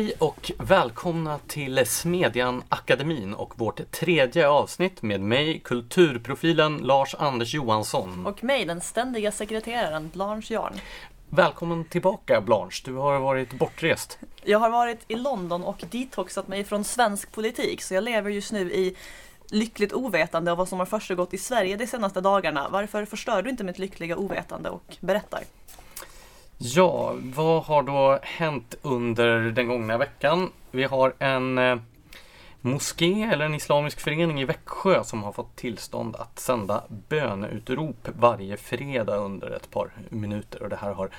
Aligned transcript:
Hej 0.00 0.12
och 0.18 0.52
välkomna 0.58 1.38
till 1.46 1.86
Smedjan 1.86 2.62
Akademin 2.68 3.34
och 3.34 3.58
vårt 3.58 3.90
tredje 3.90 4.48
avsnitt 4.48 5.02
med 5.02 5.20
mig, 5.20 5.60
kulturprofilen 5.64 6.78
Lars-Anders 6.78 7.54
Johansson. 7.54 8.26
Och 8.26 8.44
mig, 8.44 8.64
den 8.64 8.80
ständiga 8.80 9.32
sekreteraren 9.32 10.10
Blanche 10.12 10.54
Jarn. 10.54 10.80
Välkommen 11.28 11.84
tillbaka 11.84 12.40
Blanche, 12.40 12.82
du 12.84 12.94
har 12.94 13.20
varit 13.20 13.52
bortrest. 13.52 14.18
Jag 14.44 14.58
har 14.58 14.70
varit 14.70 14.98
i 15.08 15.14
London 15.14 15.64
och 15.64 15.84
detoxat 15.90 16.48
mig 16.48 16.64
från 16.64 16.84
svensk 16.84 17.32
politik 17.32 17.82
så 17.82 17.94
jag 17.94 18.04
lever 18.04 18.30
just 18.30 18.52
nu 18.52 18.72
i 18.72 18.96
lyckligt 19.50 19.92
ovetande 19.92 20.52
av 20.52 20.58
vad 20.58 20.68
som 20.68 20.78
har 20.78 20.86
försiggått 20.86 21.34
i 21.34 21.38
Sverige 21.38 21.76
de 21.76 21.86
senaste 21.86 22.20
dagarna. 22.20 22.68
Varför 22.70 23.04
förstör 23.04 23.42
du 23.42 23.50
inte 23.50 23.64
mitt 23.64 23.78
lyckliga 23.78 24.16
ovetande 24.16 24.70
och 24.70 24.96
berättar? 25.00 25.40
Ja, 26.62 27.14
vad 27.22 27.62
har 27.62 27.82
då 27.82 28.18
hänt 28.22 28.74
under 28.82 29.40
den 29.40 29.68
gångna 29.68 29.98
veckan? 29.98 30.52
Vi 30.70 30.84
har 30.84 31.14
en 31.18 31.58
eh, 31.58 31.76
moské 32.60 33.22
eller 33.32 33.44
en 33.44 33.54
islamisk 33.54 34.00
förening 34.00 34.40
i 34.40 34.44
Växjö 34.44 35.04
som 35.04 35.22
har 35.22 35.32
fått 35.32 35.56
tillstånd 35.56 36.16
att 36.16 36.38
sända 36.38 36.84
böneutrop 37.08 38.08
varje 38.18 38.56
fredag 38.56 39.16
under 39.16 39.50
ett 39.50 39.70
par 39.70 39.90
minuter. 40.08 40.62
Och 40.62 40.68
det 40.68 40.76
här 40.76 40.92
har, 40.92 41.10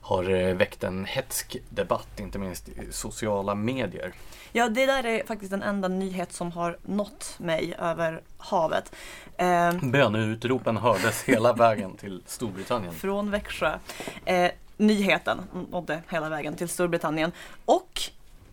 har 0.00 0.30
eh, 0.30 0.54
väckt 0.54 0.84
en 0.84 1.04
hetsk 1.04 1.56
debatt, 1.68 2.20
inte 2.20 2.38
minst 2.38 2.68
i 2.68 2.92
sociala 2.92 3.54
medier. 3.54 4.12
Ja, 4.52 4.68
det 4.68 4.86
där 4.86 5.06
är 5.06 5.26
faktiskt 5.26 5.50
den 5.50 5.62
enda 5.62 5.88
nyhet 5.88 6.32
som 6.32 6.52
har 6.52 6.78
nått 6.82 7.34
mig 7.38 7.74
över 7.78 8.22
havet. 8.38 8.94
Eh, 9.36 9.72
Böneutropen 9.82 10.76
hördes 10.76 11.22
hela 11.22 11.52
vägen 11.52 11.96
till 11.96 12.22
Storbritannien. 12.26 12.92
Från 12.94 13.30
Växjö. 13.30 13.78
Eh, 14.24 14.50
nyheten 14.76 15.42
nådde 15.70 16.02
hela 16.08 16.28
vägen 16.28 16.56
till 16.56 16.68
Storbritannien. 16.68 17.32
Och 17.64 18.00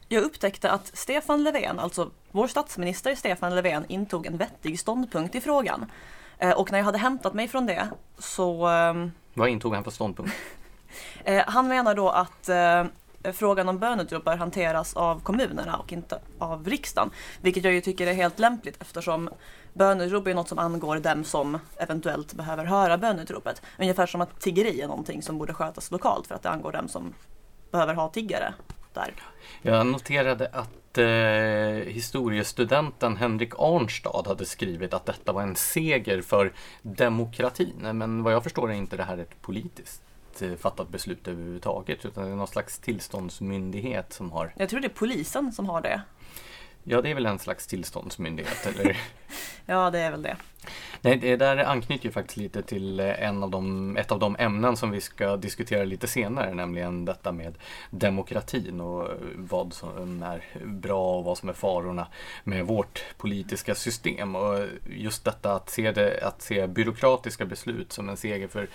jag 0.07 0.23
upptäckte 0.23 0.71
att 0.71 0.97
Stefan 0.97 1.43
Löfven, 1.43 1.79
alltså 1.79 2.11
vår 2.31 2.47
statsminister 2.47 3.15
Stefan 3.15 3.55
Löfven, 3.55 3.85
intog 3.87 4.25
en 4.25 4.37
vettig 4.37 4.79
ståndpunkt 4.79 5.35
i 5.35 5.41
frågan. 5.41 5.91
Eh, 6.37 6.51
och 6.51 6.71
när 6.71 6.79
jag 6.79 6.85
hade 6.85 6.97
hämtat 6.97 7.33
mig 7.33 7.47
från 7.47 7.65
det 7.65 7.89
så... 8.17 8.67
Ehm, 8.67 9.11
Vad 9.33 9.49
intog 9.49 9.73
han 9.73 9.83
för 9.83 9.91
ståndpunkt? 9.91 10.33
Eh, 11.23 11.43
han 11.47 11.67
menar 11.67 11.95
då 11.95 12.09
att 12.09 12.49
eh, 12.49 12.83
frågan 13.33 13.69
om 13.69 13.79
böneutrop 13.79 14.23
bör 14.23 14.35
hanteras 14.35 14.93
av 14.93 15.19
kommunerna 15.19 15.77
och 15.77 15.93
inte 15.93 16.19
av 16.39 16.67
riksdagen. 16.67 17.09
Vilket 17.41 17.63
jag 17.63 17.73
ju 17.73 17.81
tycker 17.81 18.07
är 18.07 18.13
helt 18.13 18.39
lämpligt 18.39 18.81
eftersom 18.81 19.29
böneutrop 19.73 20.27
är 20.27 20.33
något 20.33 20.49
som 20.49 20.59
angår 20.59 20.99
dem 20.99 21.23
som 21.23 21.59
eventuellt 21.77 22.33
behöver 22.33 22.65
höra 22.65 22.97
böneutropet. 22.97 23.61
Ungefär 23.79 24.05
som 24.05 24.21
att 24.21 24.39
tiggeri 24.39 24.81
är 24.81 24.87
någonting 24.87 25.21
som 25.21 25.37
borde 25.37 25.53
skötas 25.53 25.91
lokalt 25.91 26.27
för 26.27 26.35
att 26.35 26.43
det 26.43 26.49
angår 26.49 26.71
dem 26.71 26.87
som 26.87 27.13
behöver 27.71 27.93
ha 27.93 28.09
tiggare 28.09 28.53
där. 28.93 29.13
Jag 29.61 29.87
noterade 29.87 30.47
att 30.47 30.97
eh, 30.97 31.93
historiestudenten 31.93 33.17
Henrik 33.17 33.53
Arnstad 33.57 34.27
hade 34.27 34.45
skrivit 34.45 34.93
att 34.93 35.05
detta 35.05 35.31
var 35.31 35.41
en 35.41 35.55
seger 35.55 36.21
för 36.21 36.53
demokratin. 36.81 37.97
Men 37.97 38.23
vad 38.23 38.33
jag 38.33 38.43
förstår 38.43 38.71
är 38.71 38.75
inte 38.75 38.97
det 38.97 39.03
här 39.03 39.17
ett 39.17 39.41
politiskt 39.41 40.01
eh, 40.39 40.55
fattat 40.55 40.89
beslut 40.89 41.27
överhuvudtaget 41.27 42.05
utan 42.05 42.23
det 42.23 42.31
är 42.31 42.35
någon 42.35 42.47
slags 42.47 42.79
tillståndsmyndighet 42.79 44.13
som 44.13 44.31
har 44.31 44.53
Jag 44.57 44.69
tror 44.69 44.79
det 44.79 44.87
är 44.87 44.89
polisen 44.89 45.51
som 45.51 45.69
har 45.69 45.81
det. 45.81 46.01
Ja, 46.83 47.01
det 47.01 47.09
är 47.09 47.13
väl 47.13 47.25
en 47.25 47.39
slags 47.39 47.67
tillståndsmyndighet, 47.67 48.65
eller? 48.65 48.97
ja, 49.65 49.89
det 49.89 49.99
är 49.99 50.11
väl 50.11 50.21
det. 50.21 50.37
Nej, 51.01 51.17
det 51.17 51.35
där 51.35 51.57
anknyter 51.57 52.05
ju 52.05 52.11
faktiskt 52.11 52.37
lite 52.37 52.61
till 52.61 52.99
en 52.99 53.43
av 53.43 53.49
de, 53.49 53.97
ett 53.97 54.11
av 54.11 54.19
de 54.19 54.35
ämnen 54.39 54.77
som 54.77 54.91
vi 54.91 55.01
ska 55.01 55.37
diskutera 55.37 55.83
lite 55.83 56.07
senare, 56.07 56.53
nämligen 56.53 57.05
detta 57.05 57.31
med 57.31 57.57
demokratin 57.89 58.81
och 58.81 59.07
vad 59.35 59.73
som 59.73 60.23
är 60.23 60.43
bra 60.65 61.17
och 61.17 61.23
vad 61.23 61.37
som 61.37 61.49
är 61.49 61.53
farorna 61.53 62.07
med 62.43 62.65
vårt 62.65 63.05
politiska 63.17 63.75
system. 63.75 64.35
Och 64.35 64.59
just 64.89 65.25
detta 65.25 65.55
att 65.55 65.69
se, 65.69 65.91
det, 65.91 66.23
att 66.23 66.41
se 66.41 66.67
byråkratiska 66.67 67.45
beslut 67.45 67.93
som 67.93 68.09
en 68.09 68.17
seger 68.17 68.47
för, 68.47 68.69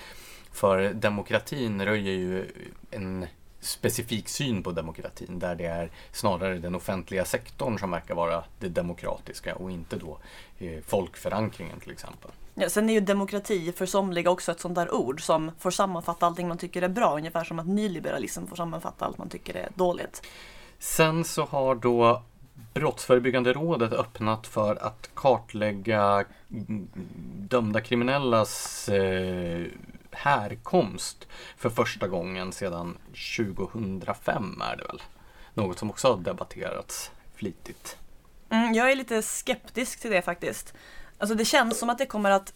för 0.53 0.93
demokratin 0.93 1.85
röjer 1.85 2.15
ju 2.15 2.47
en 2.91 3.27
specifik 3.61 4.29
syn 4.29 4.63
på 4.63 4.73
demokratin 4.73 5.39
där 5.39 5.55
det 5.55 5.67
är 5.67 5.91
snarare 6.13 6.59
den 6.59 6.75
offentliga 6.75 7.25
sektorn 7.25 7.79
som 7.79 7.91
verkar 7.91 8.15
vara 8.15 8.45
det 8.59 8.69
demokratiska 8.69 9.55
och 9.55 9.71
inte 9.71 9.97
då 9.97 10.19
eh, 10.59 10.83
folkförankringen 10.87 11.81
till 11.81 11.93
exempel. 11.93 12.31
Ja, 12.55 12.69
sen 12.69 12.91
är 12.91 12.95
ju 12.95 13.01
demokrati 13.01 13.73
för 13.73 13.87
somliga 13.87 14.31
också 14.31 14.53
ett 14.53 14.61
sånt 14.61 14.75
där 14.75 14.95
ord 14.95 15.23
som 15.23 15.51
får 15.59 15.71
sammanfatta 15.71 16.27
allting 16.27 16.49
man 16.49 16.59
tycker 16.59 16.83
är 16.83 16.89
bra, 16.89 17.17
ungefär 17.17 17.45
som 17.45 17.59
att 17.59 17.67
nyliberalism 17.67 18.47
får 18.47 18.57
sammanfatta 18.57 19.05
allt 19.05 19.19
man 19.19 19.29
tycker 19.29 19.55
är 19.55 19.69
dåligt. 19.75 20.23
Sen 20.79 21.25
så 21.25 21.45
har 21.45 21.75
då 21.75 22.23
Brottsförebyggande 22.75 23.53
rådet 23.53 23.93
öppnat 23.93 24.47
för 24.47 24.77
att 24.87 25.11
kartlägga 25.15 26.25
dömda 27.49 27.81
kriminellas 27.81 28.89
eh, 28.89 29.67
härkomst 30.15 31.27
för 31.57 31.71
första 31.71 32.09
gången 32.09 32.53
sedan 32.53 32.99
2005 33.37 34.63
är 34.73 34.77
det 34.77 34.85
väl. 34.85 35.03
Något 35.55 35.79
som 35.79 35.91
också 35.91 36.09
har 36.09 36.17
debatterats 36.17 37.11
flitigt. 37.35 37.97
Mm, 38.51 38.75
jag 38.75 38.93
är 38.93 38.97
lite 38.97 39.23
skeptisk 39.23 40.01
till 40.01 40.11
det 40.11 40.23
faktiskt. 40.23 40.75
Alltså 41.19 41.35
det 41.35 41.45
känns 41.45 41.79
som 41.79 41.91
att 41.91 41.99
det 41.99 42.07
kommer 42.07 42.31
att 42.31 42.53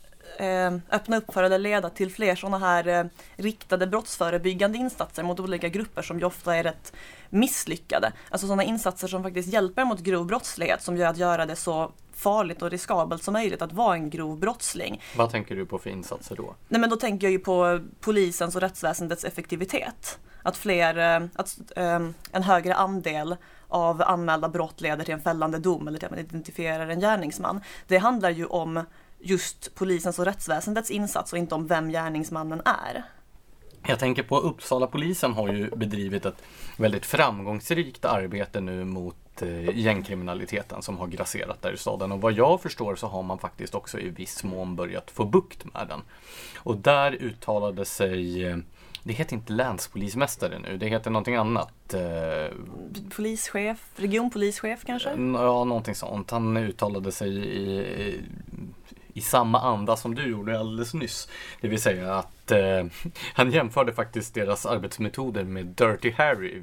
öppna 0.91 1.17
upp 1.17 1.33
för 1.33 1.43
eller 1.43 1.59
leda 1.59 1.91
till 1.91 2.13
fler 2.13 2.35
sådana 2.35 2.59
här 2.59 2.89
eh, 2.89 3.05
riktade 3.37 3.87
brottsförebyggande 3.87 4.79
insatser 4.79 5.23
mot 5.23 5.41
olika 5.41 5.69
grupper 5.69 6.03
som 6.03 6.19
ju 6.19 6.25
ofta 6.25 6.57
är 6.57 6.63
rätt 6.63 6.93
misslyckade. 7.31 8.13
Alltså 8.31 8.47
sådana 8.47 8.65
insatser 8.65 9.09
som 9.09 9.23
faktiskt 9.23 9.53
hjälper 9.53 9.85
mot 9.85 10.01
grov 10.01 10.27
brottslighet 10.27 10.83
som 10.83 10.97
gör 10.97 11.07
att 11.07 11.17
göra 11.17 11.47
det 11.47 11.57
så 11.57 11.93
farligt 12.15 12.63
och 12.63 12.71
riskabelt 12.71 13.23
som 13.23 13.33
möjligt 13.33 13.63
att 13.63 13.73
vara 13.73 13.95
en 13.95 14.11
grov 14.11 14.39
brottsling. 14.39 15.03
Vad 15.17 15.31
tänker 15.31 15.57
du 15.57 15.67
på 15.67 15.79
för 15.79 15.91
insatser 15.91 16.37
då? 16.37 16.55
Nej 16.69 16.81
men 16.81 16.91
då 16.91 16.97
tänker 16.97 17.27
jag 17.27 17.33
ju 17.33 17.39
på 17.39 17.81
polisens 18.01 18.55
och 18.55 18.61
rättsväsendets 18.61 19.25
effektivitet. 19.25 20.19
Att 20.43 20.57
fler, 20.57 20.99
eh, 20.99 21.29
att 21.35 21.59
en 22.33 22.43
högre 22.43 22.75
andel 22.75 23.37
av 23.69 24.03
anmälda 24.03 24.49
brott 24.49 24.81
leder 24.81 25.05
till 25.05 25.15
en 25.15 25.21
fällande 25.21 25.59
dom 25.59 25.89
eller 25.89 25.99
till 25.99 26.07
att 26.07 26.11
man 26.11 26.21
identifierar 26.21 26.89
en 26.89 27.01
gärningsman. 27.01 27.61
Det 27.87 27.99
handlar 27.99 28.31
ju 28.31 28.47
om 28.47 28.85
just 29.23 29.75
polisens 29.75 30.19
och 30.19 30.25
rättsväsendets 30.25 30.91
insats 30.91 31.33
och 31.33 31.39
inte 31.39 31.55
om 31.55 31.67
vem 31.67 31.89
gärningsmannen 31.89 32.63
är. 32.65 33.03
Jag 33.87 33.99
tänker 33.99 34.23
på 34.23 34.39
Uppsala 34.39 34.87
polisen 34.87 35.33
har 35.33 35.49
ju 35.49 35.71
bedrivit 35.71 36.27
ett 36.27 36.43
väldigt 36.77 37.07
framgångsrikt 37.07 38.05
arbete 38.05 38.61
nu 38.61 38.85
mot 38.85 39.17
Eh, 39.41 39.79
gängkriminaliteten 39.79 40.83
som 40.83 40.99
har 40.99 41.07
grasserat 41.07 41.63
där 41.63 41.73
i 41.73 41.77
staden. 41.77 42.13
Och 42.13 42.21
vad 42.21 42.33
jag 42.33 42.61
förstår 42.61 42.97
så 42.97 43.07
har 43.07 43.23
man 43.23 43.39
faktiskt 43.39 43.75
också 43.75 43.99
i 43.99 44.09
viss 44.09 44.45
mån 44.45 44.77
börjat 44.77 45.11
få 45.11 45.25
bukt 45.25 45.75
med 45.75 45.87
den. 45.89 46.01
Och 46.57 46.77
där 46.77 47.13
uttalade 47.13 47.85
sig 47.85 48.45
eh, 48.45 48.57
det 49.03 49.13
heter 49.13 49.35
inte 49.35 49.53
länspolismästare 49.53 50.59
nu, 50.59 50.77
det 50.77 50.87
heter 50.87 51.11
någonting 51.11 51.35
annat. 51.35 51.95
Eh, 51.95 52.57
Polischef, 53.17 53.91
regionpolischef 53.97 54.85
kanske? 54.85 55.11
Ja, 55.11 55.65
någonting 55.65 55.95
sånt. 55.95 56.31
Han 56.31 56.57
uttalade 56.57 57.13
sig 57.13 57.31
i, 57.31 58.21
i 59.15 59.21
samma 59.21 59.61
anda 59.61 59.97
som 59.97 60.15
du 60.15 60.31
gjorde 60.31 60.59
alldeles 60.59 60.95
nyss. 60.95 61.29
Det 61.61 61.69
vill 61.69 61.83
säga 61.83 62.15
att 62.15 62.51
eh, 62.51 62.87
han 63.35 63.51
jämförde 63.51 63.93
faktiskt 63.93 64.35
deras 64.35 64.67
arbetsmetoder 64.67 65.45
med 65.45 65.67
Dirty 65.67 66.11
Harry. 66.11 66.63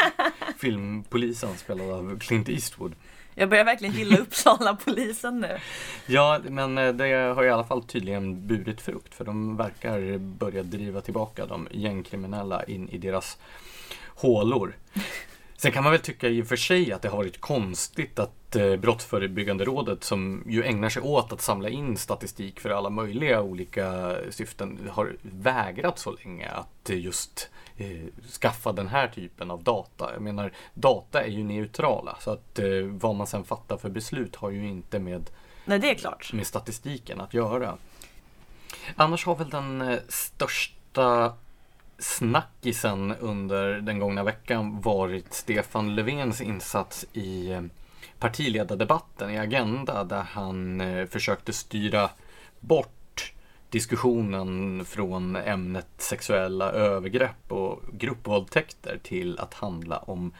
filmpolisen 0.58 1.56
spelad 1.56 1.90
av 1.90 2.18
Clint 2.18 2.48
Eastwood. 2.48 2.94
Jag 3.34 3.48
börjar 3.48 3.64
verkligen 3.64 3.94
gilla 3.94 4.16
Uppsala-polisen 4.18 5.40
nu. 5.40 5.58
Ja, 6.06 6.40
men 6.48 6.78
eh, 6.78 6.92
det 6.92 7.34
har 7.34 7.44
i 7.44 7.50
alla 7.50 7.64
fall 7.64 7.82
tydligen 7.82 8.46
burit 8.46 8.80
frukt 8.80 9.14
för 9.14 9.24
de 9.24 9.56
verkar 9.56 10.18
börja 10.18 10.62
driva 10.62 11.00
tillbaka 11.00 11.46
de 11.46 11.68
gängkriminella 11.70 12.64
in 12.64 12.88
i 12.88 12.98
deras 12.98 13.38
hålor. 14.14 14.76
Sen 15.56 15.72
kan 15.72 15.82
man 15.82 15.92
väl 15.92 16.00
tycka 16.00 16.28
i 16.28 16.42
och 16.42 16.46
för 16.46 16.56
sig 16.56 16.92
att 16.92 17.02
det 17.02 17.08
har 17.08 17.16
varit 17.16 17.40
konstigt 17.40 18.18
att 18.18 18.56
eh, 18.56 18.76
Brottsförebyggande 18.76 19.64
rådet 19.64 20.04
som 20.04 20.44
ju 20.46 20.64
ägnar 20.64 20.88
sig 20.88 21.02
åt 21.02 21.32
att 21.32 21.40
samla 21.40 21.68
in 21.68 21.96
statistik 21.96 22.60
för 22.60 22.70
alla 22.70 22.90
möjliga 22.90 23.42
olika 23.42 24.16
syften 24.30 24.90
har 24.92 25.16
vägrat 25.22 25.98
så 25.98 26.10
länge 26.24 26.48
att 26.48 26.90
just 26.90 27.50
eh, 27.76 28.04
skaffa 28.40 28.72
den 28.72 28.88
här 28.88 29.08
typen 29.08 29.50
av 29.50 29.62
data. 29.62 30.12
Jag 30.12 30.22
menar, 30.22 30.52
data 30.74 31.22
är 31.22 31.30
ju 31.30 31.44
neutrala 31.44 32.16
så 32.20 32.30
att 32.30 32.58
eh, 32.58 32.66
vad 32.82 33.14
man 33.14 33.26
sen 33.26 33.44
fattar 33.44 33.76
för 33.76 33.90
beslut 33.90 34.36
har 34.36 34.50
ju 34.50 34.68
inte 34.68 34.98
med, 34.98 35.30
Nej, 35.64 35.98
med 36.32 36.46
statistiken 36.46 37.20
att 37.20 37.34
göra. 37.34 37.76
Annars 38.96 39.26
har 39.26 39.36
väl 39.36 39.50
den 39.50 39.82
eh, 39.82 39.98
största 40.08 41.34
snackisen 41.98 43.14
under 43.20 43.80
den 43.80 43.98
gångna 43.98 44.24
veckan 44.24 44.80
varit 44.80 45.34
Stefan 45.34 45.94
Löfvens 45.94 46.40
insats 46.40 47.06
i 47.12 47.50
eh, 47.50 47.62
partiledardebatten 48.18 49.30
i 49.30 49.38
Agenda 49.38 50.04
där 50.04 50.22
han 50.22 50.80
eh, 50.80 51.06
försökte 51.06 51.52
styra 51.52 52.10
bort 52.60 53.32
diskussionen 53.70 54.84
från 54.84 55.36
ämnet 55.36 55.88
sexuella 55.98 56.72
övergrepp 56.72 57.52
och 57.52 57.80
gruppvåldtäkter 57.92 58.98
till 59.02 59.38
att 59.38 59.54
handla 59.54 59.98
om 59.98 60.32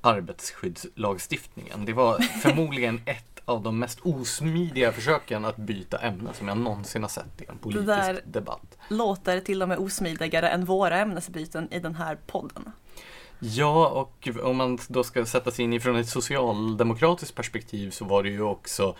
arbetsskyddslagstiftningen. 0.00 1.84
Det 1.84 1.92
var 1.92 2.18
förmodligen 2.42 3.00
ett 3.04 3.29
av 3.44 3.62
de 3.62 3.78
mest 3.78 4.00
osmidiga 4.02 4.92
försöken 4.92 5.44
att 5.44 5.56
byta 5.56 5.98
ämne 5.98 6.30
som 6.34 6.48
jag 6.48 6.56
någonsin 6.56 7.02
har 7.02 7.08
sett 7.08 7.42
i 7.42 7.44
en 7.48 7.58
politisk 7.58 7.86
där 7.86 8.20
debatt. 8.24 8.78
Låter 8.88 9.40
till 9.40 9.62
och 9.62 9.68
med 9.68 9.78
osmidigare 9.78 10.48
än 10.48 10.64
våra 10.64 10.98
ämnesbyten 10.98 11.72
i 11.72 11.78
den 11.78 11.94
här 11.94 12.18
podden. 12.26 12.72
Ja, 13.38 13.88
och 13.88 14.28
om 14.42 14.56
man 14.56 14.78
då 14.88 15.04
ska 15.04 15.26
sätta 15.26 15.50
sig 15.50 15.64
in 15.64 15.72
ifrån 15.72 15.96
ett 15.96 16.08
socialdemokratiskt 16.08 17.34
perspektiv 17.34 17.90
så 17.90 18.04
var 18.04 18.22
det 18.22 18.28
ju 18.28 18.42
också 18.42 18.96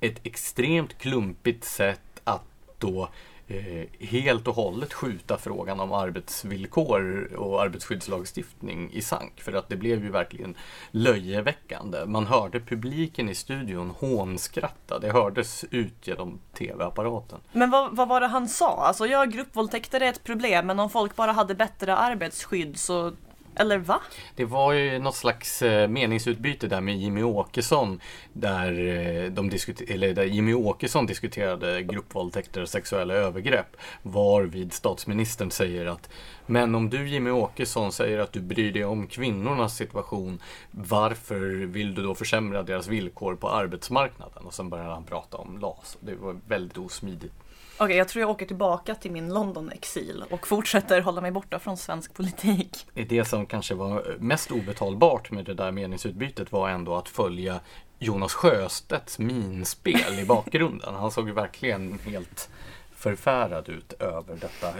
ett 0.00 0.20
extremt 0.22 0.98
klumpigt 0.98 1.64
sätt 1.64 2.20
att 2.24 2.42
då 2.78 3.08
Eh, 3.46 4.06
helt 4.06 4.48
och 4.48 4.54
hållet 4.54 4.92
skjuta 4.92 5.38
frågan 5.38 5.80
om 5.80 5.92
arbetsvillkor 5.92 7.32
och 7.36 7.62
arbetsskyddslagstiftning 7.62 8.90
i 8.92 9.02
sank. 9.02 9.40
För 9.40 9.52
att 9.52 9.68
det 9.68 9.76
blev 9.76 10.04
ju 10.04 10.10
verkligen 10.10 10.56
löjeväckande. 10.90 12.06
Man 12.06 12.26
hörde 12.26 12.60
publiken 12.60 13.28
i 13.28 13.34
studion 13.34 13.90
hånskratta. 13.90 14.98
Det 14.98 15.12
hördes 15.12 15.64
ut 15.70 16.06
genom 16.06 16.40
tv-apparaten. 16.58 17.40
Men 17.52 17.70
vad, 17.70 17.96
vad 17.96 18.08
var 18.08 18.20
det 18.20 18.26
han 18.26 18.48
sa? 18.48 18.86
Alltså 18.86 19.06
ja, 19.06 19.24
gruppvåldtäkter 19.24 20.00
är 20.00 20.08
ett 20.08 20.24
problem, 20.24 20.66
men 20.66 20.80
om 20.80 20.90
folk 20.90 21.16
bara 21.16 21.32
hade 21.32 21.54
bättre 21.54 21.96
arbetsskydd 21.96 22.78
så 22.78 23.12
eller 23.56 23.78
va? 23.78 24.00
Det 24.34 24.44
var 24.44 24.72
ju 24.72 24.98
något 24.98 25.14
slags 25.14 25.62
eh, 25.62 25.88
meningsutbyte 25.88 26.66
där 26.66 26.80
med 26.80 26.98
Jimmy 26.98 27.22
Åkesson 27.22 28.00
där, 28.32 28.70
eh, 28.70 29.30
de 29.30 29.50
eller 29.88 30.14
där 30.14 30.24
Jimmy 30.24 30.54
Åkesson 30.54 31.06
diskuterade 31.06 31.82
gruppvåldtäkter 31.82 32.62
och 32.62 32.68
sexuella 32.68 33.14
övergrepp 33.14 33.76
varvid 34.02 34.72
statsministern 34.72 35.50
säger 35.50 35.86
att 35.86 36.10
men 36.46 36.74
om 36.74 36.90
du 36.90 37.08
Jimmy 37.08 37.30
Åkesson 37.30 37.92
säger 37.92 38.18
att 38.18 38.32
du 38.32 38.40
bryr 38.40 38.72
dig 38.72 38.84
om 38.84 39.06
kvinnornas 39.06 39.76
situation 39.76 40.40
varför 40.70 41.40
vill 41.66 41.94
du 41.94 42.02
då 42.02 42.14
försämra 42.14 42.62
deras 42.62 42.88
villkor 42.88 43.34
på 43.34 43.50
arbetsmarknaden? 43.50 44.46
Och 44.46 44.54
sen 44.54 44.70
började 44.70 44.90
han 44.90 45.04
prata 45.04 45.36
om 45.36 45.58
LAS. 45.58 45.98
Det 46.00 46.14
var 46.14 46.36
väldigt 46.48 46.78
osmidigt. 46.78 47.34
Okej, 47.76 47.84
okay, 47.84 47.96
jag 47.96 48.08
tror 48.08 48.20
jag 48.20 48.30
åker 48.30 48.46
tillbaka 48.46 48.94
till 48.94 49.10
min 49.10 49.34
London-exil 49.34 50.24
och 50.30 50.46
fortsätter 50.46 51.00
hålla 51.00 51.20
mig 51.20 51.30
borta 51.30 51.58
från 51.58 51.76
svensk 51.76 52.14
politik. 52.14 52.86
Det 52.94 53.24
som 53.24 53.46
kanske 53.46 53.74
var 53.74 54.16
mest 54.18 54.50
obetalbart 54.50 55.30
med 55.30 55.44
det 55.44 55.54
där 55.54 55.72
meningsutbytet 55.72 56.52
var 56.52 56.68
ändå 56.68 56.96
att 56.96 57.08
följa 57.08 57.60
Jonas 57.98 58.34
Sjöstedts 58.34 59.18
minspel 59.18 60.18
i 60.18 60.24
bakgrunden. 60.24 60.94
Han 60.94 61.10
såg 61.10 61.28
ju 61.28 61.34
verkligen 61.34 61.98
helt 61.98 62.50
förfärad 62.94 63.68
ut 63.68 63.92
över 63.92 64.36
detta 64.36 64.74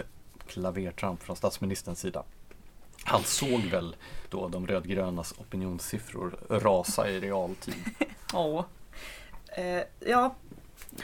klavertramp 0.47 1.23
från 1.23 1.35
statsministerns 1.35 1.99
sida. 1.99 2.23
Han 3.03 3.23
såg 3.23 3.61
väl 3.61 3.95
då 4.29 4.47
de 4.47 4.67
rödgrönas 4.67 5.33
opinionssiffror 5.37 6.35
rasa 6.49 7.09
i 7.09 7.19
realtid. 7.19 7.75
Ja. 8.33 8.65
Eh, 9.57 9.83
ja, 9.99 10.35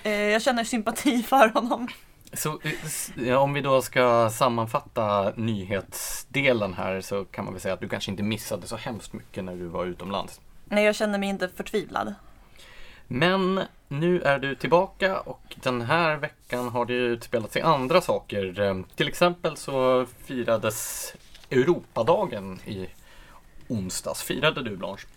Eh, 0.04 0.12
jag 0.12 0.42
känner 0.42 0.64
sympati 0.64 1.24
för 1.24 1.50
honom. 1.50 1.88
Så 2.34 2.60
ja, 3.16 3.40
om 3.40 3.54
vi 3.54 3.62
då 3.62 3.82
ska 3.82 4.30
sammanfatta 4.30 5.34
nyhetsdelen 5.36 6.74
här 6.74 7.02
så 7.02 7.26
kan 7.26 7.46
man 7.46 7.54
väl 7.54 7.62
säga 7.62 7.74
att 7.74 7.80
du 7.80 7.90
kanske 7.90 8.12
inte 8.12 8.24
missade 8.24 8.68
så 8.68 8.76
hemskt 8.76 9.14
mycket 9.14 9.44
när 9.44 9.56
du 9.56 9.68
var 9.68 9.86
utomlands. 9.86 10.42
Nej, 10.66 10.86
jag 10.86 10.96
känner 10.96 11.20
mig 11.20 11.30
inte 11.30 11.50
förtvivlad. 11.50 12.14
Men 13.14 13.62
nu 13.88 14.22
är 14.22 14.40
du 14.40 14.56
tillbaka 14.56 15.20
och 15.20 15.56
den 15.56 15.82
här 15.82 16.18
veckan 16.18 16.70
har 16.70 16.86
det 16.86 16.94
utspelat 16.94 17.52
sig 17.52 17.62
andra 17.62 18.02
saker. 18.02 18.60
Ehm, 18.60 18.84
till 18.96 19.08
exempel 19.08 19.58
så 19.58 20.06
firades 20.26 21.14
Europadagen 21.50 22.60
i 22.66 22.88
onsdags. 23.68 24.24
Firade 24.24 24.64
du 24.64 24.78
Blanche? 24.78 25.08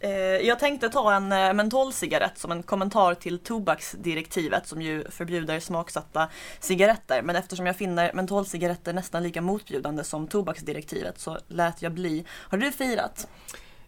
Eh, 0.00 0.10
jag 0.20 0.58
tänkte 0.58 0.88
ta 0.88 1.10
eh, 1.10 1.16
en 1.16 1.56
mentolcigarett 1.56 2.38
som 2.38 2.52
en 2.52 2.62
kommentar 2.62 3.14
till 3.14 3.38
tobaksdirektivet 3.38 4.68
som 4.68 4.82
ju 4.82 5.10
förbjuder 5.10 5.60
smaksatta 5.60 6.28
cigaretter. 6.60 7.22
Men 7.22 7.36
eftersom 7.36 7.66
jag 7.66 7.76
finner 7.76 8.12
mentolcigaretter 8.12 8.92
nästan 8.92 9.22
lika 9.22 9.40
motbjudande 9.40 10.04
som 10.04 10.26
tobaksdirektivet 10.26 11.20
så 11.20 11.38
lät 11.48 11.82
jag 11.82 11.92
bli. 11.92 12.24
Har 12.30 12.58
du 12.58 12.72
firat? 12.72 13.28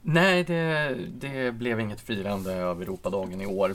Nej, 0.09 0.45
det, 0.45 0.95
det 1.09 1.53
blev 1.53 1.81
inget 1.81 2.01
firande 2.01 2.65
av 2.67 2.83
Europadagen 2.83 3.41
i 3.41 3.47
år. 3.47 3.75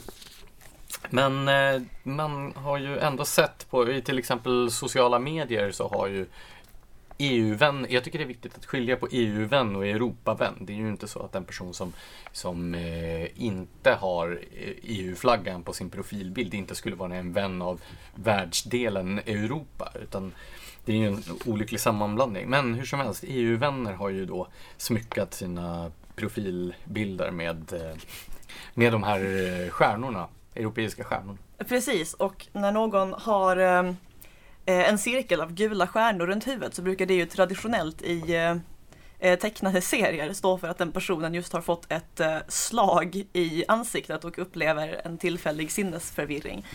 Men 1.10 1.48
eh, 1.48 1.82
man 2.02 2.52
har 2.56 2.78
ju 2.78 2.98
ändå 2.98 3.24
sett 3.24 3.70
på, 3.70 3.90
i 3.90 4.02
till 4.02 4.18
exempel 4.18 4.70
sociala 4.70 5.18
medier 5.18 5.70
så 5.70 5.88
har 5.88 6.06
ju 6.06 6.26
EU-vän, 7.18 7.86
jag 7.90 8.04
tycker 8.04 8.18
det 8.18 8.24
är 8.24 8.28
viktigt 8.28 8.56
att 8.56 8.66
skilja 8.66 8.96
på 8.96 9.08
EU-vän 9.10 9.76
och 9.76 9.86
Europavän. 9.86 10.54
Det 10.60 10.72
är 10.72 10.76
ju 10.76 10.88
inte 10.88 11.08
så 11.08 11.22
att 11.22 11.34
en 11.34 11.44
person 11.44 11.74
som, 11.74 11.92
som 12.32 12.74
eh, 12.74 13.42
inte 13.42 13.92
har 13.92 14.40
eh, 14.52 14.72
EU-flaggan 14.82 15.62
på 15.62 15.72
sin 15.72 15.90
profilbild 15.90 16.54
inte 16.54 16.74
skulle 16.74 16.96
vara 16.96 17.14
en 17.14 17.32
vän 17.32 17.62
av 17.62 17.80
världsdelen 18.14 19.18
Europa. 19.18 19.92
Utan 20.02 20.32
det 20.84 20.92
är 20.92 20.96
ju 20.96 21.06
en 21.06 21.22
olycklig 21.46 21.80
sammanblandning. 21.80 22.50
Men 22.50 22.74
hur 22.74 22.84
som 22.84 23.00
helst, 23.00 23.24
EU-vänner 23.26 23.92
har 23.92 24.08
ju 24.08 24.26
då 24.26 24.48
smyckat 24.76 25.34
sina 25.34 25.90
profilbilder 26.16 27.30
med, 27.30 27.72
eh, 27.72 27.96
med 28.74 28.92
de 28.92 29.02
här 29.02 29.20
eh, 29.20 29.70
stjärnorna, 29.70 30.28
europeiska 30.54 31.04
stjärnorna. 31.04 31.38
Precis, 31.68 32.14
och 32.14 32.46
när 32.52 32.72
någon 32.72 33.12
har 33.12 33.56
eh, 33.56 33.94
en 34.64 34.98
cirkel 34.98 35.40
av 35.40 35.52
gula 35.52 35.86
stjärnor 35.86 36.26
runt 36.26 36.46
huvudet 36.46 36.74
så 36.74 36.82
brukar 36.82 37.06
det 37.06 37.14
ju 37.14 37.26
traditionellt 37.26 38.02
i 38.02 38.60
tecknade 39.40 39.80
serier 39.80 40.32
stå 40.32 40.58
för 40.58 40.68
att 40.68 40.78
den 40.78 40.92
personen 40.92 41.34
just 41.34 41.52
har 41.52 41.60
fått 41.60 41.92
ett 41.92 42.20
slag 42.48 43.24
i 43.32 43.64
ansiktet 43.68 44.24
och 44.24 44.38
upplever 44.38 45.00
en 45.04 45.18
tillfällig 45.18 45.70
sinnesförvirring. 45.70 46.66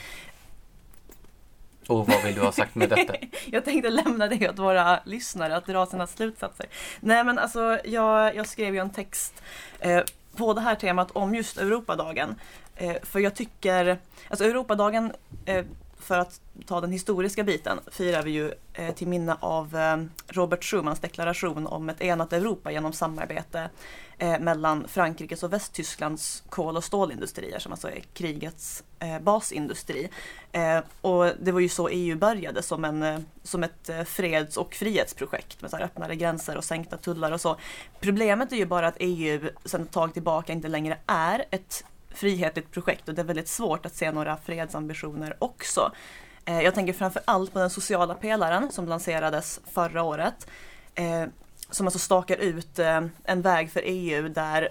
Och 1.87 2.07
vad 2.07 2.23
vill 2.23 2.35
du 2.35 2.41
ha 2.41 2.51
sagt 2.51 2.75
med 2.75 2.89
detta? 2.89 3.13
jag 3.45 3.65
tänkte 3.65 3.89
lämna 3.89 4.27
det 4.27 4.49
åt 4.49 4.59
våra 4.59 4.99
lyssnare 5.05 5.55
att 5.55 5.65
dra 5.65 5.85
sina 5.85 6.07
slutsatser. 6.07 6.65
Nej 6.99 7.23
men 7.23 7.39
alltså 7.39 7.79
jag, 7.85 8.35
jag 8.35 8.47
skrev 8.47 8.73
ju 8.73 8.79
en 8.79 8.89
text 8.89 9.43
eh, 9.79 10.01
på 10.35 10.53
det 10.53 10.61
här 10.61 10.75
temat 10.75 11.11
om 11.11 11.35
just 11.35 11.57
Europadagen. 11.57 12.35
Eh, 12.75 12.95
för 13.03 13.19
jag 13.19 13.35
tycker, 13.35 13.97
alltså 14.29 14.45
Europadagen 14.45 15.13
eh, 15.45 15.65
för 15.99 16.17
att 16.17 16.41
ta 16.65 16.81
den 16.81 16.91
historiska 16.91 17.43
biten 17.43 17.79
firar 17.91 18.23
vi 18.23 18.31
ju 18.31 18.51
eh, 18.73 18.95
till 18.95 19.07
minne 19.07 19.37
av 19.39 19.75
eh, 19.75 19.97
Robert 20.27 20.63
Schumans 20.63 20.99
deklaration 20.99 21.67
om 21.67 21.89
ett 21.89 22.01
enat 22.01 22.33
Europa 22.33 22.71
genom 22.71 22.93
samarbete 22.93 23.69
eh, 24.17 24.39
mellan 24.39 24.87
Frankrikes 24.87 25.43
och 25.43 25.53
Västtysklands 25.53 26.43
kol 26.49 26.77
och 26.77 26.83
stålindustrier 26.83 27.59
som 27.59 27.71
alltså 27.71 27.89
är 27.89 27.99
krigets 28.13 28.83
eh, 28.99 29.19
basindustri. 29.19 30.09
Eh, 30.51 30.79
och 31.01 31.31
det 31.39 31.51
var 31.51 31.59
ju 31.59 31.69
så 31.69 31.89
EU 31.89 32.17
började 32.17 32.61
som, 32.61 32.85
en, 32.85 33.03
eh, 33.03 33.19
som 33.43 33.63
ett 33.63 33.89
eh, 33.89 34.03
freds 34.03 34.57
och 34.57 34.73
frihetsprojekt 34.73 35.61
med 35.61 35.71
så 35.71 35.77
öppnare 35.77 36.15
gränser 36.15 36.57
och 36.57 36.63
sänkta 36.63 36.97
tullar 36.97 37.31
och 37.31 37.41
så. 37.41 37.57
Problemet 37.99 38.51
är 38.51 38.57
ju 38.57 38.65
bara 38.65 38.87
att 38.87 38.97
EU 38.99 39.49
sedan 39.65 39.81
ett 39.81 39.91
tag 39.91 40.13
tillbaka 40.13 40.53
inte 40.53 40.67
längre 40.67 40.97
är 41.05 41.45
ett 41.49 41.83
frihetligt 42.09 42.71
projekt 42.71 43.09
och 43.09 43.15
det 43.15 43.21
är 43.21 43.25
väldigt 43.25 43.47
svårt 43.47 43.85
att 43.85 43.95
se 43.95 44.11
några 44.11 44.37
fredsambitioner 44.37 45.35
också. 45.39 45.91
Eh, 46.45 46.61
jag 46.61 46.73
tänker 46.73 46.93
framför 46.93 47.21
allt 47.25 47.53
på 47.53 47.59
den 47.59 47.69
sociala 47.69 48.13
pelaren 48.13 48.71
som 48.71 48.87
lanserades 48.87 49.59
förra 49.71 50.03
året. 50.03 50.47
Som 51.69 51.87
alltså 51.87 51.99
stakar 51.99 52.37
ut 52.37 52.79
eh, 52.79 53.01
en 53.23 53.41
väg 53.41 53.71
för 53.71 53.81
EU 53.85 54.29
där 54.29 54.69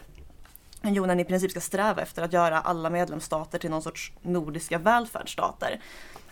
unionen 0.83 1.21
i 1.21 1.25
princip 1.25 1.51
ska 1.51 1.61
sträva 1.61 2.03
efter 2.03 2.23
att 2.23 2.33
göra 2.33 2.61
alla 2.61 2.91
medlemsstater 2.91 3.59
till 3.59 3.71
någon 3.71 3.83
sorts 3.83 4.13
nordiska 4.23 4.79
välfärdsstater. 4.79 5.81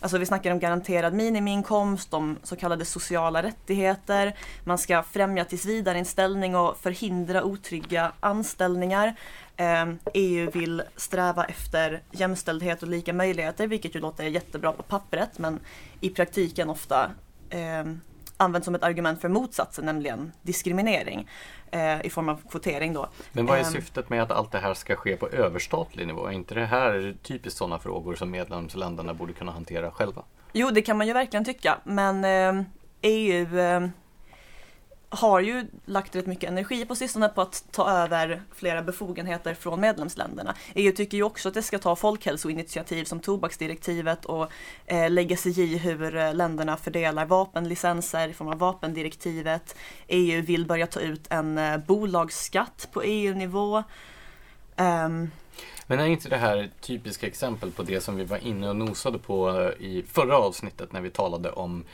Alltså 0.00 0.18
vi 0.18 0.26
snackar 0.26 0.52
om 0.52 0.58
garanterad 0.58 1.14
minimiinkomst, 1.14 2.14
om 2.14 2.38
så 2.42 2.56
kallade 2.56 2.84
sociala 2.84 3.42
rättigheter. 3.42 4.36
Man 4.64 4.78
ska 4.78 5.02
främja 5.02 5.44
tillsvidareinställning 5.44 6.56
och 6.56 6.76
förhindra 6.76 7.44
otrygga 7.44 8.12
anställningar. 8.20 9.14
Ehm, 9.56 9.98
EU 10.14 10.50
vill 10.50 10.82
sträva 10.96 11.44
efter 11.44 12.02
jämställdhet 12.10 12.82
och 12.82 12.88
lika 12.88 13.12
möjligheter, 13.12 13.66
vilket 13.66 13.94
ju 13.96 14.00
låter 14.00 14.24
jättebra 14.24 14.72
på 14.72 14.82
pappret, 14.82 15.38
men 15.38 15.60
i 16.00 16.10
praktiken 16.10 16.70
ofta 16.70 17.10
eh, 17.50 17.84
används 18.36 18.64
som 18.64 18.74
ett 18.74 18.82
argument 18.82 19.20
för 19.20 19.28
motsatsen, 19.28 19.84
nämligen 19.84 20.32
diskriminering 20.42 21.28
eh, 21.70 22.06
i 22.06 22.10
form 22.10 22.28
av 22.28 22.40
kvotering 22.50 22.92
då. 22.92 23.08
Men 23.32 23.46
vad 23.46 23.58
är 23.58 23.62
ehm. 23.62 23.72
syftet 23.72 24.08
med 24.08 24.22
att 24.22 24.30
allt 24.30 24.52
det 24.52 24.58
här 24.58 24.74
ska 24.74 24.96
ske 24.96 25.16
på 25.16 25.28
överstatlig 25.28 26.06
nivå? 26.06 26.26
Är 26.26 26.32
inte 26.32 26.54
det 26.54 26.66
här 26.66 27.16
typiskt 27.22 27.58
sådana 27.58 27.78
frågor 27.78 28.14
som 28.14 28.30
medlemsländerna 28.30 29.14
borde 29.14 29.32
kunna 29.32 29.52
hantera 29.52 29.90
själva? 29.90 30.22
Jo, 30.52 30.70
det 30.70 30.82
kan 30.82 30.98
man 30.98 31.06
ju 31.06 31.12
verkligen 31.12 31.44
tycka, 31.44 31.78
men 31.84 32.24
EU 33.02 33.46
har 35.14 35.40
ju 35.40 35.66
lagt 35.84 36.16
rätt 36.16 36.26
mycket 36.26 36.50
energi 36.50 36.84
på 36.84 36.94
sistone 36.94 37.28
på 37.28 37.40
att 37.40 37.64
ta 37.70 37.90
över 37.90 38.42
flera 38.54 38.82
befogenheter 38.82 39.54
från 39.54 39.80
medlemsländerna. 39.80 40.54
EU 40.74 40.92
tycker 40.92 41.16
ju 41.16 41.22
också 41.22 41.48
att 41.48 41.54
det 41.54 41.62
ska 41.62 41.78
ta 41.78 41.96
folkhälsoinitiativ 41.96 43.04
som 43.04 43.20
tobaksdirektivet 43.20 44.24
och 44.24 44.50
eh, 44.86 45.10
lägga 45.10 45.36
sig 45.36 45.60
i 45.60 45.78
hur 45.78 46.16
eh, 46.16 46.34
länderna 46.34 46.76
fördelar 46.76 47.26
vapenlicenser 47.26 48.28
i 48.28 48.32
form 48.32 48.48
av 48.48 48.58
vapendirektivet. 48.58 49.76
EU 50.08 50.42
vill 50.42 50.66
börja 50.66 50.86
ta 50.86 51.00
ut 51.00 51.26
en 51.30 51.58
eh, 51.58 51.76
bolagsskatt 51.76 52.88
på 52.92 53.02
EU-nivå. 53.02 53.76
Um, 54.76 54.86
ehm. 54.86 55.30
men 55.86 56.00
är 56.00 56.06
inte 56.06 56.28
det 56.28 56.36
här 56.36 56.70
typiska 56.80 57.26
exempel 57.26 57.70
på 57.70 57.82
det 57.82 58.00
som 58.00 58.16
vi 58.16 58.24
var 58.24 58.38
inne 58.38 58.68
och 58.68 58.76
nosade 58.76 59.18
på 59.18 59.50
eh, 59.50 59.86
i 59.86 60.04
förra 60.12 60.38
avsnittet 60.38 60.92
när 60.92 61.00
vi 61.00 61.10
talade 61.10 61.50
om 61.50 61.84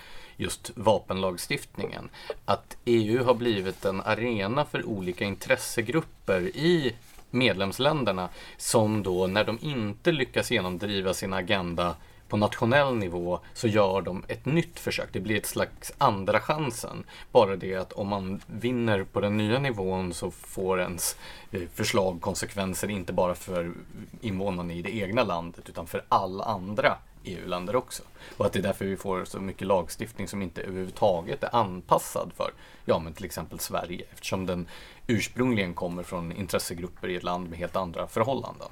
just 0.40 0.70
vapenlagstiftningen. 0.75 2.09
Att 2.44 2.76
EU 2.85 3.25
har 3.25 3.35
blivit 3.35 3.85
en 3.85 4.00
arena 4.00 4.64
för 4.64 4.87
olika 4.87 5.25
intressegrupper 5.25 6.40
i 6.40 6.97
medlemsländerna 7.30 8.28
som 8.56 9.02
då 9.02 9.26
när 9.26 9.44
de 9.44 9.59
inte 9.62 10.12
lyckas 10.12 10.50
genomdriva 10.50 11.14
sin 11.14 11.32
agenda 11.32 11.97
på 12.28 12.37
nationell 12.37 12.97
nivå 12.97 13.40
så 13.54 13.68
gör 13.68 14.02
de 14.02 14.25
ett 14.28 14.47
nytt 14.47 14.78
försök. 14.78 15.09
Det 15.12 15.20
blir 15.20 15.37
ett 15.37 15.47
slags 15.47 15.92
andra 15.99 16.40
chansen. 16.40 17.04
Bara 17.32 17.56
det 17.56 17.75
att 17.75 17.92
om 17.92 18.09
man 18.09 18.40
vinner 18.47 19.04
på 19.04 19.20
den 19.20 19.37
nya 19.37 19.59
nivån 19.59 20.14
så 20.14 20.30
får 20.30 20.80
ens 20.80 21.16
eh, 21.50 21.62
förslag 21.75 22.20
konsekvenser 22.20 22.90
inte 22.90 23.12
bara 23.12 23.35
för 23.35 23.73
invånarna 24.20 24.73
i 24.73 24.82
det 24.82 24.97
egna 24.97 25.25
landet 25.25 25.68
utan 25.68 25.87
för 25.87 26.04
alla 26.09 26.44
andra 26.44 26.97
EU-länder 27.24 27.76
också. 27.76 28.02
Och 28.36 28.46
att 28.46 28.52
det 28.52 28.58
är 28.58 28.62
därför 28.62 28.84
vi 28.84 28.96
får 28.96 29.24
så 29.24 29.40
mycket 29.40 29.66
lagstiftning 29.66 30.28
som 30.28 30.42
inte 30.42 30.62
överhuvudtaget 30.62 31.44
är 31.44 31.56
anpassad 31.56 32.32
för, 32.36 32.52
ja 32.84 32.98
men 32.98 33.12
till 33.12 33.24
exempel 33.24 33.58
Sverige, 33.58 34.04
eftersom 34.12 34.46
den 34.46 34.68
ursprungligen 35.06 35.74
kommer 35.74 36.02
från 36.02 36.32
intressegrupper 36.32 37.08
i 37.08 37.16
ett 37.16 37.22
land 37.22 37.50
med 37.50 37.58
helt 37.58 37.76
andra 37.76 38.06
förhållanden. 38.06 38.68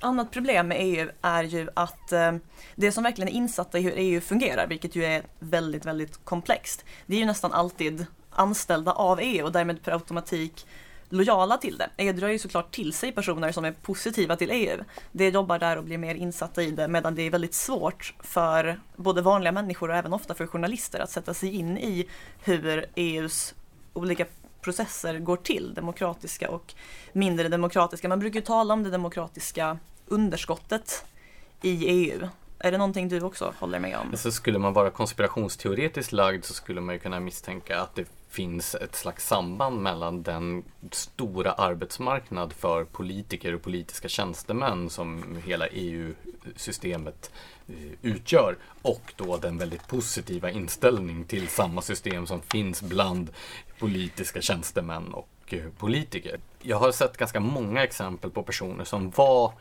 Annat 0.00 0.30
problem 0.30 0.68
med 0.68 0.76
EU 0.80 1.08
är 1.22 1.44
ju 1.44 1.68
att 1.74 2.12
eh, 2.12 2.32
det 2.74 2.92
som 2.92 3.04
verkligen 3.04 3.28
är 3.28 3.32
insatta 3.32 3.78
i 3.78 3.82
hur 3.82 3.94
EU 3.96 4.20
fungerar, 4.20 4.66
vilket 4.66 4.96
ju 4.96 5.04
är 5.04 5.22
väldigt, 5.38 5.86
väldigt 5.86 6.24
komplext, 6.24 6.84
det 7.06 7.14
är 7.14 7.20
ju 7.20 7.26
nästan 7.26 7.52
alltid 7.52 8.06
anställda 8.30 8.92
av 8.92 9.20
EU 9.20 9.44
och 9.44 9.52
därmed 9.52 9.82
per 9.82 9.92
automatik 9.92 10.66
lojala 11.12 11.58
till 11.58 11.78
det. 11.78 11.90
EU 11.96 12.12
drar 12.12 12.28
ju 12.28 12.38
såklart 12.38 12.74
till 12.74 12.92
sig 12.92 13.12
personer 13.12 13.52
som 13.52 13.64
är 13.64 13.72
positiva 13.72 14.36
till 14.36 14.50
EU. 14.50 14.84
De 15.12 15.28
jobbar 15.28 15.58
där 15.58 15.76
och 15.76 15.84
blir 15.84 15.98
mer 15.98 16.14
insatta 16.14 16.62
i 16.62 16.70
det 16.70 16.88
medan 16.88 17.14
det 17.14 17.22
är 17.22 17.30
väldigt 17.30 17.54
svårt 17.54 18.14
för 18.20 18.80
både 18.96 19.22
vanliga 19.22 19.52
människor 19.52 19.90
och 19.90 19.96
även 19.96 20.12
ofta 20.12 20.34
för 20.34 20.46
journalister 20.46 21.00
att 21.00 21.10
sätta 21.10 21.34
sig 21.34 21.54
in 21.54 21.78
i 21.78 22.08
hur 22.44 22.86
EUs 22.94 23.54
olika 23.92 24.26
processer 24.60 25.18
går 25.18 25.36
till, 25.36 25.74
demokratiska 25.74 26.50
och 26.50 26.74
mindre 27.12 27.48
demokratiska. 27.48 28.08
Man 28.08 28.20
brukar 28.20 28.40
ju 28.40 28.46
tala 28.46 28.74
om 28.74 28.82
det 28.82 28.90
demokratiska 28.90 29.78
underskottet 30.06 31.04
i 31.62 31.86
EU. 31.86 32.28
Är 32.64 32.72
det 32.72 32.78
någonting 32.78 33.08
du 33.08 33.20
också 33.20 33.54
håller 33.58 33.78
med 33.78 33.98
om? 33.98 34.16
Så 34.16 34.32
skulle 34.32 34.58
man 34.58 34.72
vara 34.72 34.90
konspirationsteoretiskt 34.90 36.12
lagd 36.12 36.44
så 36.44 36.54
skulle 36.54 36.80
man 36.80 36.94
ju 36.94 36.98
kunna 36.98 37.20
misstänka 37.20 37.80
att 37.80 37.94
det 37.94 38.04
finns 38.28 38.74
ett 38.74 38.96
slags 38.96 39.26
samband 39.26 39.82
mellan 39.82 40.22
den 40.22 40.64
stora 40.90 41.52
arbetsmarknad 41.52 42.52
för 42.52 42.84
politiker 42.84 43.54
och 43.54 43.62
politiska 43.62 44.08
tjänstemän 44.08 44.90
som 44.90 45.36
hela 45.46 45.66
EU-systemet 45.66 47.30
eh, 47.68 47.74
utgör 48.02 48.56
och 48.82 49.12
då 49.16 49.36
den 49.36 49.58
väldigt 49.58 49.88
positiva 49.88 50.50
inställning 50.50 51.24
till 51.24 51.48
samma 51.48 51.82
system 51.82 52.26
som 52.26 52.42
finns 52.42 52.82
bland 52.82 53.30
politiska 53.78 54.40
tjänstemän 54.40 55.14
och 55.14 55.28
eh, 55.46 55.64
politiker. 55.78 56.40
Jag 56.62 56.78
har 56.78 56.92
sett 56.92 57.16
ganska 57.16 57.40
många 57.40 57.84
exempel 57.84 58.30
på 58.30 58.42
personer 58.42 58.84
som 58.84 59.10
var 59.10 59.52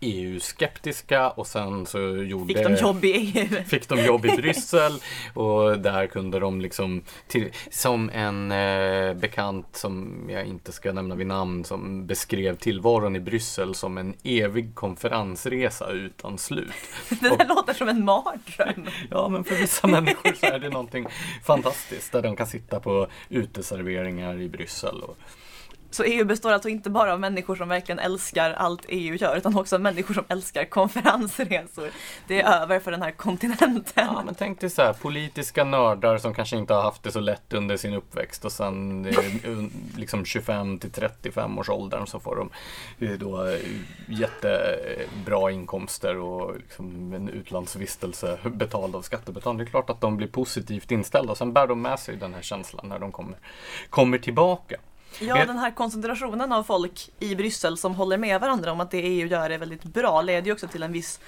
EU-skeptiska 0.00 1.30
och 1.30 1.46
sen 1.46 1.86
så 1.86 1.98
gjorde... 1.98 2.54
Fick 2.54 2.66
de 2.66 2.74
jobb 2.74 3.04
i 3.04 3.08
EU? 3.08 3.62
Fick 3.66 3.88
de 3.88 4.04
jobb 4.04 4.26
i 4.26 4.36
Bryssel 4.36 4.92
och 5.34 5.78
där 5.78 6.06
kunde 6.06 6.38
de 6.38 6.60
liksom, 6.60 7.02
till, 7.26 7.52
som 7.70 8.10
en 8.10 8.52
eh, 8.52 9.14
bekant 9.14 9.76
som 9.76 10.24
jag 10.28 10.46
inte 10.46 10.72
ska 10.72 10.92
nämna 10.92 11.14
vid 11.14 11.26
namn, 11.26 11.64
som 11.64 12.06
beskrev 12.06 12.56
tillvaron 12.56 13.16
i 13.16 13.20
Bryssel 13.20 13.74
som 13.74 13.98
en 13.98 14.14
evig 14.24 14.74
konferensresa 14.74 15.90
utan 15.90 16.38
slut. 16.38 16.72
Det 17.08 17.16
där 17.20 17.32
och, 17.32 17.48
låter 17.48 17.74
som 17.74 17.88
en 17.88 18.04
mardröm. 18.04 18.86
ja, 19.10 19.28
men 19.28 19.44
för 19.44 19.54
vissa 19.54 19.86
människor 19.86 20.32
så 20.32 20.46
är 20.46 20.58
det 20.58 20.68
någonting 20.68 21.06
fantastiskt 21.44 22.12
där 22.12 22.22
de 22.22 22.36
kan 22.36 22.46
sitta 22.46 22.80
på 22.80 23.06
uteserveringar 23.28 24.40
i 24.40 24.48
Bryssel. 24.48 25.00
Och, 25.02 25.18
så 25.90 26.04
EU 26.04 26.24
består 26.24 26.52
alltså 26.52 26.68
inte 26.68 26.90
bara 26.90 27.12
av 27.12 27.20
människor 27.20 27.56
som 27.56 27.68
verkligen 27.68 27.98
älskar 27.98 28.50
allt 28.50 28.84
EU 28.88 29.14
gör 29.14 29.36
utan 29.36 29.58
också 29.58 29.76
av 29.76 29.82
människor 29.82 30.14
som 30.14 30.24
älskar 30.28 30.64
konferensresor. 30.64 31.90
Det 32.26 32.40
är 32.40 32.62
över 32.62 32.80
för 32.80 32.90
den 32.90 33.02
här 33.02 33.10
kontinenten. 33.10 33.82
Ja, 33.94 34.22
men 34.24 34.34
tänk 34.34 34.60
dig 34.60 34.70
så 34.70 34.82
här, 34.82 34.92
politiska 34.92 35.64
nördar 35.64 36.18
som 36.18 36.34
kanske 36.34 36.56
inte 36.56 36.74
har 36.74 36.82
haft 36.82 37.02
det 37.02 37.12
så 37.12 37.20
lätt 37.20 37.52
under 37.52 37.76
sin 37.76 37.94
uppväxt 37.94 38.44
och 38.44 38.52
sen 38.52 39.06
liksom 39.96 40.24
25 40.24 40.78
till 40.78 40.90
35 40.90 41.58
års 41.58 41.68
åldern 41.68 42.06
så 42.06 42.20
får 42.20 42.36
de 42.36 42.50
eh, 43.06 43.18
då 43.18 43.46
eh, 43.46 43.58
jättebra 44.08 45.50
eh, 45.50 45.54
inkomster 45.54 46.16
och 46.16 46.56
liksom 46.56 47.12
en 47.12 47.28
utlandsvistelse 47.28 48.38
betald 48.44 48.96
av 48.96 49.02
skattebetalarna. 49.02 49.58
Det 49.58 49.64
är 49.64 49.70
klart 49.70 49.90
att 49.90 50.00
de 50.00 50.16
blir 50.16 50.28
positivt 50.28 50.90
inställda 50.90 51.30
och 51.30 51.38
sen 51.38 51.52
bär 51.52 51.66
de 51.66 51.82
med 51.82 51.98
sig 51.98 52.16
den 52.16 52.34
här 52.34 52.42
känslan 52.42 52.88
när 52.88 52.98
de 52.98 53.12
kommer, 53.12 53.38
kommer 53.90 54.18
tillbaka. 54.18 54.76
Ja, 55.20 55.44
den 55.44 55.58
här 55.58 55.70
koncentrationen 55.70 56.52
av 56.52 56.62
folk 56.62 57.10
i 57.20 57.34
Bryssel 57.34 57.76
som 57.76 57.94
håller 57.94 58.18
med 58.18 58.40
varandra 58.40 58.72
om 58.72 58.80
att 58.80 58.90
det 58.90 58.98
EU 58.98 59.28
gör 59.28 59.50
är 59.50 59.58
väldigt 59.58 59.84
bra 59.84 60.22
leder 60.22 60.46
ju 60.46 60.52
också 60.52 60.68
till 60.68 60.82
en 60.82 60.92
viss 60.92 61.20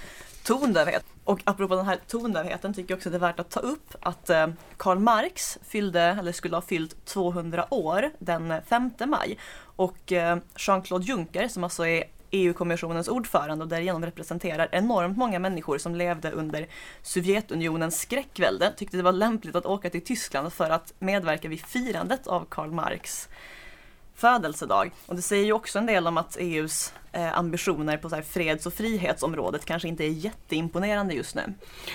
tondövhet. 0.42 1.04
Och 1.24 1.40
apropå 1.44 1.76
den 1.76 1.86
här 1.86 1.98
tondövheten 2.08 2.74
tycker 2.74 2.90
jag 2.90 2.96
också 2.96 3.10
det 3.10 3.16
är 3.16 3.20
värt 3.20 3.40
att 3.40 3.50
ta 3.50 3.60
upp 3.60 3.94
att 4.00 4.30
eh, 4.30 4.46
Karl 4.76 4.98
Marx 4.98 5.58
fyllde, 5.62 6.00
eller 6.00 6.32
skulle 6.32 6.56
ha 6.56 6.62
fyllt 6.62 7.04
200 7.04 7.66
år 7.70 8.10
den 8.18 8.54
5 8.66 8.90
maj. 9.06 9.38
Och 9.76 10.12
eh, 10.12 10.38
Jean-Claude 10.56 11.04
Juncker 11.04 11.48
som 11.48 11.64
alltså 11.64 11.86
är 11.86 12.04
EU-kommissionens 12.30 13.08
ordförande 13.08 13.64
och 13.64 13.68
därigenom 13.68 14.04
representerar 14.04 14.68
enormt 14.72 15.16
många 15.16 15.38
människor 15.38 15.78
som 15.78 15.94
levde 15.94 16.30
under 16.30 16.66
Sovjetunionens 17.02 18.00
skräckvälde 18.00 18.72
tyckte 18.76 18.96
det 18.96 19.02
var 19.02 19.12
lämpligt 19.12 19.56
att 19.56 19.66
åka 19.66 19.90
till 19.90 20.04
Tyskland 20.04 20.52
för 20.52 20.70
att 20.70 20.94
medverka 20.98 21.48
vid 21.48 21.60
firandet 21.60 22.26
av 22.26 22.46
Karl 22.48 22.70
Marx 22.70 23.28
födelsedag. 24.20 24.90
Och 25.06 25.16
det 25.16 25.22
säger 25.22 25.44
ju 25.44 25.52
också 25.52 25.78
en 25.78 25.86
del 25.86 26.06
om 26.06 26.18
att 26.18 26.36
EUs 26.40 26.94
eh, 27.12 27.38
ambitioner 27.38 27.96
på 27.96 28.08
så 28.08 28.14
här 28.14 28.22
freds 28.22 28.66
och 28.66 28.72
frihetsområdet 28.72 29.64
kanske 29.64 29.88
inte 29.88 30.04
är 30.04 30.08
jätteimponerande 30.08 31.14
just 31.14 31.34
nu. 31.34 31.54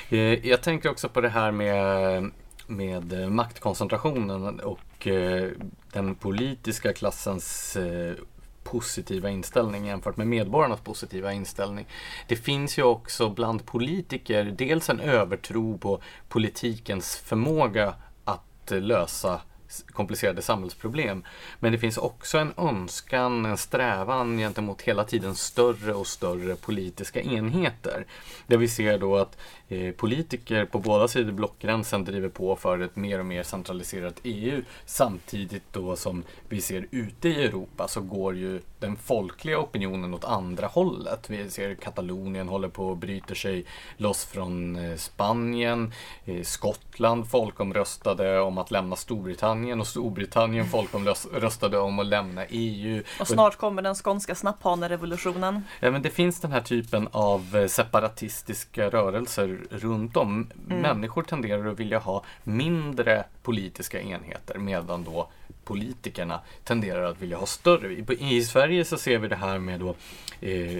Eh, 0.10 0.48
jag 0.48 0.62
tänker 0.62 0.90
också 0.90 1.10
på 1.10 1.22
det 1.22 1.30
här 1.30 1.52
med, 1.52 2.32
med 2.68 3.32
maktkoncentrationen 3.32 4.60
och 4.60 5.08
eh, 5.08 5.50
den 5.92 6.16
politiska 6.16 6.94
klassens 6.94 7.76
eh, 7.76 8.16
positiva 8.64 9.30
inställning 9.30 9.86
jämfört 9.86 10.18
med 10.18 10.28
medborgarnas 10.28 10.80
positiva 10.80 11.34
inställning. 11.34 11.86
Det 12.28 12.36
finns 12.36 12.78
ju 12.78 12.84
också 12.84 13.30
bland 13.30 13.66
politiker 13.66 14.56
dels 14.58 14.90
en 14.90 15.00
övertro 15.00 15.78
på 15.78 16.02
politikens 16.30 17.16
förmåga 17.16 17.96
att 18.26 18.72
eh, 18.72 18.82
lösa 18.82 19.42
komplicerade 19.82 20.42
samhällsproblem. 20.42 21.24
Men 21.60 21.72
det 21.72 21.78
finns 21.78 21.98
också 21.98 22.38
en 22.38 22.54
önskan, 22.58 23.46
en 23.46 23.58
strävan 23.58 24.38
gentemot 24.38 24.82
hela 24.82 25.04
tiden 25.04 25.36
större 25.36 25.94
och 25.94 26.08
större 26.08 26.56
politiska 26.56 27.22
enheter. 27.22 28.06
Där 28.48 28.58
vi 28.58 28.68
ser 28.68 28.98
då 28.98 29.16
att 29.16 29.38
eh, 29.68 29.92
politiker 29.92 30.66
på 30.66 30.80
båda 30.80 31.08
sidor 31.08 31.32
blockgränsen 31.32 32.06
driver 32.06 32.30
på 32.30 32.56
för 32.56 32.80
ett 32.80 32.96
mer 32.96 33.20
och 33.20 33.26
mer 33.26 33.44
centraliserat 33.44 34.20
EU 34.24 34.62
samtidigt 34.86 35.64
då 35.72 35.96
som 35.96 36.24
vi 36.50 36.62
ser 36.62 36.88
ute 36.92 37.30
i 37.30 37.44
Europa 37.46 37.88
så 37.88 38.02
går 38.02 38.36
ju 38.36 38.62
den 38.80 38.96
folkliga 38.96 39.60
opinionen 39.60 40.14
åt 40.14 40.26
andra 40.26 40.68
hållet. 40.68 41.30
Vi 41.30 41.50
ser 41.50 41.76
Katalonien 41.76 42.48
håller 42.48 42.70
på 42.70 42.92
att 42.92 42.98
bryta 42.98 43.36
sig 43.36 43.66
loss 43.98 44.26
från 44.26 44.76
eh, 44.76 44.96
Spanien. 44.96 45.94
Eh, 46.26 46.44
Skottland 46.44 47.30
folkomröstade 47.30 48.40
om 48.40 48.58
att 48.58 48.72
lämna 48.72 48.96
Storbritannien 48.96 49.65
och 49.74 49.88
Storbritannien 49.88 50.66
folkomröstade 50.66 51.78
om 51.78 52.00
att 52.00 52.06
lämna 52.06 52.46
EU. 52.46 53.04
Och 53.20 53.28
snart 53.28 53.56
kommer 53.56 53.82
den 53.82 53.96
skånska 53.96 54.36
snapphanerevolutionen. 54.36 55.64
Ja, 55.80 55.92
men 55.92 56.02
det 56.02 56.10
finns 56.10 56.40
den 56.40 56.52
här 56.52 56.62
typen 56.62 57.08
av 57.12 57.56
eh, 57.56 57.68
separatistiska 57.68 58.90
rörelser 58.90 59.60
runt 59.70 60.18
om. 60.18 60.52
Mm. 60.70 60.82
Människor 60.82 61.24
tenderar 61.24 61.66
att 61.66 61.80
vilja 61.80 62.00
ha 62.00 62.24
mindre 62.44 63.24
politiska 63.44 64.02
enheter 64.02 64.58
medan 64.58 65.04
då 65.04 65.30
politikerna 65.64 66.40
tenderar 66.64 67.04
att 67.04 67.22
vilja 67.22 67.38
ha 67.38 67.46
större. 67.46 68.16
I 68.20 68.44
Sverige 68.44 68.86
så 68.86 68.98
ser 68.98 69.18
vi 69.18 69.28
det 69.28 69.36
här 69.36 69.60
med 69.60 69.80
då, 69.80 69.96
eh, 70.42 70.78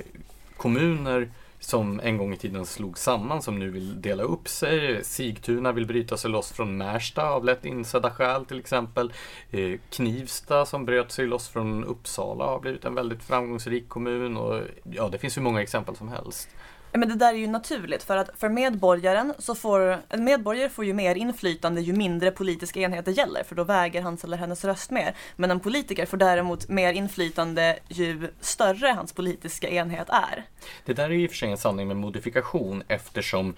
kommuner 0.58 1.30
som 1.70 2.00
en 2.04 2.18
gång 2.18 2.34
i 2.34 2.38
tiden 2.38 2.66
slog 2.66 2.98
samman 2.98 3.42
som 3.42 3.60
nu 3.60 3.70
vill 3.70 4.02
dela 4.02 4.24
upp 4.24 4.48
sig. 4.48 5.04
Sigtuna 5.04 5.72
vill 5.72 5.86
bryta 5.86 6.18
sig 6.18 6.32
loss 6.32 6.52
från 6.52 6.78
Märsta 6.78 7.30
av 7.30 7.46
lätt 7.46 7.66
insedda 7.66 8.12
skäl 8.12 8.46
till 8.46 8.60
exempel. 8.60 9.14
Eh, 9.52 9.80
Knivsta 9.90 10.66
som 10.66 10.86
bröt 10.86 11.12
sig 11.12 11.28
loss 11.28 11.48
från 11.48 11.84
Uppsala 11.84 12.46
har 12.46 12.60
blivit 12.60 12.86
en 12.86 12.96
väldigt 12.96 13.24
framgångsrik 13.24 13.90
kommun 13.90 14.38
och 14.38 14.62
ja, 14.84 15.10
det 15.10 15.18
finns 15.18 15.38
hur 15.38 15.42
många 15.42 15.62
exempel 15.62 15.96
som 15.96 16.08
helst. 16.08 16.50
Men 16.98 17.10
det 17.10 17.16
där 17.16 17.34
är 17.34 17.38
ju 17.38 17.48
naturligt 17.48 18.04
för 18.04 18.18
att 18.18 18.30
för 18.38 18.50
medborgaren 18.50 19.34
så 19.40 19.56
får 19.56 19.98
en 20.10 20.24
medborgare 20.24 20.70
får 20.70 20.86
ju 20.86 20.94
mer 20.94 21.16
inflytande 21.16 21.82
ju 21.82 21.94
mindre 21.94 22.32
politiska 22.32 22.80
enheter 22.80 23.12
gäller 23.12 23.44
för 23.44 23.56
då 23.56 23.64
väger 23.64 24.02
hans 24.02 24.24
eller 24.24 24.38
hennes 24.38 24.66
röst 24.66 24.92
mer. 24.92 25.16
Men 25.36 25.52
en 25.52 25.60
politiker 25.60 26.06
får 26.06 26.18
däremot 26.18 26.70
mer 26.70 26.94
inflytande 26.94 27.80
ju 27.88 28.28
större 28.40 28.88
hans 28.88 29.14
politiska 29.14 29.70
enhet 29.70 30.10
är. 30.10 30.46
Det 30.86 30.94
där 30.94 31.04
är 31.04 31.10
ju 31.10 31.24
i 31.24 31.28
och 31.28 31.32
för 31.32 31.38
sig 31.38 31.52
en 31.52 31.58
sanning 31.58 31.88
med 31.88 31.98
modifikation 31.98 32.84
eftersom 32.88 33.56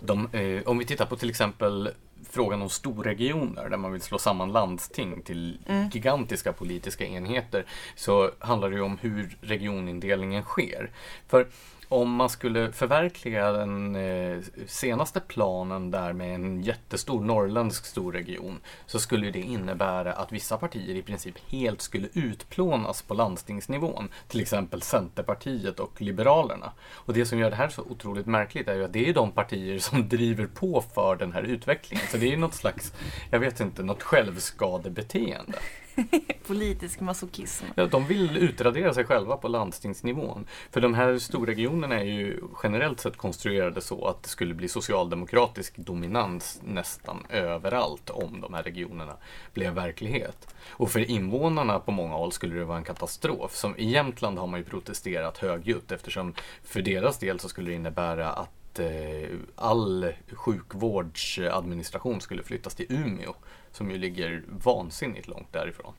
de, 0.00 0.28
eh, 0.32 0.68
om 0.68 0.78
vi 0.78 0.84
tittar 0.84 1.06
på 1.06 1.16
till 1.16 1.30
exempel 1.30 1.90
frågan 2.30 2.62
om 2.62 2.68
storregioner 2.68 3.68
där 3.68 3.76
man 3.76 3.92
vill 3.92 4.00
slå 4.00 4.18
samman 4.18 4.52
landsting 4.52 5.22
till 5.22 5.58
mm. 5.66 5.88
gigantiska 5.88 6.52
politiska 6.52 7.06
enheter 7.06 7.66
så 7.94 8.30
handlar 8.38 8.70
det 8.70 8.76
ju 8.76 8.82
om 8.82 8.98
hur 8.98 9.36
regionindelningen 9.40 10.42
sker. 10.42 10.90
För 11.28 11.46
om 11.88 12.14
man 12.14 12.28
skulle 12.28 12.72
förverkliga 12.72 13.52
den 13.52 13.96
eh, 13.96 14.38
senaste 14.66 15.20
planen 15.20 15.90
där 15.90 16.12
med 16.12 16.34
en 16.34 16.62
jättestor 16.62 17.24
norrländsk 17.24 17.86
storregion 17.86 18.60
så 18.86 18.98
skulle 18.98 19.30
det 19.30 19.40
innebära 19.40 20.12
att 20.12 20.32
vissa 20.32 20.58
partier 20.58 20.94
i 20.94 21.02
princip 21.02 21.34
helt 21.46 21.82
skulle 21.82 22.08
utplånas 22.12 23.02
på 23.02 23.14
landstingsnivån. 23.14 24.08
Till 24.28 24.40
exempel 24.40 24.82
Centerpartiet 24.82 25.80
och 25.80 26.02
Liberalerna. 26.02 26.72
Och 26.92 27.14
det 27.14 27.26
som 27.26 27.38
gör 27.38 27.50
det 27.50 27.56
här 27.56 27.68
så 27.68 27.82
otroligt 27.82 28.26
märkligt 28.26 28.68
är 28.68 28.74
ju 28.74 28.84
att 28.84 28.92
det 28.92 29.08
är 29.08 29.14
de 29.14 29.32
partier 29.32 29.78
som 29.78 30.08
driver 30.08 30.46
på 30.46 30.84
för 30.94 31.16
den 31.16 31.32
här 31.32 31.42
utvecklingen. 31.42 32.06
Så 32.10 32.16
det 32.16 32.26
är 32.26 32.30
ju 32.30 32.36
något 32.36 32.54
slags, 32.54 32.92
jag 33.30 33.38
vet 33.38 33.60
inte, 33.60 33.82
något 33.82 34.02
självskadebeteende. 34.02 35.58
Politisk 36.46 37.00
masochism. 37.00 37.64
Ja, 37.74 37.86
de 37.86 38.06
vill 38.06 38.36
utradera 38.36 38.94
sig 38.94 39.04
själva 39.04 39.36
på 39.36 39.48
landstingsnivån. 39.48 40.46
För 40.70 40.80
de 40.80 40.94
här 40.94 41.18
storregionerna 41.18 42.00
är 42.00 42.04
ju 42.04 42.40
generellt 42.62 43.00
sett 43.00 43.16
konstruerade 43.16 43.80
så 43.80 44.06
att 44.06 44.22
det 44.22 44.28
skulle 44.28 44.54
bli 44.54 44.68
socialdemokratisk 44.68 45.76
dominans 45.76 46.60
nästan 46.64 47.26
överallt 47.28 48.10
om 48.10 48.40
de 48.40 48.54
här 48.54 48.62
regionerna 48.62 49.16
blev 49.54 49.74
verklighet. 49.74 50.54
Och 50.70 50.90
för 50.90 51.10
invånarna 51.10 51.78
på 51.78 51.92
många 51.92 52.14
håll 52.14 52.32
skulle 52.32 52.54
det 52.54 52.64
vara 52.64 52.78
en 52.78 52.84
katastrof. 52.84 53.56
Som 53.56 53.76
I 53.76 53.90
Jämtland 53.90 54.38
har 54.38 54.46
man 54.46 54.60
ju 54.60 54.64
protesterat 54.64 55.38
högljutt 55.38 55.92
eftersom 55.92 56.34
för 56.62 56.82
deras 56.82 57.18
del 57.18 57.40
så 57.40 57.48
skulle 57.48 57.70
det 57.70 57.74
innebära 57.74 58.30
att 58.30 58.57
eh, 58.78 59.28
all 59.56 60.12
sjukvårdsadministration 60.32 62.20
skulle 62.20 62.42
flyttas 62.42 62.74
till 62.74 62.86
Umeå 62.88 63.34
som 63.72 63.90
ju 63.90 63.98
ligger 63.98 64.44
vansinnigt 64.48 65.28
långt 65.28 65.52
därifrån. 65.52 65.92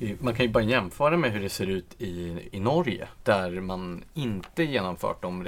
Eh, 0.00 0.16
man 0.20 0.34
kan 0.34 0.46
ju 0.46 0.52
bara 0.52 0.64
jämföra 0.64 1.16
med 1.16 1.32
hur 1.32 1.40
det 1.40 1.48
ser 1.48 1.66
ut 1.66 1.94
i, 1.98 2.48
i 2.52 2.60
Norge 2.60 3.08
där 3.24 3.60
man 3.60 4.04
inte 4.14 4.64
genomfört 4.64 5.22
de, 5.22 5.46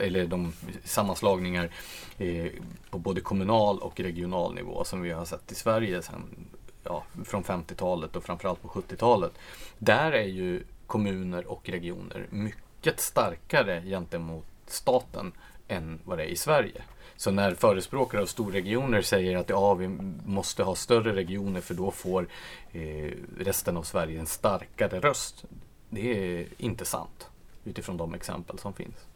eller 0.00 0.26
de 0.26 0.52
sammanslagningar 0.84 1.70
eh, 2.18 2.46
på 2.90 2.98
både 2.98 3.20
kommunal 3.20 3.78
och 3.78 4.00
regional 4.00 4.54
nivå 4.54 4.84
som 4.84 5.02
vi 5.02 5.10
har 5.10 5.24
sett 5.24 5.52
i 5.52 5.54
Sverige 5.54 6.02
sedan, 6.02 6.46
ja, 6.84 7.04
från 7.24 7.44
50-talet 7.44 8.16
och 8.16 8.24
framförallt 8.24 8.62
på 8.62 8.68
70-talet. 8.68 9.32
Där 9.78 10.12
är 10.12 10.26
ju 10.26 10.62
kommuner 10.86 11.46
och 11.46 11.68
regioner 11.68 12.26
mycket 12.30 12.67
starkare 12.96 13.82
gentemot 13.82 14.46
staten 14.66 15.32
än 15.68 16.00
vad 16.04 16.18
det 16.18 16.24
är 16.24 16.28
i 16.28 16.36
Sverige. 16.36 16.82
Så 17.16 17.30
när 17.30 17.54
förespråkare 17.54 18.22
av 18.22 18.26
storregioner 18.26 19.02
säger 19.02 19.36
att 19.36 19.48
ja, 19.48 19.74
vi 19.74 19.88
måste 20.26 20.62
ha 20.62 20.74
större 20.74 21.16
regioner 21.16 21.60
för 21.60 21.74
då 21.74 21.90
får 21.90 22.28
eh, 22.72 23.12
resten 23.38 23.76
av 23.76 23.82
Sverige 23.82 24.20
en 24.20 24.26
starkare 24.26 25.00
röst. 25.00 25.44
Det 25.90 26.38
är 26.38 26.46
inte 26.58 26.84
sant 26.84 27.28
utifrån 27.64 27.96
de 27.96 28.14
exempel 28.14 28.58
som 28.58 28.72
finns. 28.72 29.07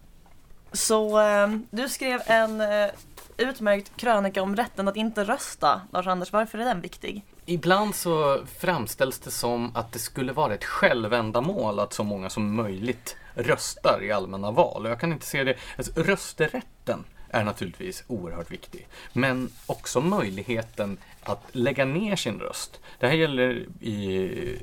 Så 0.72 1.20
eh, 1.20 1.48
du 1.70 1.88
skrev 1.88 2.20
en 2.26 2.60
eh, 2.60 2.90
utmärkt 3.36 3.96
krönika 3.96 4.42
om 4.42 4.56
rätten 4.56 4.88
att 4.88 4.96
inte 4.96 5.24
rösta. 5.24 5.80
Lars-Anders, 5.92 6.32
varför 6.32 6.58
är 6.58 6.64
den 6.64 6.80
viktig? 6.80 7.24
Ibland 7.46 7.94
så 7.94 8.44
framställs 8.58 9.18
det 9.18 9.30
som 9.30 9.76
att 9.76 9.92
det 9.92 9.98
skulle 9.98 10.32
vara 10.32 10.54
ett 10.54 10.64
självändamål 10.64 11.78
att 11.78 11.92
så 11.92 12.04
många 12.04 12.30
som 12.30 12.54
möjligt 12.54 13.16
röstar 13.34 14.02
i 14.02 14.12
allmänna 14.12 14.50
val. 14.50 14.84
Och 14.84 14.90
jag 14.90 15.00
kan 15.00 15.12
inte 15.12 15.26
se 15.26 15.44
det. 15.44 15.56
Alltså, 15.76 15.92
rösträtten 16.02 17.04
är 17.32 17.44
naturligtvis 17.44 18.04
oerhört 18.06 18.50
viktig. 18.50 18.88
Men 19.12 19.50
också 19.66 20.00
möjligheten 20.00 20.98
att 21.22 21.48
lägga 21.52 21.84
ner 21.84 22.16
sin 22.16 22.40
röst. 22.40 22.80
Det 22.98 23.06
här 23.06 23.14
gäller 23.14 23.66
i 23.80 24.58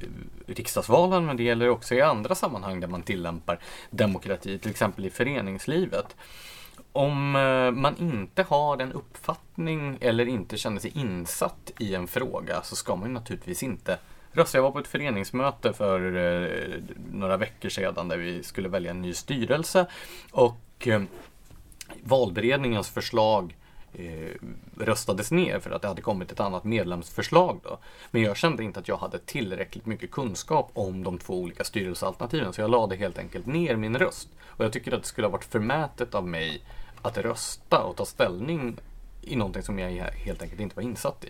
riksdagsvalen 0.47 1.25
men 1.25 1.37
det 1.37 1.43
gäller 1.43 1.69
också 1.69 1.95
i 1.95 2.01
andra 2.01 2.35
sammanhang 2.35 2.79
där 2.79 2.87
man 2.87 3.01
tillämpar 3.01 3.59
demokrati, 3.89 4.59
till 4.59 4.71
exempel 4.71 5.05
i 5.05 5.09
föreningslivet. 5.09 6.15
Om 6.91 7.35
eh, 7.35 7.71
man 7.71 7.97
inte 7.97 8.43
har 8.43 8.77
en 8.77 8.93
uppfattning 8.93 9.97
eller 10.01 10.27
inte 10.27 10.57
känner 10.57 10.79
sig 10.79 10.91
insatt 10.95 11.71
i 11.79 11.95
en 11.95 12.07
fråga 12.07 12.61
så 12.63 12.75
ska 12.75 12.95
man 12.95 13.13
naturligtvis 13.13 13.63
inte 13.63 13.97
rösta. 14.31 14.57
Jag 14.57 14.63
var 14.63 14.71
på 14.71 14.79
ett 14.79 14.87
föreningsmöte 14.87 15.73
för 15.73 16.17
eh, 16.17 16.81
några 17.11 17.37
veckor 17.37 17.69
sedan 17.69 18.07
där 18.07 18.17
vi 18.17 18.43
skulle 18.43 18.69
välja 18.69 18.91
en 18.91 19.01
ny 19.01 19.13
styrelse 19.13 19.85
och 20.31 20.87
eh, 20.87 21.01
valberedningens 22.03 22.89
förslag 22.89 23.55
eh, 23.93 24.35
röstades 24.77 25.31
ner 25.31 25.59
för 25.59 25.71
att 25.71 25.81
det 25.81 25.87
hade 25.87 26.01
kommit 26.01 26.31
ett 26.31 26.39
annat 26.39 26.63
medlemsförslag. 26.63 27.59
Då. 27.63 27.77
Men 28.11 28.21
jag 28.21 28.37
kände 28.37 28.63
inte 28.63 28.79
att 28.79 28.87
jag 28.87 28.97
hade 28.97 29.19
tillräckligt 29.19 29.85
mycket 29.85 30.11
kunskap 30.11 30.71
om 30.73 31.03
de 31.03 31.17
två 31.17 31.33
olika 31.33 31.63
styrelsealternativen 31.63 32.53
så 32.53 32.61
jag 32.61 32.69
lade 32.69 32.95
helt 32.95 33.17
enkelt 33.17 33.45
ner 33.45 33.75
min 33.75 33.97
röst. 33.97 34.29
Och 34.45 34.65
jag 34.65 34.73
tycker 34.73 34.91
att 34.91 35.01
det 35.01 35.07
skulle 35.07 35.27
ha 35.27 35.31
varit 35.31 35.45
förmätet 35.45 36.15
av 36.15 36.27
mig 36.27 36.61
att 37.01 37.17
rösta 37.17 37.83
och 37.83 37.95
ta 37.95 38.05
ställning 38.05 38.77
i 39.21 39.35
någonting 39.35 39.63
som 39.63 39.79
jag 39.79 40.11
helt 40.11 40.41
enkelt 40.41 40.61
inte 40.61 40.75
var 40.75 40.83
insatt 40.83 41.25
i. 41.25 41.29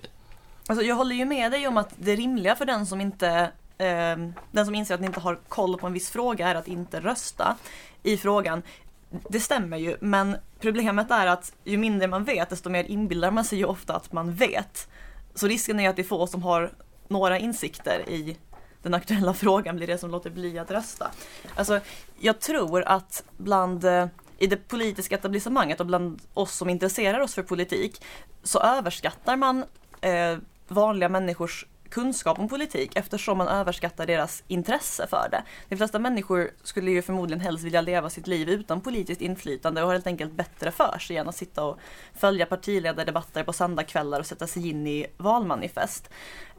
Alltså 0.67 0.85
jag 0.85 0.95
håller 0.95 1.15
ju 1.15 1.25
med 1.25 1.51
dig 1.51 1.67
om 1.67 1.77
att 1.77 1.93
det 1.97 2.15
rimliga 2.15 2.55
för 2.55 2.65
den 2.65 2.85
som 2.85 3.01
inte 3.01 3.51
eh, 3.77 4.17
den 4.51 4.65
som 4.65 4.75
inser 4.75 4.93
att 4.93 4.99
den 4.99 5.07
inte 5.07 5.19
har 5.19 5.39
koll 5.47 5.77
på 5.77 5.87
en 5.87 5.93
viss 5.93 6.09
fråga 6.09 6.47
är 6.47 6.55
att 6.55 6.67
inte 6.67 6.99
rösta 6.99 7.57
i 8.03 8.17
frågan. 8.17 8.61
Det 9.09 9.39
stämmer 9.39 9.77
ju, 9.77 9.97
men 10.01 10.37
problemet 10.59 11.11
är 11.11 11.27
att 11.27 11.53
ju 11.63 11.77
mindre 11.77 12.07
man 12.07 12.23
vet, 12.23 12.49
desto 12.49 12.69
mer 12.69 12.83
inbillar 12.83 13.31
man 13.31 13.45
sig 13.45 13.57
ju 13.57 13.65
ofta 13.65 13.95
att 13.95 14.11
man 14.11 14.33
vet. 14.33 14.89
Så 15.35 15.47
risken 15.47 15.79
är 15.79 15.89
att 15.89 15.95
det 15.95 16.01
är 16.01 16.03
få 16.03 16.27
som 16.27 16.43
har 16.43 16.71
några 17.07 17.39
insikter 17.39 18.09
i 18.09 18.37
den 18.81 18.93
aktuella 18.93 19.33
frågan 19.43 19.75
blir 19.75 19.87
det 19.87 19.97
som 19.97 20.11
låter 20.11 20.29
bli 20.29 20.59
att 20.59 20.71
rösta. 20.71 21.11
Alltså, 21.55 21.79
jag 22.19 22.39
tror 22.39 22.83
att 22.83 23.23
bland 23.37 23.85
eh, 23.85 24.07
i 24.37 24.47
det 24.47 24.67
politiska 24.67 25.15
etablissemanget 25.15 25.79
och 25.79 25.85
bland 25.85 26.21
oss 26.33 26.55
som 26.55 26.69
intresserar 26.69 27.19
oss 27.19 27.35
för 27.35 27.43
politik 27.43 28.03
så 28.43 28.59
överskattar 28.59 29.35
man 29.35 29.65
eh, 30.01 30.37
vanliga 30.67 31.09
människors 31.09 31.65
kunskap 31.89 32.39
om 32.39 32.47
politik 32.49 32.91
eftersom 32.95 33.37
man 33.37 33.47
överskattar 33.47 34.05
deras 34.05 34.43
intresse 34.47 35.07
för 35.07 35.27
det. 35.31 35.43
De 35.69 35.77
flesta 35.77 35.99
människor 35.99 36.51
skulle 36.63 36.91
ju 36.91 37.01
förmodligen 37.01 37.41
helst 37.41 37.63
vilja 37.63 37.81
leva 37.81 38.09
sitt 38.09 38.27
liv 38.27 38.49
utan 38.49 38.81
politiskt 38.81 39.21
inflytande 39.21 39.81
och 39.81 39.87
har 39.87 39.93
helt 39.93 40.07
enkelt 40.07 40.31
bättre 40.31 40.71
för 40.71 40.99
sig 40.99 41.17
än 41.17 41.29
att 41.29 41.35
sitta 41.35 41.63
och 41.63 41.77
följa 42.13 42.45
partiledardebatter 42.45 43.43
på 43.43 43.53
söndagskvällar 43.53 44.19
och 44.19 44.25
sätta 44.25 44.47
sig 44.47 44.69
in 44.69 44.87
i 44.87 45.05
valmanifest. 45.17 46.09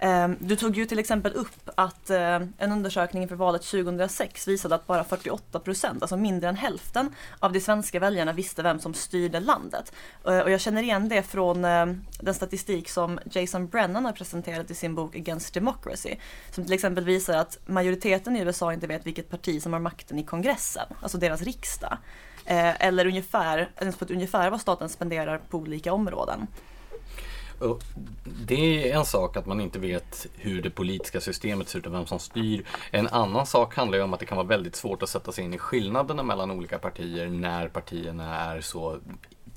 Ehm, 0.03 0.37
du 0.41 0.57
tog 0.57 0.77
ju 0.77 0.87
till 0.87 0.99
exempel 0.99 1.33
upp 1.33 1.71
att 1.75 2.11
eh, 2.11 2.35
en 2.59 2.73
undersökning 2.73 3.23
inför 3.23 3.37
valet 3.37 3.63
2006 3.63 4.49
visade 4.49 4.75
att 4.75 4.87
bara 4.87 5.05
48 5.05 5.61
procent, 5.61 6.03
alltså 6.03 6.17
mindre 6.17 6.49
än 6.49 6.57
hälften 6.57 7.15
av 7.39 7.53
de 7.53 7.61
svenska 7.61 8.01
väljarna 8.01 8.33
visste 8.33 8.63
vem 8.63 8.81
som 8.81 8.95
styrde 8.95 9.41
landet. 9.41 9.93
Eh, 10.27 10.39
och 10.39 10.51
jag 10.51 10.61
känner 10.61 10.83
igen 10.83 11.09
det 11.09 11.23
från 11.23 11.65
eh, 11.65 11.87
den 12.21 12.35
statistik 12.35 12.89
som 12.89 13.21
Jason 13.31 13.69
Brennan 13.69 14.05
har 14.05 14.13
presenterat 14.13 14.71
i 14.71 14.75
sin 14.75 14.95
bok 14.95 15.17
Against 15.21 15.55
Democracy. 15.55 16.17
Som 16.51 16.65
till 16.65 16.73
exempel 16.73 17.05
visar 17.05 17.35
att 17.35 17.59
majoriteten 17.67 18.37
i 18.37 18.41
USA 18.41 18.73
inte 18.73 18.87
vet 18.87 19.07
vilket 19.07 19.31
parti 19.31 19.63
som 19.63 19.73
har 19.73 19.81
makten 19.81 20.19
i 20.19 20.25
kongressen, 20.25 20.87
alltså 21.03 21.19
deras 21.19 21.43
riksdag. 21.43 21.99
Eh, 22.45 22.87
eller 22.87 23.07
ungefär, 23.07 23.71
ens 23.77 23.97
på 23.97 24.05
ett 24.05 24.11
ungefär 24.11 24.51
vad 24.51 24.61
staten 24.61 24.89
spenderar 24.89 25.41
på 25.51 25.59
olika 25.59 25.93
områden. 25.93 26.47
Det 28.47 28.91
är 28.91 28.99
en 28.99 29.05
sak 29.05 29.37
att 29.37 29.47
man 29.47 29.61
inte 29.61 29.79
vet 29.79 30.27
hur 30.35 30.63
det 30.63 30.71
politiska 30.71 31.21
systemet 31.21 31.69
ser 31.69 31.79
ut 31.79 31.87
och 31.87 31.95
vem 31.95 32.07
som 32.07 32.19
styr. 32.19 32.65
En 32.91 33.09
annan 33.09 33.47
sak 33.47 33.77
handlar 33.77 33.99
ju 33.99 34.05
om 34.05 34.15
att 34.15 34.21
det 34.21 34.27
kan 34.27 34.37
vara 34.37 34.47
väldigt 34.47 34.77
svårt 34.77 35.03
att 35.03 35.09
sätta 35.09 35.33
sig 35.33 35.45
in 35.45 35.55
i 35.55 35.59
skillnaderna 35.59 36.23
mellan 36.23 36.51
olika 36.51 36.79
partier 36.79 37.27
när 37.27 37.69
partierna 37.69 38.37
är 38.37 38.61
så 38.61 38.99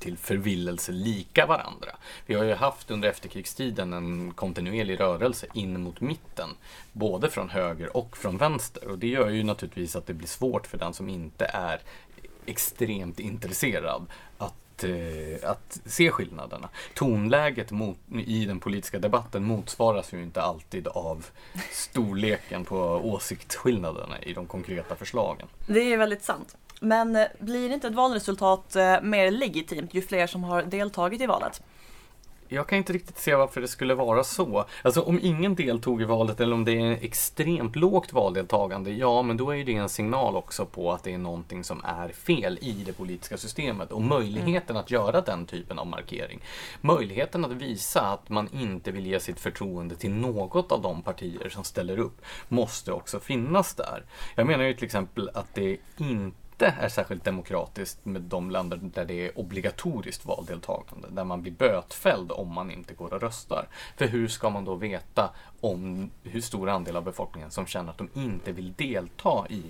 till 0.04 0.18
förvillelse 0.18 0.92
lika 0.92 1.46
varandra. 1.46 1.96
Vi 2.26 2.36
har 2.36 2.44
ju 2.44 2.54
haft 2.54 2.92
under 2.92 3.10
efterkrigstiden 3.10 3.94
en 3.94 4.34
kontinuerlig 4.34 5.00
rörelse 5.00 5.48
in 5.54 5.82
mot 5.82 6.02
mitten, 6.02 6.50
både 6.92 7.30
från 7.30 7.50
höger 7.50 7.98
och 7.98 8.18
från 8.18 8.38
vänster. 8.38 8.88
Och 8.88 9.00
det 9.00 9.08
gör 9.08 9.30
ju 9.30 9.44
naturligtvis 9.44 9.96
att 9.96 10.06
det 10.06 10.14
blir 10.14 10.28
svårt 10.28 10.68
för 10.68 10.78
den 10.78 10.94
som 10.94 11.10
inte 11.10 11.46
är 11.46 11.82
extremt 12.46 13.20
intresserad 13.20 14.06
att, 14.38 14.84
eh, 14.84 15.50
att 15.50 15.82
se 15.86 16.12
skillnaderna. 16.12 16.70
Tonläget 16.94 17.72
mot, 17.72 17.98
i 18.26 18.46
den 18.46 18.60
politiska 18.60 19.00
debatten 19.00 19.44
motsvaras 19.44 20.14
ju 20.14 20.24
inte 20.24 20.42
alltid 20.42 20.88
av 20.88 21.26
storleken 21.72 22.66
på 22.66 22.78
åsiktsskillnaderna 23.04 24.22
i 24.22 24.34
de 24.34 24.48
konkreta 24.48 24.96
förslagen. 24.96 25.48
Det 25.68 25.94
är 25.94 25.98
väldigt 25.98 26.24
sant. 26.24 26.58
Men 26.80 27.16
eh, 27.16 27.28
blir 27.40 27.70
inte 27.70 27.88
ett 27.88 27.94
valresultat 27.94 28.76
eh, 28.76 29.02
mer 29.02 29.32
legitimt 29.32 29.94
ju 29.94 30.02
fler 30.02 30.28
som 30.28 30.44
har 30.44 30.64
deltagit 30.64 31.22
i 31.22 31.26
valet? 31.26 31.62
Jag 32.54 32.68
kan 32.68 32.78
inte 32.78 32.94
riktigt 32.94 33.18
se 33.18 33.36
varför 33.36 33.62
det 33.62 33.68
skulle 33.68 33.96
vara 33.96 34.24
så. 34.24 34.66
Alltså 34.82 35.02
om 35.02 35.20
ingen 35.22 35.56
deltog 35.56 36.02
i 36.02 36.06
valet 36.06 36.40
eller 36.40 36.54
om 36.54 36.66
det 36.66 36.72
är 36.72 36.92
extremt 37.02 37.76
lågt 37.76 38.14
valdeltagande, 38.14 38.92
ja 38.92 39.22
men 39.22 39.38
då 39.38 39.56
är 39.56 39.64
det 39.64 39.74
en 39.74 39.90
signal 39.90 40.36
också 40.36 40.66
på 40.66 40.92
att 40.92 41.04
det 41.04 41.14
är 41.14 41.18
någonting 41.18 41.64
som 41.64 41.82
är 41.86 42.10
fel 42.10 42.60
i 42.62 42.84
det 42.86 42.94
politiska 42.94 43.38
systemet 43.38 43.92
och 43.92 44.02
möjligheten 44.02 44.78
att 44.78 44.92
göra 44.92 45.22
den 45.22 45.46
typen 45.46 45.80
av 45.80 45.88
markering. 45.88 46.42
Möjligheten 46.82 47.46
att 47.46 47.52
visa 47.52 48.02
att 48.02 48.30
man 48.30 48.50
inte 48.54 48.92
vill 48.92 49.08
ge 49.08 49.20
sitt 49.20 49.40
förtroende 49.40 49.96
till 49.96 50.12
något 50.12 50.72
av 50.72 50.82
de 50.82 51.02
partier 51.02 51.50
som 51.50 51.64
ställer 51.64 52.00
upp 52.00 52.22
måste 52.48 52.92
också 52.92 53.20
finnas 53.20 53.76
där. 53.76 54.04
Jag 54.36 54.48
menar 54.48 54.64
ju 54.64 54.74
till 54.74 54.86
exempel 54.86 55.30
att 55.34 55.56
det 55.56 55.78
inte 55.98 56.43
inte 56.54 56.76
är 56.82 56.90
särskilt 56.90 57.24
demokratiskt 57.24 58.06
med 58.06 58.22
de 58.22 58.52
länder 58.52 58.80
där 58.82 59.06
det 59.06 59.28
är 59.28 59.40
obligatoriskt 59.40 60.26
valdeltagande, 60.26 61.08
där 61.12 61.24
man 61.24 61.42
blir 61.42 61.52
bötfälld 61.52 62.32
om 62.32 62.54
man 62.54 62.72
inte 62.72 62.94
går 62.94 63.14
och 63.14 63.22
röstar. 63.22 63.68
För 63.98 64.06
hur 64.08 64.28
ska 64.28 64.50
man 64.50 64.66
då 64.66 64.76
veta 64.76 65.30
om 65.62 66.12
hur 66.24 66.42
stor 66.42 66.70
andel 66.70 66.96
av 66.96 67.04
befolkningen 67.04 67.52
som 67.52 67.66
känner 67.66 67.90
att 67.92 67.98
de 67.98 68.10
inte 68.14 68.52
vill 68.52 68.74
delta 68.74 69.46
i, 69.50 69.64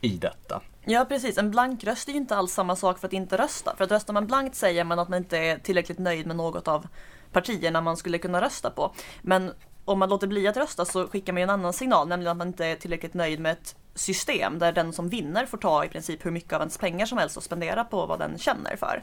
i 0.00 0.16
detta? 0.16 0.62
Ja 0.84 1.04
precis, 1.04 1.38
en 1.38 1.50
blank 1.50 1.84
röst 1.84 2.08
är 2.08 2.12
ju 2.12 2.18
inte 2.18 2.36
alls 2.36 2.52
samma 2.52 2.76
sak 2.76 2.98
för 2.98 3.06
att 3.06 3.12
inte 3.12 3.36
rösta. 3.36 3.76
För 3.76 3.84
att 3.84 3.90
röstar 3.90 4.14
man 4.14 4.26
blankt 4.26 4.56
säger 4.56 4.84
man 4.84 4.98
att 4.98 5.08
man 5.08 5.18
inte 5.18 5.38
är 5.38 5.58
tillräckligt 5.58 5.98
nöjd 5.98 6.26
med 6.26 6.36
något 6.36 6.68
av 6.68 6.86
partierna 7.32 7.80
man 7.80 7.96
skulle 7.96 8.18
kunna 8.18 8.40
rösta 8.40 8.70
på. 8.70 8.92
Men 9.22 9.52
om 9.84 9.98
man 9.98 10.08
låter 10.08 10.26
bli 10.26 10.48
att 10.48 10.56
rösta 10.56 10.84
så 10.84 11.08
skickar 11.08 11.32
man 11.32 11.40
ju 11.40 11.44
en 11.44 11.50
annan 11.50 11.72
signal, 11.72 12.08
nämligen 12.08 12.30
att 12.30 12.36
man 12.36 12.48
inte 12.48 12.66
är 12.66 12.76
tillräckligt 12.76 13.14
nöjd 13.14 13.40
med 13.40 13.52
ett 13.52 13.76
system 13.94 14.58
där 14.58 14.72
den 14.72 14.92
som 14.92 15.08
vinner 15.08 15.46
får 15.46 15.58
ta 15.58 15.84
i 15.84 15.88
princip 15.88 16.26
hur 16.26 16.30
mycket 16.30 16.52
av 16.52 16.60
ens 16.60 16.78
pengar 16.78 17.06
som 17.06 17.18
helst 17.18 17.36
och 17.36 17.42
spendera 17.42 17.84
på 17.84 18.06
vad 18.06 18.18
den 18.18 18.38
känner 18.38 18.76
för. 18.76 19.02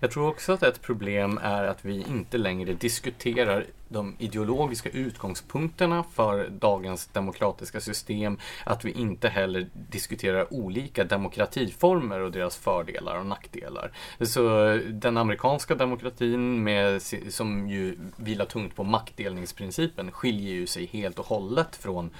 Jag 0.00 0.10
tror 0.10 0.28
också 0.28 0.52
att 0.52 0.62
ett 0.62 0.82
problem 0.82 1.40
är 1.42 1.64
att 1.64 1.84
vi 1.84 2.04
inte 2.08 2.38
längre 2.38 2.72
diskuterar 2.72 3.66
de 3.88 4.16
ideologiska 4.18 4.88
utgångspunkterna 4.88 6.04
för 6.14 6.48
dagens 6.48 7.06
demokratiska 7.06 7.80
system, 7.80 8.38
att 8.64 8.84
vi 8.84 8.92
inte 8.92 9.28
heller 9.28 9.68
diskuterar 9.72 10.54
olika 10.54 11.04
demokratiformer 11.04 12.20
och 12.20 12.32
deras 12.32 12.56
fördelar 12.56 13.18
och 13.18 13.26
nackdelar. 13.26 13.92
Så 14.20 14.40
den 14.86 15.16
amerikanska 15.16 15.74
demokratin 15.74 16.64
med, 16.64 17.02
som 17.28 17.68
ju 17.68 17.98
vilar 18.16 18.44
tungt 18.44 18.76
på 18.76 18.84
maktdelningsprincipen 18.84 20.10
skiljer 20.10 20.54
ju 20.54 20.66
sig 20.66 20.86
helt 20.86 21.18
och 21.18 21.26
hållet 21.26 21.76
från 21.76 22.10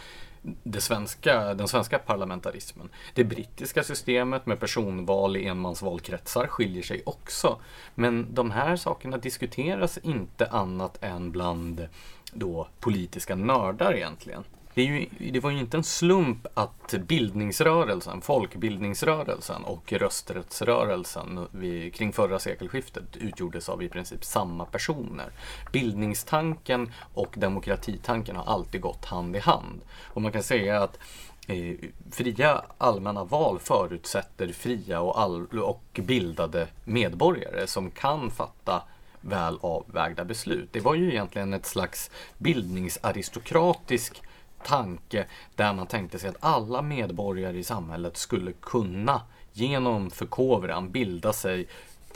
det 0.43 0.81
svenska, 0.81 1.55
den 1.55 1.69
svenska 1.69 1.99
parlamentarismen. 1.99 2.89
Det 3.15 3.25
brittiska 3.25 3.83
systemet 3.85 4.47
med 4.47 4.61
personval 4.61 5.37
i 5.37 5.47
enmansvalkretsar 5.47 6.47
skiljer 6.47 6.83
sig 6.83 7.03
också. 7.07 7.61
Men 7.95 8.35
de 8.35 8.51
här 8.51 8.77
sakerna 8.77 9.17
diskuteras 9.17 9.99
inte 9.99 10.47
annat 10.47 11.03
än 11.03 11.31
bland 11.31 11.89
då 12.33 12.69
politiska 12.81 13.35
nördar 13.35 13.95
egentligen. 13.95 14.45
Det, 14.75 14.83
ju, 14.83 15.31
det, 15.31 15.41
var 15.41 15.51
ju 15.51 15.59
inte 15.59 15.77
en 15.77 15.85
slump 15.85 16.47
att 16.55 16.95
bildningsrörelsen, 17.07 18.21
folkbildningsrörelsen 18.21 19.65
och 19.65 19.93
rösträttsrörelsen 19.93 21.47
vid, 21.51 21.95
kring 21.95 22.13
förra 22.13 22.39
sekelskiftet 22.39 23.17
utgjordes 23.17 23.69
av 23.69 23.83
i 23.83 23.89
princip 23.89 24.25
samma 24.25 24.65
personer. 24.65 25.31
Bildningstanken 25.73 26.93
och 27.15 27.35
demokratitanken 27.39 28.37
har 28.37 28.45
alltid 28.45 28.81
gått 28.81 29.05
hand 29.05 29.37
i 29.37 29.39
hand. 29.39 29.81
Och 30.05 30.23
man 30.23 30.33
kan 30.33 30.43
säga 30.43 30.83
att 30.83 30.99
eh, 31.47 31.75
fria 32.11 32.63
allmänna 32.79 33.25
val 33.25 33.59
förutsätter 33.59 34.53
fria 34.53 35.01
och, 35.01 35.21
all, 35.21 35.47
och 35.47 36.01
bildade 36.03 36.69
medborgare 36.85 37.67
som 37.67 37.91
kan 37.91 38.31
fatta 38.31 38.83
väl 39.21 39.59
avvägda 39.61 40.25
beslut. 40.25 40.69
Det 40.73 40.81
var 40.81 40.95
ju 40.95 41.11
egentligen 41.11 41.53
ett 41.53 41.67
slags 41.67 42.11
bildningsaristokratisk 42.39 44.23
tanke 44.65 45.27
där 45.55 45.73
man 45.73 45.87
tänkte 45.87 46.19
sig 46.19 46.29
att 46.29 46.37
alla 46.41 46.83
medborgare 46.83 47.59
i 47.59 47.65
samhället 47.65 48.17
skulle 48.17 48.53
kunna 48.53 49.21
genom 49.53 50.11
förkovran 50.11 50.91
bilda 50.91 51.33
sig 51.33 51.69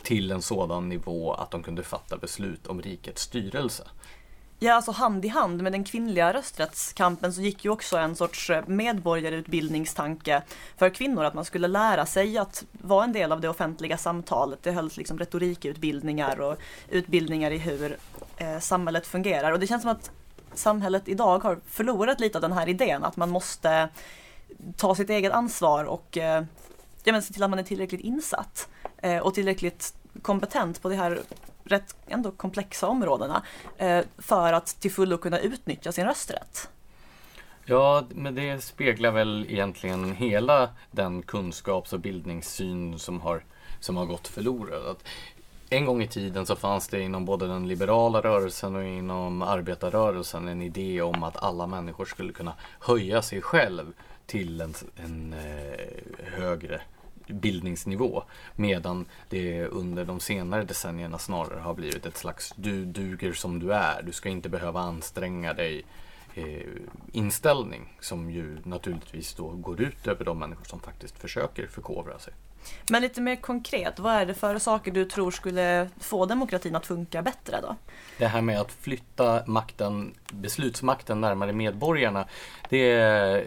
till 0.02 0.30
en 0.30 0.42
sådan 0.42 0.88
nivå 0.88 1.32
att 1.32 1.50
de 1.50 1.62
kunde 1.62 1.82
fatta 1.82 2.16
beslut 2.16 2.66
om 2.66 2.82
rikets 2.82 3.22
styrelse. 3.22 3.84
Ja, 4.58 4.74
alltså 4.74 4.92
hand 4.92 5.24
i 5.24 5.28
hand 5.28 5.62
med 5.62 5.72
den 5.72 5.84
kvinnliga 5.84 6.32
rösträttskampen 6.32 7.32
så 7.32 7.40
gick 7.40 7.64
ju 7.64 7.70
också 7.70 7.96
en 7.96 8.16
sorts 8.16 8.50
eh, 8.50 8.66
medborgarutbildningstanke 8.66 10.42
för 10.76 10.90
kvinnor 10.90 11.24
att 11.24 11.34
man 11.34 11.44
skulle 11.44 11.68
lära 11.68 12.06
sig 12.06 12.38
att 12.38 12.64
vara 12.72 13.04
en 13.04 13.12
del 13.12 13.32
av 13.32 13.40
det 13.40 13.48
offentliga 13.48 13.96
samtalet. 13.96 14.58
Det 14.62 14.72
hölls 14.72 14.96
liksom 14.96 15.18
retorikutbildningar 15.18 16.40
och 16.40 16.56
utbildningar 16.88 17.50
i 17.50 17.58
hur 17.58 17.96
eh, 18.36 18.58
samhället 18.58 19.06
fungerar 19.06 19.52
och 19.52 19.60
det 19.60 19.66
känns 19.66 19.82
som 19.82 19.90
att 19.90 20.10
samhället 20.56 21.08
idag 21.08 21.38
har 21.38 21.58
förlorat 21.66 22.20
lite 22.20 22.38
av 22.38 22.42
den 22.42 22.52
här 22.52 22.68
idén 22.68 23.04
att 23.04 23.16
man 23.16 23.30
måste 23.30 23.88
ta 24.76 24.94
sitt 24.94 25.10
eget 25.10 25.32
ansvar 25.32 25.84
och 25.84 26.18
eh, 26.18 26.44
ja, 27.04 27.12
men 27.12 27.22
se 27.22 27.34
till 27.34 27.42
att 27.42 27.50
man 27.50 27.58
är 27.58 27.62
tillräckligt 27.62 28.00
insatt 28.00 28.68
eh, 28.98 29.18
och 29.18 29.34
tillräckligt 29.34 29.94
kompetent 30.22 30.82
på 30.82 30.88
de 30.88 30.96
här 30.96 31.20
rätt 31.64 31.96
ändå 32.06 32.30
komplexa 32.30 32.88
områdena 32.88 33.42
eh, 33.76 34.04
för 34.18 34.52
att 34.52 34.66
till 34.66 34.92
fullo 34.92 35.18
kunna 35.18 35.38
utnyttja 35.38 35.92
sin 35.92 36.04
rösträtt. 36.04 36.68
Ja, 37.64 38.04
men 38.08 38.34
det 38.34 38.64
speglar 38.64 39.10
väl 39.10 39.46
egentligen 39.48 40.12
hela 40.12 40.70
den 40.90 41.22
kunskaps 41.22 41.92
och 41.92 42.00
bildningssyn 42.00 42.98
som 42.98 43.20
har, 43.20 43.44
som 43.80 43.96
har 43.96 44.06
gått 44.06 44.28
förlorad 44.28 44.96
en 45.70 45.84
gång 45.84 46.02
i 46.02 46.08
tiden 46.08 46.46
så 46.46 46.56
fanns 46.56 46.88
det 46.88 47.00
inom 47.00 47.24
både 47.24 47.46
den 47.46 47.68
liberala 47.68 48.20
rörelsen 48.20 48.76
och 48.76 48.84
inom 48.84 49.42
arbetarrörelsen 49.42 50.48
en 50.48 50.62
idé 50.62 51.02
om 51.02 51.22
att 51.22 51.42
alla 51.42 51.66
människor 51.66 52.04
skulle 52.04 52.32
kunna 52.32 52.54
höja 52.80 53.22
sig 53.22 53.42
själv 53.42 53.92
till 54.26 54.60
en, 54.60 54.74
en 54.96 55.32
eh, 55.32 56.24
högre 56.24 56.80
bildningsnivå. 57.26 58.22
Medan 58.56 59.06
det 59.28 59.66
under 59.66 60.04
de 60.04 60.20
senare 60.20 60.64
decennierna 60.64 61.18
snarare 61.18 61.60
har 61.60 61.74
blivit 61.74 62.06
ett 62.06 62.16
slags 62.16 62.52
du 62.56 62.84
duger 62.84 63.32
som 63.32 63.58
du 63.58 63.72
är. 63.72 64.02
Du 64.02 64.12
ska 64.12 64.28
inte 64.28 64.48
behöva 64.48 64.80
anstränga 64.80 65.52
dig 65.52 65.84
eh, 66.34 66.66
inställning 67.12 67.96
som 68.00 68.30
ju 68.30 68.58
naturligtvis 68.64 69.34
då 69.34 69.48
går 69.48 69.80
ut 69.80 70.06
över 70.06 70.24
de 70.24 70.38
människor 70.38 70.64
som 70.64 70.80
faktiskt 70.80 71.18
försöker 71.18 71.66
förkovra 71.66 72.18
sig. 72.18 72.32
Men 72.90 73.02
lite 73.02 73.20
mer 73.20 73.36
konkret, 73.36 73.98
vad 73.98 74.14
är 74.14 74.26
det 74.26 74.34
för 74.34 74.58
saker 74.58 74.92
du 74.92 75.04
tror 75.04 75.30
skulle 75.30 75.88
få 76.00 76.26
demokratin 76.26 76.76
att 76.76 76.86
funka 76.86 77.22
bättre 77.22 77.60
då? 77.60 77.76
Det 78.18 78.26
här 78.26 78.40
med 78.40 78.60
att 78.60 78.72
flytta 78.72 79.42
makten, 79.46 80.14
beslutsmakten 80.32 81.20
närmare 81.20 81.52
medborgarna, 81.52 82.26
det, 82.68 82.96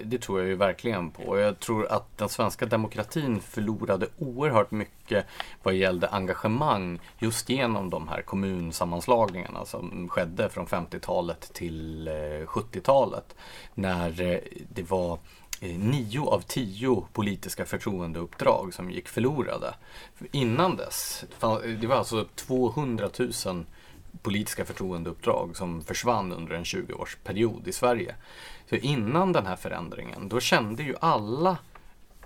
det 0.03 0.17
tror 0.17 0.39
jag 0.39 0.47
ju 0.47 0.55
verkligen 0.55 1.11
på. 1.11 1.39
Jag 1.39 1.59
tror 1.59 1.91
att 1.91 2.17
den 2.17 2.29
svenska 2.29 2.65
demokratin 2.65 3.41
förlorade 3.41 4.07
oerhört 4.17 4.71
mycket 4.71 5.25
vad 5.63 5.73
gällde 5.73 6.07
engagemang 6.07 6.99
just 7.19 7.49
genom 7.49 7.89
de 7.89 8.07
här 8.07 8.21
kommunsammanslagningarna 8.21 9.65
som 9.65 10.09
skedde 10.09 10.49
från 10.49 10.67
50-talet 10.67 11.53
till 11.53 12.07
eh, 12.07 12.11
70-talet. 12.47 13.35
När 13.73 14.21
eh, 14.21 14.39
det 14.69 14.89
var 14.89 15.19
Eh, 15.61 15.79
nio 15.79 16.21
av 16.21 16.41
tio 16.41 17.03
politiska 17.13 17.65
förtroendeuppdrag 17.65 18.73
som 18.73 18.91
gick 18.91 19.07
förlorade. 19.07 19.75
Innan 20.31 20.75
dess, 20.75 21.25
det 21.79 21.87
var 21.87 21.95
alltså 21.95 22.25
200 22.35 23.09
000 23.45 23.65
politiska 24.21 24.65
förtroendeuppdrag 24.65 25.57
som 25.57 25.81
försvann 25.81 26.31
under 26.31 26.55
en 26.55 26.63
20-årsperiod 26.63 27.67
i 27.67 27.71
Sverige. 27.71 28.15
Så 28.69 28.75
innan 28.75 29.33
den 29.33 29.45
här 29.45 29.55
förändringen, 29.55 30.29
då 30.29 30.39
kände 30.39 30.83
ju 30.83 30.95
alla 31.01 31.57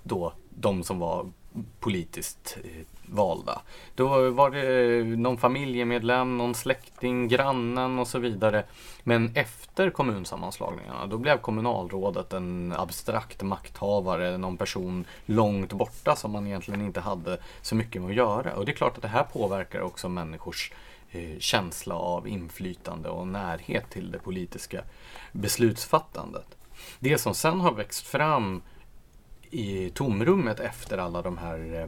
då 0.04 0.34
de 0.50 0.84
som 0.84 1.00
var 1.00 1.32
politiskt 1.80 2.58
eh, 2.64 2.86
valda. 3.06 3.62
Då 3.96 4.30
var 4.30 4.50
det 4.50 4.98
eh, 5.00 5.06
någon 5.06 5.38
familjemedlem, 5.38 6.38
någon 6.38 6.56
släkting, 6.56 7.28
grannen 7.28 8.00
och 8.00 8.08
så 8.08 8.20
vidare. 8.20 8.64
Men 9.04 9.32
efter 9.36 9.90
kommunsammanslagningarna 9.90 11.06
då 11.06 11.18
blev 11.18 11.38
kommunalrådet 11.38 12.34
en 12.34 12.74
abstrakt 12.78 13.42
makthavare, 13.42 14.38
någon 14.38 14.58
person 14.58 15.06
långt 15.26 15.74
borta 15.74 16.16
som 16.16 16.32
man 16.32 16.48
egentligen 16.48 16.82
inte 16.82 17.00
hade 17.00 17.38
så 17.62 17.76
mycket 17.76 18.02
med 18.02 18.10
att 18.10 18.16
göra. 18.16 18.56
Och 18.56 18.66
det 18.66 18.72
är 18.72 18.76
klart 18.76 18.96
att 18.96 19.02
det 19.02 19.08
här 19.08 19.24
påverkar 19.24 19.82
också 19.82 20.10
människors 20.10 20.72
eh, 21.12 21.40
känsla 21.40 21.96
av 21.96 22.28
inflytande 22.28 23.10
och 23.10 23.28
närhet 23.28 23.90
till 23.90 24.12
det 24.12 24.20
politiska 24.20 24.82
beslutsfattandet. 25.32 26.58
Det 27.00 27.18
som 27.18 27.34
sen 27.34 27.62
har 27.62 27.74
växt 27.74 28.08
fram 28.08 28.62
i 29.54 29.90
tomrummet 29.90 30.60
efter 30.60 30.98
alla 30.98 31.22
de 31.22 31.38
här 31.38 31.82
eh, 31.82 31.88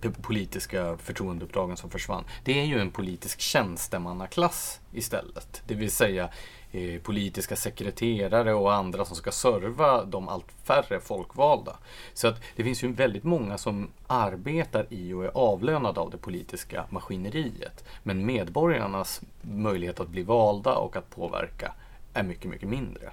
Typ 0.00 0.22
politiska 0.22 0.96
förtroendeuppdragen 0.96 1.76
som 1.76 1.90
försvann. 1.90 2.24
Det 2.44 2.60
är 2.60 2.64
ju 2.64 2.80
en 2.80 2.90
politisk 2.90 3.40
tjänstemannaklass 3.40 4.80
istället. 4.92 5.62
Det 5.66 5.74
vill 5.74 5.90
säga 5.90 6.28
eh, 6.72 7.00
politiska 7.00 7.56
sekreterare 7.56 8.54
och 8.54 8.74
andra 8.74 9.04
som 9.04 9.16
ska 9.16 9.30
serva 9.30 10.04
de 10.04 10.28
allt 10.28 10.46
färre 10.64 11.00
folkvalda. 11.00 11.76
Så 12.14 12.28
att 12.28 12.42
det 12.56 12.64
finns 12.64 12.84
ju 12.84 12.92
väldigt 12.92 13.24
många 13.24 13.58
som 13.58 13.90
arbetar 14.06 14.86
i 14.90 15.12
och 15.12 15.24
är 15.24 15.30
avlönade 15.34 16.00
av 16.00 16.10
det 16.10 16.18
politiska 16.18 16.84
maskineriet. 16.90 17.84
Men 18.02 18.26
medborgarnas 18.26 19.20
möjlighet 19.42 20.00
att 20.00 20.08
bli 20.08 20.22
valda 20.22 20.74
och 20.74 20.96
att 20.96 21.10
påverka 21.10 21.72
är 22.14 22.22
mycket, 22.22 22.50
mycket 22.50 22.68
mindre. 22.68 23.10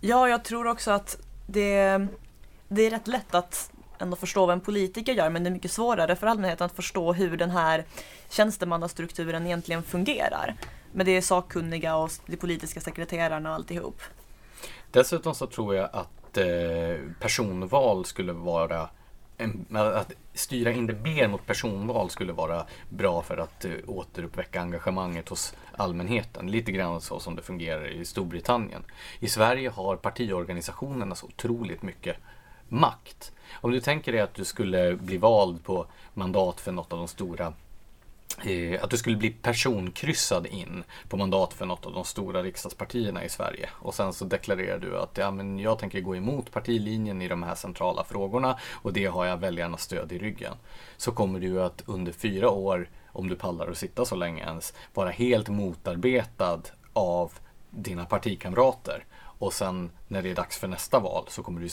Ja, 0.00 0.28
jag 0.28 0.44
tror 0.44 0.66
också 0.66 0.90
att 0.90 1.18
det 1.46 2.08
det 2.68 2.82
är 2.82 2.90
rätt 2.90 3.08
lätt 3.08 3.34
att 3.34 3.70
ändå 3.98 4.16
förstå 4.16 4.46
vad 4.46 4.52
en 4.52 4.60
politiker 4.60 5.12
gör 5.12 5.30
men 5.30 5.44
det 5.44 5.48
är 5.48 5.52
mycket 5.52 5.70
svårare 5.70 6.16
för 6.16 6.26
allmänheten 6.26 6.64
att 6.64 6.76
förstå 6.76 7.12
hur 7.12 7.36
den 7.36 7.50
här 7.50 7.84
tjänstemannastrukturen 8.28 9.46
egentligen 9.46 9.82
fungerar. 9.82 10.54
Men 10.92 11.06
det 11.06 11.16
är 11.16 11.20
sakkunniga 11.20 11.96
och 11.96 12.10
de 12.26 12.36
politiska 12.36 12.80
sekreterarna 12.80 13.48
och 13.48 13.54
alltihop. 13.54 14.02
Dessutom 14.90 15.34
så 15.34 15.46
tror 15.46 15.74
jag 15.74 15.90
att 15.92 16.36
eh, 16.36 16.98
personval 17.20 18.04
skulle 18.04 18.32
vara 18.32 18.88
en, 19.36 19.66
att 19.76 20.12
styra 20.34 20.72
in 20.72 20.86
det 20.86 20.94
mer 20.94 21.28
mot 21.28 21.46
personval 21.46 22.10
skulle 22.10 22.32
vara 22.32 22.66
bra 22.88 23.22
för 23.22 23.36
att 23.36 23.64
eh, 23.64 23.72
återuppväcka 23.86 24.60
engagemanget 24.60 25.28
hos 25.28 25.54
allmänheten. 25.76 26.50
Lite 26.50 26.72
grann 26.72 27.00
så 27.00 27.20
som 27.20 27.36
det 27.36 27.42
fungerar 27.42 27.88
i 27.88 28.04
Storbritannien. 28.04 28.84
I 29.20 29.28
Sverige 29.28 29.68
har 29.68 29.96
partiorganisationerna 29.96 31.14
så 31.14 31.26
otroligt 31.26 31.82
mycket 31.82 32.16
makt. 32.68 33.32
Om 33.54 33.70
du 33.72 33.80
tänker 33.80 34.12
dig 34.12 34.20
att 34.20 34.34
du 34.34 34.44
skulle 34.44 34.96
bli 34.96 35.16
vald 35.16 35.64
på 35.64 35.86
mandat 36.14 36.60
för 36.60 36.72
något 36.72 36.92
av 36.92 36.98
de 36.98 37.08
stora 37.08 37.52
eh, 38.44 38.82
att 38.82 38.90
du 38.90 38.96
skulle 38.96 39.16
bli 39.16 39.30
personkryssad 39.30 40.46
in 40.46 40.84
på 41.08 41.16
mandat 41.16 41.52
för 41.52 41.66
något 41.66 41.86
av 41.86 41.92
de 41.92 42.04
stora 42.04 42.42
riksdagspartierna 42.42 43.24
i 43.24 43.28
Sverige. 43.28 43.68
Och 43.72 43.94
sen 43.94 44.12
så 44.12 44.24
deklarerar 44.24 44.78
du 44.78 44.98
att 44.98 45.18
ja, 45.18 45.30
men 45.30 45.58
jag 45.58 45.78
tänker 45.78 46.00
gå 46.00 46.16
emot 46.16 46.52
partilinjen 46.52 47.22
i 47.22 47.28
de 47.28 47.42
här 47.42 47.54
centrala 47.54 48.04
frågorna 48.04 48.58
och 48.72 48.92
det 48.92 49.06
har 49.06 49.24
jag 49.24 49.36
väljarnas 49.36 49.82
stöd 49.82 50.12
i 50.12 50.18
ryggen. 50.18 50.54
Så 50.96 51.12
kommer 51.12 51.40
du 51.40 51.62
att 51.62 51.82
under 51.86 52.12
fyra 52.12 52.50
år, 52.50 52.88
om 53.12 53.28
du 53.28 53.36
pallar 53.36 53.68
att 53.68 53.78
sitta 53.78 54.04
så 54.04 54.16
länge 54.16 54.42
ens, 54.42 54.74
vara 54.94 55.10
helt 55.10 55.48
motarbetad 55.48 56.60
av 56.92 57.32
dina 57.70 58.04
partikamrater 58.04 59.04
och 59.44 59.52
sen 59.52 59.90
när 60.08 60.22
det 60.22 60.30
är 60.30 60.34
dags 60.34 60.58
för 60.58 60.68
nästa 60.68 60.98
val 60.98 61.24
så 61.28 61.42
kommer 61.42 61.60
du 61.60 61.68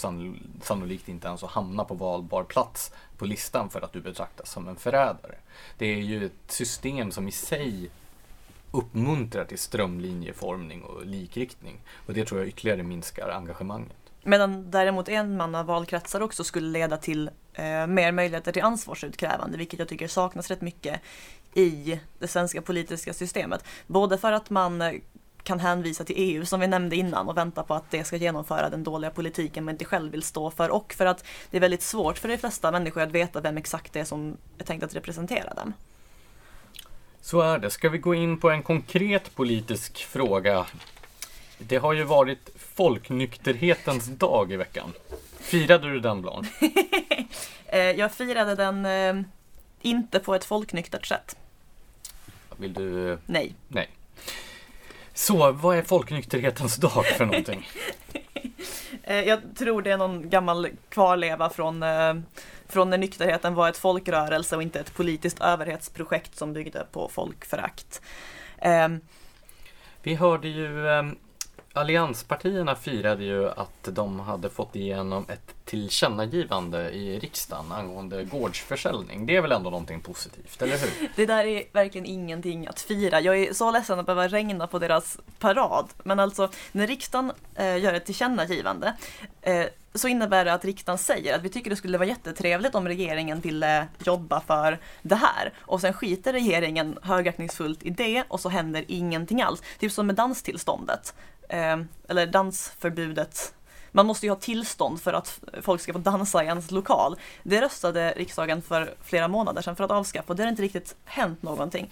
sannolikt 0.61 1.09
inte 1.09 1.27
ens 1.27 1.43
att 1.43 1.49
hamna 1.49 1.83
på 1.83 1.93
valbar 1.93 2.43
plats 2.43 2.91
på 3.17 3.25
listan 3.25 3.69
för 3.69 3.81
att 3.81 3.93
du 3.93 4.01
betraktas 4.01 4.51
som 4.51 4.67
en 4.67 4.75
förrädare. 4.75 5.35
Det 5.77 5.85
är 5.85 5.97
ju 5.97 6.25
ett 6.25 6.51
system 6.51 7.11
som 7.11 7.27
i 7.27 7.31
sig 7.31 7.89
uppmuntrar 8.71 9.45
till 9.45 9.59
strömlinjeformning 9.59 10.83
och 10.83 11.05
likriktning. 11.05 11.81
Och 12.07 12.13
det 12.13 12.25
tror 12.25 12.39
jag 12.39 12.47
ytterligare 12.47 12.83
minskar 12.83 13.29
engagemanget. 13.29 13.95
Medan 14.23 14.71
däremot 14.71 15.09
en 15.09 15.37
man 15.37 15.55
av 15.55 15.65
valkretsar 15.65 16.21
också 16.21 16.43
skulle 16.43 16.67
leda 16.67 16.97
till 16.97 17.29
eh, 17.53 17.87
mer 17.87 18.11
möjligheter 18.11 18.51
till 18.51 18.63
ansvarsutkrävande, 18.63 19.57
vilket 19.57 19.79
jag 19.79 19.87
tycker 19.87 20.07
saknas 20.07 20.47
rätt 20.47 20.61
mycket 20.61 21.01
i 21.53 21.99
det 22.19 22.27
svenska 22.27 22.61
politiska 22.61 23.13
systemet. 23.13 23.63
Både 23.87 24.17
för 24.17 24.31
att 24.31 24.49
man 24.49 25.01
kan 25.51 25.59
hänvisa 25.59 26.03
till 26.03 26.15
EU 26.17 26.45
som 26.45 26.59
vi 26.59 26.67
nämnde 26.67 26.95
innan 26.95 27.29
och 27.29 27.37
vänta 27.37 27.63
på 27.63 27.73
att 27.73 27.91
det 27.91 28.03
ska 28.03 28.15
genomföra 28.15 28.69
den 28.69 28.83
dåliga 28.83 29.11
politiken 29.11 29.63
man 29.63 29.73
inte 29.73 29.85
själv 29.85 30.11
vill 30.11 30.23
stå 30.23 30.51
för 30.51 30.69
och 30.69 30.93
för 30.93 31.05
att 31.05 31.25
det 31.49 31.57
är 31.57 31.61
väldigt 31.61 31.81
svårt 31.81 32.17
för 32.17 32.29
de 32.29 32.37
flesta 32.37 32.71
människor 32.71 33.01
att 33.01 33.11
veta 33.11 33.41
vem 33.41 33.57
exakt 33.57 33.93
det 33.93 33.99
är 33.99 34.03
som 34.03 34.37
är 34.57 34.63
tänkt 34.63 34.83
att 34.83 34.95
representera 34.95 35.53
dem. 35.53 35.73
Så 37.21 37.41
är 37.41 37.59
det. 37.59 37.69
Ska 37.69 37.89
vi 37.89 37.97
gå 37.97 38.15
in 38.15 38.39
på 38.39 38.49
en 38.49 38.63
konkret 38.63 39.35
politisk 39.35 39.97
fråga? 39.97 40.65
Det 41.57 41.77
har 41.77 41.93
ju 41.93 42.03
varit 42.03 42.49
folknykterhetens 42.55 44.07
dag 44.07 44.51
i 44.51 44.55
veckan. 44.55 44.93
Firade 45.39 45.89
du 45.89 45.99
den 45.99 46.21
Blanc? 46.21 46.47
Eh, 47.73 47.79
jag 47.79 48.11
firade 48.11 48.55
den 48.55 48.85
eh, 48.85 49.25
inte 49.81 50.19
på 50.19 50.35
ett 50.35 50.45
folknyktert 50.45 51.05
sätt. 51.05 51.37
Vill 52.57 52.73
du? 52.73 53.17
Nej. 53.25 53.55
Nej. 53.67 53.89
Så, 55.21 55.51
vad 55.51 55.77
är 55.77 55.81
folknykterhetens 55.81 56.75
dag 56.75 57.05
för 57.05 57.25
någonting? 57.25 57.69
Eh, 59.03 59.21
jag 59.21 59.39
tror 59.57 59.81
det 59.81 59.91
är 59.91 59.97
någon 59.97 60.29
gammal 60.29 60.69
kvarleva 60.89 61.49
från, 61.49 61.83
eh, 61.83 62.13
från 62.67 62.89
när 62.89 62.97
nykterheten 62.97 63.55
var 63.55 63.69
ett 63.69 63.77
folkrörelse 63.77 64.55
och 64.55 64.63
inte 64.63 64.79
ett 64.79 64.93
politiskt 64.93 65.41
överhetsprojekt 65.41 66.37
som 66.37 66.53
byggde 66.53 66.85
på 66.91 67.09
folkförakt. 67.09 68.01
Ehm, 68.57 68.99
Vi 70.03 70.15
hörde 70.15 70.47
ju 70.47 70.89
ehm, 70.89 71.15
Allianspartierna 71.73 72.75
firade 72.75 73.23
ju 73.23 73.49
att 73.49 73.83
de 73.83 74.19
hade 74.19 74.49
fått 74.49 74.75
igenom 74.75 75.25
ett 75.29 75.55
tillkännagivande 75.65 76.91
i 76.91 77.19
riksdagen 77.19 77.71
angående 77.71 78.23
gårdsförsäljning. 78.23 79.25
Det 79.25 79.35
är 79.35 79.41
väl 79.41 79.51
ändå 79.51 79.69
någonting 79.69 80.01
positivt, 80.01 80.61
eller 80.61 80.77
hur? 80.77 81.09
Det 81.15 81.25
där 81.25 81.45
är 81.45 81.63
verkligen 81.71 82.05
ingenting 82.05 82.67
att 82.67 82.79
fira. 82.79 83.19
Jag 83.19 83.37
är 83.37 83.53
så 83.53 83.71
ledsen 83.71 83.99
att 83.99 84.05
behöva 84.05 84.27
regna 84.27 84.67
på 84.67 84.79
deras 84.79 85.17
parad. 85.39 85.89
Men 86.03 86.19
alltså, 86.19 86.49
när 86.71 86.87
riksdagen 86.87 87.31
eh, 87.55 87.77
gör 87.77 87.93
ett 87.93 88.05
tillkännagivande 88.05 88.93
eh, 89.41 89.65
så 89.93 90.07
innebär 90.07 90.45
det 90.45 90.53
att 90.53 90.65
riksdagen 90.65 90.97
säger 90.97 91.35
att 91.35 91.41
vi 91.41 91.49
tycker 91.49 91.69
det 91.69 91.75
skulle 91.75 91.97
vara 91.97 92.07
jättetrevligt 92.07 92.75
om 92.75 92.87
regeringen 92.87 93.39
ville 93.39 93.87
jobba 94.03 94.41
för 94.41 94.79
det 95.01 95.15
här. 95.15 95.53
Och 95.59 95.81
sen 95.81 95.93
skiter 95.93 96.33
regeringen 96.33 96.99
högaktningsfullt 97.01 97.83
i 97.83 97.89
det 97.89 98.23
och 98.27 98.39
så 98.39 98.49
händer 98.49 98.85
ingenting 98.87 99.41
alls. 99.41 99.63
Typ 99.79 99.91
som 99.91 100.07
med 100.07 100.15
danstillståndet 100.15 101.13
eh, 101.51 101.77
eller 102.07 102.27
dansförbudet 102.27 103.53
man 103.91 104.05
måste 104.05 104.25
ju 104.25 104.31
ha 104.31 104.39
tillstånd 104.39 105.01
för 105.01 105.13
att 105.13 105.39
folk 105.61 105.81
ska 105.81 105.93
få 105.93 105.99
dansa 105.99 106.43
i 106.43 106.47
ens 106.47 106.71
lokal. 106.71 107.15
Det 107.43 107.61
röstade 107.61 108.13
riksdagen 108.17 108.61
för 108.61 108.93
flera 109.03 109.27
månader 109.27 109.61
sedan 109.61 109.75
för 109.75 109.83
att 109.83 109.91
avskaffa 109.91 110.27
och 110.27 110.35
det 110.35 110.43
har 110.43 110.49
inte 110.49 110.61
riktigt 110.61 110.95
hänt 111.05 111.43
någonting. 111.43 111.89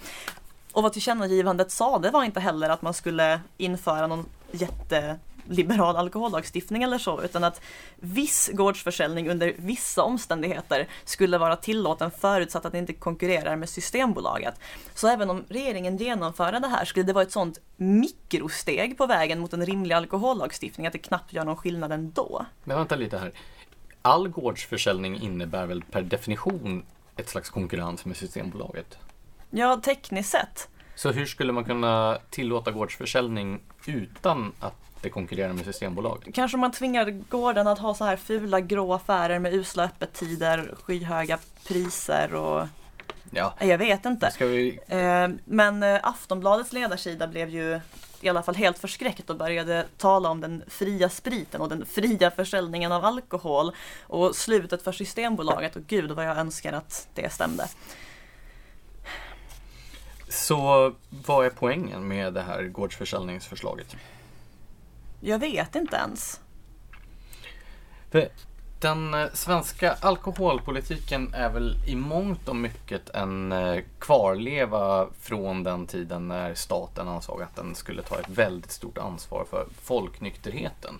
Och 0.72 0.82
vad 0.82 0.92
tillkännagivandet 0.92 1.70
sa, 1.70 1.98
det 1.98 2.10
var 2.10 2.24
inte 2.24 2.40
heller 2.40 2.68
att 2.68 2.82
man 2.82 2.94
skulle 2.94 3.40
införa 3.56 4.06
någon 4.06 4.26
jätte 4.50 5.18
liberal 5.50 5.96
alkohollagstiftning 5.96 6.82
eller 6.82 6.98
så, 6.98 7.22
utan 7.22 7.44
att 7.44 7.60
viss 7.96 8.50
gårdsförsäljning 8.52 9.30
under 9.30 9.54
vissa 9.58 10.02
omständigheter 10.02 10.88
skulle 11.04 11.38
vara 11.38 11.56
tillåten 11.56 12.10
förutsatt 12.10 12.64
att 12.64 12.72
det 12.72 12.78
inte 12.78 12.92
konkurrerar 12.92 13.56
med 13.56 13.68
Systembolaget. 13.68 14.54
Så 14.94 15.08
även 15.08 15.30
om 15.30 15.44
regeringen 15.48 15.96
genomförde 15.96 16.58
det 16.58 16.68
här 16.68 16.84
skulle 16.84 17.06
det 17.06 17.12
vara 17.12 17.24
ett 17.24 17.32
sånt 17.32 17.58
mikrosteg 17.76 18.98
på 18.98 19.06
vägen 19.06 19.40
mot 19.40 19.52
en 19.52 19.66
rimlig 19.66 19.94
alkohollagstiftning 19.94 20.86
att 20.86 20.92
det 20.92 20.98
knappt 20.98 21.32
gör 21.32 21.44
någon 21.44 21.56
skillnad 21.56 21.92
ändå. 21.92 22.46
Men 22.64 22.76
vänta 22.76 22.96
lite 22.96 23.18
här. 23.18 23.32
All 24.02 24.28
gårdsförsäljning 24.28 25.20
innebär 25.20 25.66
väl 25.66 25.82
per 25.82 26.02
definition 26.02 26.82
ett 27.16 27.28
slags 27.28 27.50
konkurrens 27.50 28.04
med 28.04 28.16
Systembolaget? 28.16 28.98
Ja, 29.50 29.80
tekniskt 29.84 30.30
sett. 30.30 30.68
Så 30.94 31.10
hur 31.12 31.26
skulle 31.26 31.52
man 31.52 31.64
kunna 31.64 32.18
tillåta 32.30 32.70
gårdsförsäljning 32.70 33.60
utan 33.86 34.52
att 34.60 34.74
det 35.00 35.10
konkurrerar 35.10 35.52
med 35.52 35.64
Systembolag. 35.64 36.30
Kanske 36.34 36.56
man 36.56 36.72
tvingar 36.72 37.10
gården 37.28 37.66
att 37.66 37.78
ha 37.78 37.94
så 37.94 38.04
här 38.04 38.16
fula 38.16 38.60
grå 38.60 38.92
affärer 38.92 39.38
med 39.38 39.54
usla 39.54 39.84
öppettider, 39.84 40.74
skyhöga 40.84 41.38
priser 41.66 42.34
och 42.34 42.66
Ja. 43.32 43.54
Jag 43.60 43.78
vet 43.78 44.04
inte. 44.04 44.32
Vi... 44.38 44.78
Eh, 44.88 45.28
men 45.44 45.82
eh, 45.82 46.00
Aftonbladets 46.02 46.72
ledarsida 46.72 47.26
blev 47.26 47.48
ju 47.48 47.80
i 48.20 48.28
alla 48.28 48.42
fall 48.42 48.54
helt 48.54 48.78
förskräckt 48.78 49.30
och 49.30 49.36
började 49.36 49.86
tala 49.96 50.28
om 50.28 50.40
den 50.40 50.62
fria 50.68 51.08
spriten 51.08 51.60
och 51.60 51.68
den 51.68 51.86
fria 51.86 52.30
försäljningen 52.30 52.92
av 52.92 53.04
alkohol 53.04 53.72
och 54.02 54.36
slutet 54.36 54.82
för 54.82 54.92
Systembolaget 54.92 55.76
och 55.76 55.82
gud 55.86 56.10
vad 56.10 56.26
jag 56.26 56.38
önskar 56.38 56.72
att 56.72 57.08
det 57.14 57.32
stämde. 57.32 57.68
Så 60.28 60.94
vad 61.26 61.46
är 61.46 61.50
poängen 61.50 62.08
med 62.08 62.34
det 62.34 62.42
här 62.42 62.62
gårdsförsäljningsförslaget? 62.62 63.96
Jag 65.20 65.38
vet 65.38 65.76
inte 65.76 65.96
ens. 65.96 66.40
För 68.10 68.28
Den 68.80 69.14
eh, 69.14 69.26
svenska 69.32 69.92
alkoholpolitiken 69.92 71.34
är 71.34 71.50
väl 71.50 71.76
i 71.86 71.96
mångt 71.96 72.48
och 72.48 72.56
mycket 72.56 73.10
en 73.10 73.52
eh, 73.52 73.82
kvarleva 73.98 75.08
från 75.20 75.62
den 75.62 75.86
tiden 75.86 76.28
när 76.28 76.54
staten 76.54 77.08
ansåg 77.08 77.42
att 77.42 77.56
den 77.56 77.74
skulle 77.74 78.02
ta 78.02 78.18
ett 78.18 78.28
väldigt 78.28 78.70
stort 78.70 78.98
ansvar 78.98 79.44
för 79.50 79.66
folknykterheten. 79.82 80.94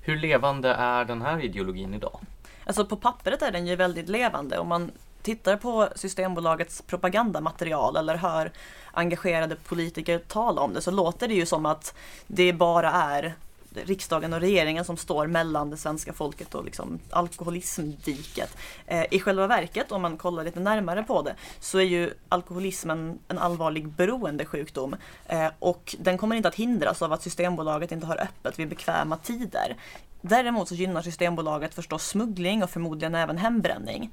Hur 0.00 0.16
levande 0.16 0.68
är 0.68 1.04
den 1.04 1.22
här 1.22 1.44
ideologin 1.44 1.94
idag? 1.94 2.20
Alltså 2.66 2.86
på 2.86 2.96
pappret 2.96 3.42
är 3.42 3.52
den 3.52 3.66
ju 3.66 3.76
väldigt 3.76 4.08
levande. 4.08 4.58
Om 4.58 4.68
man 4.68 4.90
tittar 5.24 5.56
på 5.56 5.88
Systembolagets 5.96 6.82
propagandamaterial 6.82 7.96
eller 7.96 8.14
hör 8.14 8.52
engagerade 8.92 9.56
politiker 9.56 10.18
tala 10.18 10.60
om 10.60 10.74
det 10.74 10.80
så 10.80 10.90
låter 10.90 11.28
det 11.28 11.34
ju 11.34 11.46
som 11.46 11.66
att 11.66 11.94
det 12.26 12.52
bara 12.52 12.90
är 12.90 13.34
riksdagen 13.74 14.32
och 14.32 14.40
regeringen 14.40 14.84
som 14.84 14.96
står 14.96 15.26
mellan 15.26 15.70
det 15.70 15.76
svenska 15.76 16.12
folket 16.12 16.54
och 16.54 16.64
liksom 16.64 16.98
alkoholismdiket. 17.10 18.56
Eh, 18.86 19.04
I 19.10 19.20
själva 19.20 19.46
verket, 19.46 19.92
om 19.92 20.02
man 20.02 20.16
kollar 20.16 20.44
lite 20.44 20.60
närmare 20.60 21.02
på 21.02 21.22
det, 21.22 21.34
så 21.60 21.78
är 21.78 21.84
ju 21.84 22.10
alkoholismen 22.28 23.18
en 23.28 23.38
allvarlig 23.38 23.88
beroendesjukdom 23.88 24.96
eh, 25.26 25.48
och 25.58 25.96
den 25.98 26.18
kommer 26.18 26.36
inte 26.36 26.48
att 26.48 26.54
hindras 26.54 27.02
av 27.02 27.12
att 27.12 27.22
Systembolaget 27.22 27.92
inte 27.92 28.06
har 28.06 28.22
öppet 28.22 28.58
vid 28.58 28.68
bekväma 28.68 29.16
tider. 29.16 29.76
Däremot 30.20 30.68
så 30.68 30.74
gynnar 30.74 31.02
Systembolaget 31.02 31.74
förstås 31.74 32.06
smuggling 32.06 32.62
och 32.62 32.70
förmodligen 32.70 33.14
även 33.14 33.38
hembränning. 33.38 34.12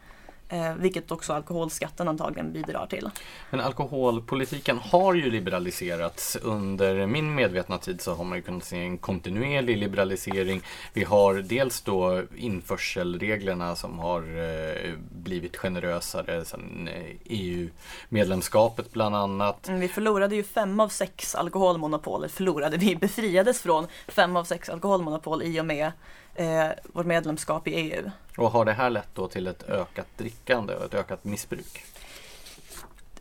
Eh, 0.52 0.74
vilket 0.76 1.12
också 1.12 1.34
alkoholskatten 1.34 2.08
antagligen 2.08 2.54
bidrar 2.54 2.88
till. 2.88 3.10
Men 3.50 3.60
alkoholpolitiken 3.60 4.78
har 4.78 5.14
ju 5.14 5.32
liberaliserats. 5.32 6.38
Under 6.42 7.08
min 7.08 7.36
medvetna 7.36 7.78
tid 7.78 8.02
så 8.02 8.14
har 8.14 8.24
man 8.24 8.38
ju 8.38 8.42
kunnat 8.42 8.64
se 8.64 8.78
en 8.78 8.98
kontinuerlig 8.98 9.78
liberalisering. 9.78 10.62
Vi 10.94 11.04
har 11.04 11.34
dels 11.34 11.82
då 11.82 12.24
införselreglerna 12.36 13.76
som 13.76 14.00
har 14.00 14.22
eh, 14.22 14.94
blivit 15.12 15.58
generösare 15.58 16.46
sedan 16.46 16.90
EU-medlemskapet 17.26 18.86
eh, 18.86 18.90
e 18.90 18.94
bland 18.94 19.16
annat. 19.16 19.68
Mm, 19.68 19.80
vi 19.80 19.88
förlorade 19.88 20.36
ju 20.36 20.44
fem 20.44 20.80
av 20.80 20.90
sex 20.90 21.36
alkoholmonopol, 21.36 22.30
förlorade, 22.30 22.78
vi 22.78 22.96
befriades 22.96 23.62
från 23.62 23.88
fem 24.08 24.36
av 24.36 24.44
sex 24.44 24.70
alkoholmonopol 24.70 25.44
i 25.44 25.62
och 25.62 25.66
med 25.66 25.92
eh, 26.36 26.68
vårt 26.84 27.06
medlemskap 27.06 27.68
i 27.68 27.72
EU. 27.72 28.12
Och 28.38 28.52
har 28.52 28.66
det 28.66 28.74
här 28.74 28.90
lett 28.90 29.10
då 29.14 29.28
till 29.28 29.48
ett 29.48 29.70
ökat 29.70 30.08
drickande 30.18 30.76
och 30.76 30.86
ett 30.86 30.94
ökat 30.94 31.24
missbruk? 31.24 31.84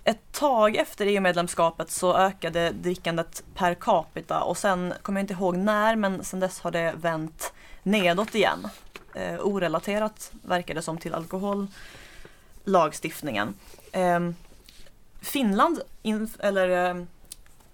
Ett 0.05 0.33
tag 0.33 0.77
efter 0.77 1.07
EU-medlemskapet 1.07 1.91
så 1.91 2.17
ökade 2.17 2.71
drickandet 2.71 3.45
per 3.55 3.75
capita 3.75 4.43
och 4.43 4.57
sen 4.57 4.95
kommer 5.03 5.21
jag 5.21 5.23
inte 5.23 5.35
ihåg 5.35 5.57
när 5.57 5.97
men 5.97 6.25
sen 6.25 6.41
dess 6.41 6.61
har 6.61 6.71
det 6.71 6.95
vänt 6.97 7.53
nedåt 7.83 8.35
igen. 8.35 8.69
Eh, 9.15 9.41
orelaterat 9.41 10.33
verkar 10.43 10.75
det 10.75 10.83
som 10.83 10.99
till 10.99 11.15
alkohollagstiftningen. 11.15 13.55
Eh, 13.93 14.21
Finland 15.21 15.81
in, 16.03 16.31
eller, 16.39 16.97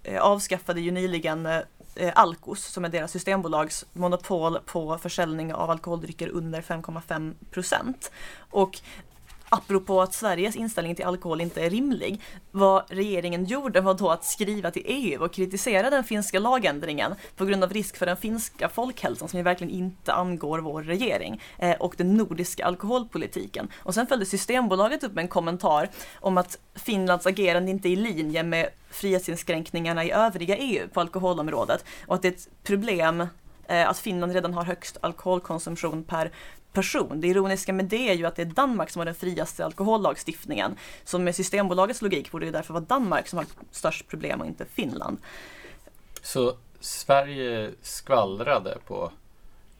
eh, 0.03 0.21
avskaffade 0.21 0.81
ju 0.81 0.91
nyligen 0.91 1.47
eh, 1.99 2.11
Alkos 2.15 2.63
som 2.63 2.85
är 2.85 2.89
deras 2.89 3.11
systembolags 3.11 3.85
monopol 3.93 4.59
på 4.65 4.97
försäljning 4.97 5.53
av 5.53 5.69
alkoholdrycker 5.69 6.29
under 6.29 6.61
5,5 6.61 7.33
procent. 7.51 8.11
Och 8.37 8.79
apropå 9.49 10.01
att 10.01 10.13
Sveriges 10.13 10.55
inställning 10.55 10.95
till 10.95 11.05
alkohol 11.05 11.41
inte 11.41 11.61
är 11.61 11.69
rimlig. 11.69 12.21
Vad 12.51 12.83
regeringen 12.89 13.45
gjorde 13.45 13.81
var 13.81 13.93
då 13.93 14.09
att 14.09 14.25
skriva 14.25 14.71
till 14.71 14.83
EU 14.85 15.23
och 15.23 15.33
kritisera 15.33 15.89
den 15.89 16.03
finska 16.03 16.39
lagändringen 16.39 17.15
på 17.35 17.45
grund 17.45 17.63
av 17.63 17.73
risk 17.73 17.97
för 17.97 18.05
den 18.05 18.17
finska 18.17 18.69
folkhälsan 18.69 19.27
som 19.27 19.37
ju 19.37 19.43
verkligen 19.43 19.73
inte 19.73 20.13
angår 20.13 20.59
vår 20.59 20.83
regering 20.83 21.41
eh, 21.57 21.75
och 21.75 21.93
den 21.97 22.13
nordiska 22.13 22.65
alkoholpolitiken. 22.65 23.67
Och 23.77 23.93
sen 23.93 24.07
följde 24.07 24.25
Systembolaget 24.25 25.03
upp 25.03 25.13
med 25.13 25.21
en 25.21 25.27
kommentar 25.27 25.89
om 26.15 26.37
att 26.37 26.59
Finlands 26.75 27.25
agerande 27.25 27.71
inte 27.71 27.89
är 27.89 27.91
i 27.91 27.95
linje 27.95 28.43
med 28.43 28.69
frihetsinskränkningarna 28.89 30.03
i 30.03 30.11
övriga 30.11 30.57
EU 30.57 30.87
på 30.93 30.99
alkoholområdet 30.99 31.85
och 32.07 32.15
att 32.15 32.21
det 32.21 32.27
är 32.27 32.31
ett 32.31 32.49
problem 32.63 33.27
att 33.67 33.99
Finland 33.99 34.33
redan 34.33 34.53
har 34.53 34.63
högst 34.63 34.97
alkoholkonsumtion 35.01 36.03
per 36.03 36.31
person. 36.73 37.21
Det 37.21 37.27
ironiska 37.27 37.73
med 37.73 37.85
det 37.85 38.09
är 38.09 38.13
ju 38.13 38.25
att 38.25 38.35
det 38.35 38.41
är 38.41 38.45
Danmark 38.45 38.89
som 38.89 38.99
har 38.99 39.05
den 39.05 39.15
friaste 39.15 39.65
alkohollagstiftningen. 39.65 40.77
Så 41.03 41.19
med 41.19 41.35
Systembolagets 41.35 42.01
logik 42.01 42.31
borde 42.31 42.45
det 42.45 42.51
därför 42.51 42.73
vara 42.73 42.83
Danmark 42.83 43.27
som 43.27 43.37
har 43.37 43.45
störst 43.71 44.07
problem 44.07 44.41
och 44.41 44.47
inte 44.47 44.65
Finland. 44.65 45.17
Så 46.21 46.57
Sverige 46.79 47.71
skvallrade 47.81 48.77
på 48.87 49.11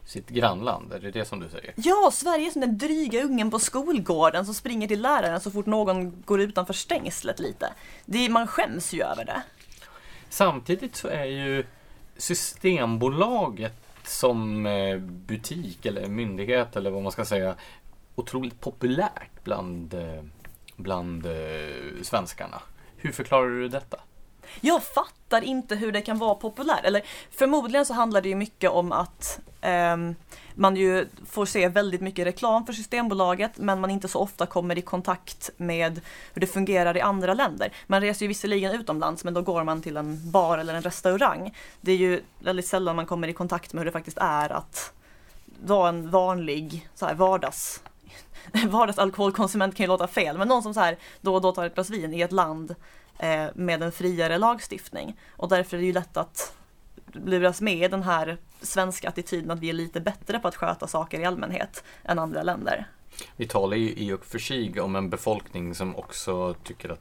sitt 0.06 0.28
grannland, 0.28 0.92
är 0.92 0.98
det 0.98 1.10
det 1.10 1.24
som 1.24 1.40
du 1.40 1.48
säger? 1.48 1.74
Ja, 1.76 2.10
Sverige 2.12 2.46
är 2.46 2.50
som 2.50 2.60
den 2.60 2.78
dryga 2.78 3.22
ungen 3.22 3.50
på 3.50 3.58
skolgården 3.58 4.44
som 4.44 4.54
springer 4.54 4.88
till 4.88 5.02
läraren 5.02 5.40
så 5.40 5.50
fort 5.50 5.66
någon 5.66 6.22
går 6.22 6.40
utanför 6.40 6.74
stängslet 6.74 7.38
lite. 7.40 7.72
Det, 8.04 8.28
man 8.28 8.46
skäms 8.46 8.92
ju 8.92 9.02
över 9.02 9.24
det. 9.24 9.42
Samtidigt 10.28 10.96
så 10.96 11.08
är 11.08 11.24
ju 11.24 11.64
Systembolaget 12.18 13.74
som 14.04 14.66
eh, 14.66 14.98
butik 14.98 15.86
eller 15.86 16.08
myndighet 16.08 16.76
eller 16.76 16.90
vad 16.90 17.02
man 17.02 17.12
ska 17.12 17.24
säga 17.24 17.54
otroligt 18.14 18.60
populärt 18.60 19.44
bland, 19.44 19.94
eh, 19.94 20.22
bland 20.76 21.26
eh, 21.26 22.02
svenskarna. 22.02 22.62
Hur 22.96 23.12
förklarar 23.12 23.48
du 23.48 23.68
detta? 23.68 24.00
Jag 24.60 24.82
fattar 24.82 25.44
inte 25.44 25.76
hur 25.76 25.92
det 25.92 26.00
kan 26.00 26.18
vara 26.18 26.34
populärt. 26.34 26.84
Eller 26.84 27.02
förmodligen 27.30 27.86
så 27.86 27.94
handlar 27.94 28.20
det 28.20 28.28
ju 28.28 28.34
mycket 28.34 28.70
om 28.70 28.92
att 28.92 29.40
um, 29.94 30.14
man 30.54 30.76
ju 30.76 31.08
får 31.26 31.46
se 31.46 31.68
väldigt 31.68 32.00
mycket 32.00 32.26
reklam 32.26 32.66
för 32.66 32.72
Systembolaget 32.72 33.58
men 33.58 33.80
man 33.80 33.90
inte 33.90 34.08
så 34.08 34.18
ofta 34.18 34.46
kommer 34.46 34.78
i 34.78 34.82
kontakt 34.82 35.50
med 35.56 36.00
hur 36.34 36.40
det 36.40 36.46
fungerar 36.46 36.96
i 36.96 37.00
andra 37.00 37.34
länder. 37.34 37.72
Man 37.86 38.00
reser 38.00 38.24
ju 38.24 38.28
visserligen 38.28 38.72
utomlands 38.72 39.24
men 39.24 39.34
då 39.34 39.42
går 39.42 39.64
man 39.64 39.82
till 39.82 39.96
en 39.96 40.30
bar 40.30 40.58
eller 40.58 40.74
en 40.74 40.82
restaurang. 40.82 41.54
Det 41.80 41.92
är 41.92 41.96
ju 41.96 42.22
väldigt 42.38 42.66
sällan 42.66 42.96
man 42.96 43.06
kommer 43.06 43.28
i 43.28 43.32
kontakt 43.32 43.72
med 43.72 43.80
hur 43.80 43.84
det 43.86 43.92
faktiskt 43.92 44.18
är 44.20 44.52
att 44.52 44.92
vara 45.60 45.88
en 45.88 46.10
vanlig 46.10 46.88
så 46.94 47.06
här, 47.06 47.14
vardags 47.14 47.82
vardagsalkoholkonsument 48.68 49.76
kan 49.76 49.84
ju 49.84 49.88
låta 49.88 50.06
fel, 50.06 50.38
men 50.38 50.48
någon 50.48 50.62
som 50.62 50.74
så 50.74 50.80
här 50.80 50.96
då 51.20 51.34
och 51.34 51.40
då 51.40 51.52
tar 51.52 51.66
ett 51.66 51.74
glas 51.74 51.90
vin 51.90 52.14
i 52.14 52.20
ett 52.20 52.32
land 52.32 52.74
med 53.54 53.82
en 53.82 53.92
friare 53.92 54.38
lagstiftning. 54.38 55.20
Och 55.30 55.48
därför 55.48 55.76
är 55.76 55.80
det 55.80 55.86
ju 55.86 55.92
lätt 55.92 56.16
att 56.16 56.56
luras 57.12 57.60
med 57.60 57.84
i 57.84 57.88
den 57.88 58.02
här 58.02 58.38
svenska 58.60 59.08
attityden 59.08 59.50
att 59.50 59.58
vi 59.58 59.68
är 59.68 59.72
lite 59.72 60.00
bättre 60.00 60.38
på 60.38 60.48
att 60.48 60.56
sköta 60.56 60.86
saker 60.86 61.20
i 61.20 61.24
allmänhet 61.24 61.84
än 62.04 62.18
andra 62.18 62.42
länder. 62.42 62.86
Vi 63.36 63.46
talar 63.46 63.76
ju 63.76 63.92
i 63.92 64.12
och 64.12 64.26
för 64.26 64.38
sig 64.38 64.80
om 64.80 64.96
en 64.96 65.10
befolkning 65.10 65.74
som 65.74 65.96
också 65.96 66.54
tycker 66.54 66.88
att 66.88 67.00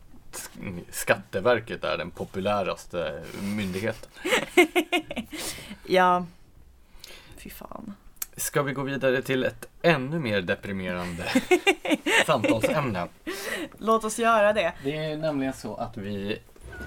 Skatteverket 0.90 1.84
är 1.84 1.98
den 1.98 2.12
populäraste 2.12 3.24
myndigheten. 3.42 4.10
ja, 5.88 6.26
fy 7.38 7.50
fan. 7.50 7.96
Ska 8.36 8.62
vi 8.62 8.74
gå 8.74 8.82
vidare 8.82 9.22
till 9.22 9.44
ett 9.44 9.68
ännu 9.82 10.20
mer 10.20 10.42
deprimerande 10.42 11.24
samtalsämne? 12.26 13.08
Låt 13.78 14.04
oss 14.04 14.20
göra 14.20 14.54
det. 14.54 14.74
Det 14.84 14.98
är 14.98 15.18
nämligen 15.18 15.54
så 15.54 15.76
att 15.76 15.98
vi 15.98 16.40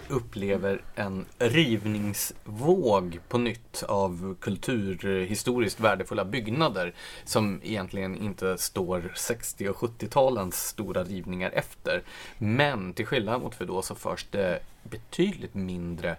upplever 0.09 0.83
en 0.95 1.27
rivningsvåg 1.39 3.21
på 3.29 3.39
nytt 3.39 3.83
av 3.89 4.37
kulturhistoriskt 4.41 5.81
värdefulla 5.81 6.25
byggnader 6.25 6.95
som 7.25 7.61
egentligen 7.65 8.17
inte 8.17 8.59
står 8.59 9.13
60 9.17 9.69
och 9.69 9.77
70-talens 9.77 10.67
stora 10.67 11.05
rivningar 11.05 11.51
efter. 11.51 12.03
Men 12.39 12.93
till 12.93 13.07
skillnad 13.07 13.43
mot 13.43 13.55
för 13.55 13.65
då 13.65 13.83
så 13.83 13.95
förs 13.95 14.27
det 14.31 14.61
betydligt 14.83 15.55
mindre 15.55 16.17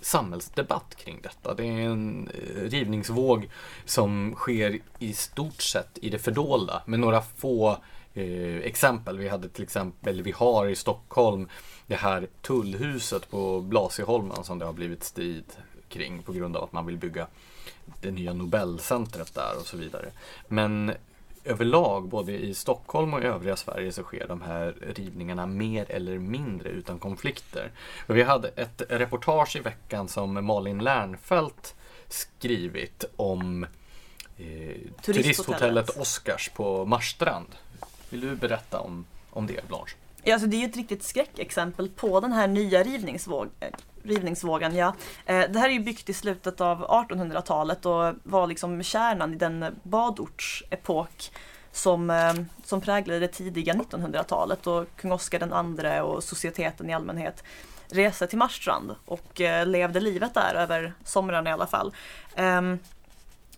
samhällsdebatt 0.00 0.94
kring 0.96 1.20
detta. 1.22 1.54
Det 1.54 1.64
är 1.64 1.80
en 1.80 2.28
eh, 2.28 2.62
rivningsvåg 2.62 3.48
som 3.84 4.34
sker 4.34 4.78
i 4.98 5.12
stort 5.12 5.62
sett 5.62 5.98
i 6.02 6.10
det 6.10 6.18
fördolda 6.18 6.82
med 6.86 7.00
några 7.00 7.22
få 7.22 7.78
eh, 8.14 8.56
exempel. 8.56 9.18
Vi 9.18 9.28
hade 9.28 9.48
till 9.48 9.62
exempel, 9.62 10.22
vi 10.22 10.30
har 10.30 10.66
i 10.66 10.76
Stockholm 10.76 11.48
det 11.86 11.94
här 11.94 12.28
tullhuset 12.42 13.30
på 13.30 13.60
Blasieholmen 13.60 14.44
som 14.44 14.58
det 14.58 14.64
har 14.64 14.72
blivit 14.72 15.04
strid 15.04 15.44
kring 15.88 16.22
på 16.22 16.32
grund 16.32 16.56
av 16.56 16.64
att 16.64 16.72
man 16.72 16.86
vill 16.86 16.96
bygga 16.96 17.26
det 18.00 18.10
nya 18.10 18.32
Nobelcentret 18.32 19.34
där 19.34 19.56
och 19.60 19.66
så 19.66 19.76
vidare. 19.76 20.10
Men 20.48 20.92
överlag, 21.44 22.08
både 22.08 22.32
i 22.32 22.54
Stockholm 22.54 23.14
och 23.14 23.22
i 23.22 23.24
övriga 23.24 23.56
Sverige, 23.56 23.92
så 23.92 24.02
sker 24.02 24.28
de 24.28 24.42
här 24.42 24.74
rivningarna 24.94 25.46
mer 25.46 25.90
eller 25.90 26.18
mindre 26.18 26.68
utan 26.68 26.98
konflikter. 26.98 27.70
Och 28.06 28.16
vi 28.16 28.22
hade 28.22 28.48
ett 28.48 28.82
reportage 28.88 29.56
i 29.56 29.60
veckan 29.60 30.08
som 30.08 30.46
Malin 30.46 30.78
Lernfelt 30.78 31.74
skrivit 32.08 33.04
om 33.16 33.66
eh, 34.38 34.76
turisthotellet 35.02 35.98
Oscars 35.98 36.50
på 36.54 36.84
Marstrand. 36.84 37.56
Vill 38.10 38.20
du 38.20 38.36
berätta 38.36 38.80
om, 38.80 39.04
om 39.30 39.46
det, 39.46 39.68
Blanche? 39.68 39.94
Ja, 40.22 40.34
alltså 40.34 40.48
det 40.48 40.56
är 40.56 40.58
ju 40.58 40.66
ett 40.66 40.76
riktigt 40.76 41.02
skräckexempel 41.02 41.88
på 41.88 42.20
den 42.20 42.32
här 42.32 42.48
nya 42.48 42.82
rivningsvågen. 42.82 43.72
rivningsvågen, 44.02 44.76
ja. 44.76 44.94
Eh, 45.26 45.50
det 45.50 45.58
här 45.58 45.68
är 45.68 45.72
ju 45.72 45.80
byggt 45.80 46.08
i 46.08 46.12
slutet 46.12 46.60
av 46.60 46.86
1800-talet 46.86 47.86
och 47.86 48.14
var 48.22 48.46
liksom 48.46 48.82
kärnan 48.82 49.34
i 49.34 49.36
den 49.36 49.64
badortsepok 49.82 51.30
som, 51.72 52.10
eh, 52.10 52.34
som 52.64 52.80
präglade 52.80 53.20
det 53.20 53.28
tidiga 53.28 53.74
1900-talet 53.74 54.66
och 54.66 54.86
kung 54.96 55.12
Oscar 55.12 55.78
II 55.82 56.00
och 56.00 56.24
societeten 56.24 56.90
i 56.90 56.94
allmänhet 56.94 57.44
reste 57.90 58.26
till 58.26 58.38
Marstrand 58.38 58.94
och 59.04 59.40
eh, 59.40 59.66
levde 59.66 60.00
livet 60.00 60.34
där 60.34 60.54
över 60.54 60.94
somrarna 61.04 61.50
i 61.50 61.52
alla 61.52 61.66
fall. 61.66 61.94
Ehm, 62.36 62.78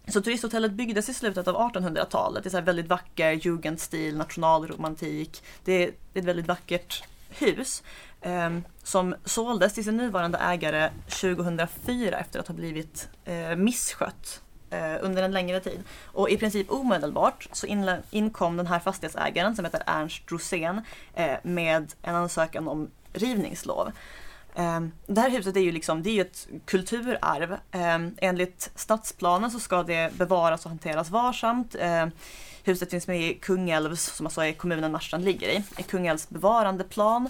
så 0.09 0.20
turisthotellet 0.22 0.72
byggdes 0.72 1.09
i 1.09 1.14
slutet 1.14 1.48
av 1.48 1.72
1800-talet. 1.72 2.42
Det 2.44 2.48
är 2.48 2.50
så 2.50 2.61
väldigt 2.61 2.86
vacker 2.86 3.32
jugendstil, 3.32 4.16
nationalromantik. 4.16 5.42
Det 5.64 5.72
är 5.72 5.92
ett 6.14 6.24
väldigt 6.24 6.46
vackert 6.46 7.05
hus 7.28 7.82
eh, 8.20 8.50
som 8.82 9.14
såldes 9.24 9.74
till 9.74 9.84
sin 9.84 9.96
nuvarande 9.96 10.38
ägare 10.38 10.90
2004 11.07 12.18
efter 12.18 12.40
att 12.40 12.48
ha 12.48 12.55
blivit 12.55 13.09
eh, 13.24 13.57
misskött 13.57 14.42
eh, 14.70 14.96
under 15.00 15.22
en 15.22 15.32
längre 15.32 15.61
tid. 15.61 15.82
Och 16.05 16.30
i 16.30 16.36
princip 16.36 16.70
omedelbart 16.70 17.48
så 17.53 17.66
inkom 18.11 18.57
den 18.57 18.66
här 18.66 18.78
fastighetsägaren 18.78 19.57
som 19.57 19.64
heter 19.64 19.82
Ernst 19.86 20.22
Rosén 20.26 20.80
eh, 21.14 21.36
med 21.42 21.92
en 22.03 22.14
ansökan 22.14 22.68
om 22.68 22.90
rivningslov. 23.12 23.92
Ehm, 24.55 24.92
det 25.07 25.20
här 25.20 25.30
huset 25.30 25.57
är 25.57 25.61
ju 25.61 25.72
liksom, 25.72 26.03
det 26.03 26.11
är 26.11 26.20
ett 26.20 26.48
kulturarv. 26.64 27.57
Ehm, 27.70 28.14
enligt 28.18 28.70
stadsplanen 28.74 29.50
så 29.50 29.61
ska 29.61 29.82
det 29.82 30.14
bevaras 30.14 30.64
och 30.64 30.70
hanteras 30.70 31.11
varsamt. 31.11 31.76
Ehm, 31.78 32.11
huset 32.64 32.90
finns 32.90 33.07
med 33.07 33.20
i 33.20 33.34
Kungälvs, 33.34 34.05
som 34.05 34.26
alltså 34.26 34.44
är 34.44 34.53
kommunen 34.53 34.92
Marstrand 34.92 35.24
ligger 35.24 35.48
i, 35.48 35.64
i 35.78 35.82
Kungälvs 35.82 36.28
bevarandeplan. 36.28 37.28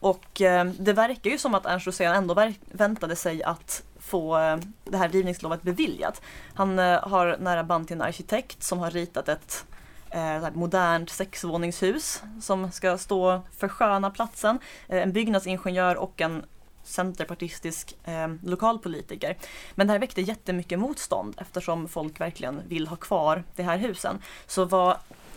Och 0.00 0.42
det 0.78 0.92
verkar 0.92 1.30
ju 1.30 1.38
som 1.38 1.54
att 1.54 1.66
Ernst 1.66 1.86
Rosén 1.86 2.14
ändå 2.14 2.52
väntade 2.64 3.16
sig 3.16 3.42
att 3.42 3.82
få 4.02 4.36
det 4.84 4.96
här 4.96 5.08
rivningslovet 5.08 5.62
beviljat. 5.62 6.22
Han 6.54 6.78
eh, 6.78 7.08
har 7.08 7.36
nära 7.40 7.64
band 7.64 7.86
till 7.86 7.96
en 7.96 8.02
arkitekt 8.02 8.62
som 8.62 8.78
har 8.78 8.90
ritat 8.90 9.28
ett 9.28 9.64
eh, 10.12 10.50
modernt 10.52 11.10
sexvåningshus 11.10 12.22
som 12.40 12.72
ska 12.72 12.98
stå 12.98 13.42
försköna 13.58 14.10
platsen. 14.10 14.58
Eh, 14.88 15.02
en 15.02 15.12
byggnadsingenjör 15.12 15.96
och 15.96 16.20
en 16.20 16.44
centerpartistisk 16.84 17.96
eh, 18.04 18.28
lokalpolitiker. 18.42 19.36
Men 19.74 19.86
det 19.86 19.92
här 19.92 20.00
väckte 20.00 20.20
jättemycket 20.20 20.78
motstånd 20.78 21.34
eftersom 21.38 21.88
folk 21.88 22.20
verkligen 22.20 22.60
vill 22.68 22.86
ha 22.86 22.96
kvar 22.96 23.44
de 23.56 23.62
här 23.62 23.78
husen. 23.78 24.18
Så 24.46 24.64
vad 24.64 24.90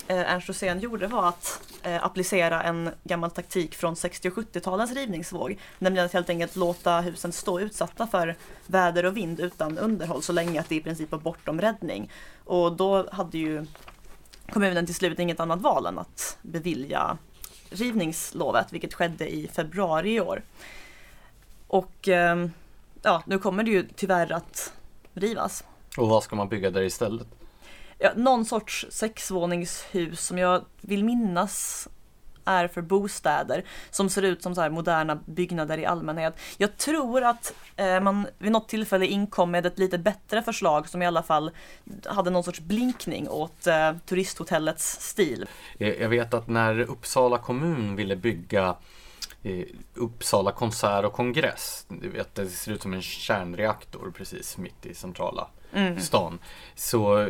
eh, 0.08 0.34
Ernst 0.34 0.48
Rosén 0.48 0.80
gjorde 0.80 1.08
var 1.08 1.30
att 1.30 1.62
eh, 1.84 2.06
applicera 2.06 2.64
en 2.64 2.90
gammal 3.04 3.32
taktik 3.32 3.76
från 3.76 3.96
60 3.96 4.30
och 4.30 4.34
70-talens 4.34 4.94
rivningsvåg. 4.94 5.60
Nämligen 5.80 6.06
att 6.06 6.14
helt 6.14 6.30
enkelt 6.30 6.56
låta 6.56 7.02
husen 7.02 7.32
stå 7.32 7.60
utsatta 7.60 8.08
för 8.08 8.36
väder 8.68 9.06
och 9.06 9.18
vind 9.18 9.40
utan 9.40 9.78
underhåll 9.78 10.24
så 10.24 10.34
länge 10.34 10.60
att 10.60 10.70
det 10.70 10.76
i 10.76 10.82
princip 10.82 11.12
var 11.12 11.20
bortom 11.20 11.62
räddning. 11.62 12.12
Och 12.44 12.76
då 12.76 13.10
hade 13.12 13.38
ju 13.38 13.66
kommunen 14.52 14.86
till 14.86 14.96
slut 14.96 15.20
inget 15.20 15.40
annat 15.40 15.62
val 15.62 15.86
än 15.86 16.00
att 16.00 16.38
bevilja 16.42 17.18
rivningslovet, 17.70 18.74
vilket 18.74 18.94
skedde 18.94 19.34
i 19.36 19.48
februari 19.48 20.16
i 20.16 20.22
år. 20.22 20.44
Och 21.68 22.08
ehm, 22.08 22.52
ja, 23.02 23.24
nu 23.26 23.40
kommer 23.40 23.64
det 23.64 23.72
ju 23.72 23.88
tyvärr 23.96 24.32
att 24.32 24.74
rivas. 25.14 25.64
Och 25.98 26.08
vad 26.10 26.24
ska 26.24 26.36
man 26.36 26.50
bygga 26.50 26.70
där 26.70 26.82
istället? 26.82 27.28
Ja, 28.00 28.12
någon 28.16 28.46
sorts 28.46 28.86
sexvåningshus 28.90 30.26
som 30.26 30.38
jag 30.38 30.66
vill 30.82 31.04
minnas 31.04 31.88
är 32.46 32.68
för 32.68 32.82
bostäder 32.82 33.64
som 33.92 34.10
ser 34.10 34.22
ut 34.22 34.44
som 34.44 34.56
så 34.56 34.70
moderna 34.70 35.20
byggnader 35.26 35.78
i 35.78 35.86
allmänhet. 35.86 36.40
Jag 36.58 36.78
tror 36.78 37.24
att 37.24 37.54
eh, 37.76 38.00
man 38.00 38.28
vid 38.38 38.52
något 38.52 38.68
tillfälle 38.68 39.06
inkom 39.06 39.52
med 39.52 39.66
ett 39.66 39.80
lite 39.80 39.98
bättre 39.98 40.42
förslag 40.42 40.90
som 40.90 41.02
i 41.02 41.06
alla 41.06 41.24
fall 41.24 41.52
hade 42.06 42.30
någon 42.30 42.44
sorts 42.44 42.60
blinkning 42.60 43.30
åt 43.30 43.68
eh, 43.68 43.94
turisthotellets 44.06 45.10
stil. 45.10 45.46
Eh, 45.80 46.02
jag 46.02 46.10
vet 46.10 46.34
att 46.34 46.48
när 46.48 46.80
Uppsala 46.80 47.38
kommun 47.38 47.96
ville 47.96 48.16
bygga 48.16 48.76
eh, 49.44 49.66
Uppsala 49.94 50.52
konsert 50.52 51.06
och 51.06 51.14
kongress. 51.14 51.86
Du 51.90 52.10
vet, 52.10 52.36
det 52.36 52.48
ser 52.48 52.72
ut 52.72 52.82
som 52.82 52.94
en 52.94 53.02
kärnreaktor 53.02 54.14
precis 54.18 54.58
mitt 54.58 54.86
i 54.86 54.94
centrala 54.94 55.48
mm. 55.74 56.00
stan. 56.00 56.40
Så 56.76 57.30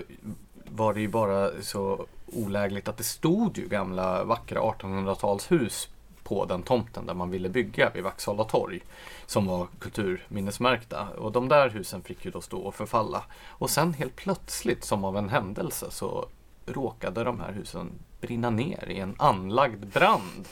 var 0.66 0.94
det 0.94 1.02
ju 1.02 1.08
bara 1.08 1.62
så 1.62 2.06
olägligt 2.26 2.88
att 2.88 2.98
det 2.98 3.04
stod 3.04 3.58
ju 3.58 3.68
gamla 3.68 4.24
vackra 4.24 4.60
1800-talshus 4.60 5.90
på 6.24 6.46
den 6.46 6.64
tomten 6.64 7.06
där 7.06 7.14
man 7.14 7.30
ville 7.30 7.50
bygga 7.50 7.90
vid 7.90 8.04
Vaxhalla 8.04 8.44
torg 8.44 8.82
som 9.26 9.46
var 9.46 9.68
kulturminnesmärkta. 9.80 11.08
Och 11.18 11.32
de 11.32 11.48
där 11.48 11.70
husen 11.70 12.02
fick 12.02 12.26
ju 12.26 12.32
då 12.32 12.42
stå 12.42 12.60
och 12.60 12.76
förfalla. 12.76 13.24
Och 13.48 13.70
sen 13.70 13.94
helt 13.94 14.16
plötsligt, 14.16 14.84
som 14.84 15.04
av 15.04 15.18
en 15.18 15.30
händelse, 15.30 15.92
så 15.92 16.26
råkade 16.66 17.24
de 17.24 17.40
här 17.40 17.52
husen 17.52 17.92
brinna 18.22 18.50
ner 18.50 18.90
i 18.90 19.00
en 19.00 19.16
anlagd 19.18 19.86
brand. 19.86 20.48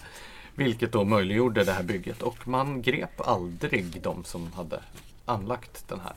Vilket 0.56 0.92
då 0.92 1.04
möjliggjorde 1.04 1.64
det 1.64 1.72
här 1.72 1.84
bygget 1.84 2.22
och 2.22 2.48
man 2.48 2.82
grep 2.82 3.22
aldrig 3.22 4.02
de 4.02 4.24
som 4.24 4.54
hade 4.54 4.80
anlagt 5.26 5.88
den 5.88 6.00
här 6.00 6.16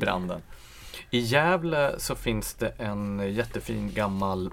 branden. 0.00 0.42
I 1.10 1.18
Gävle 1.18 1.94
så 1.98 2.14
finns 2.14 2.54
det 2.54 2.68
en 2.68 3.34
jättefin 3.34 3.92
gammal 3.94 4.50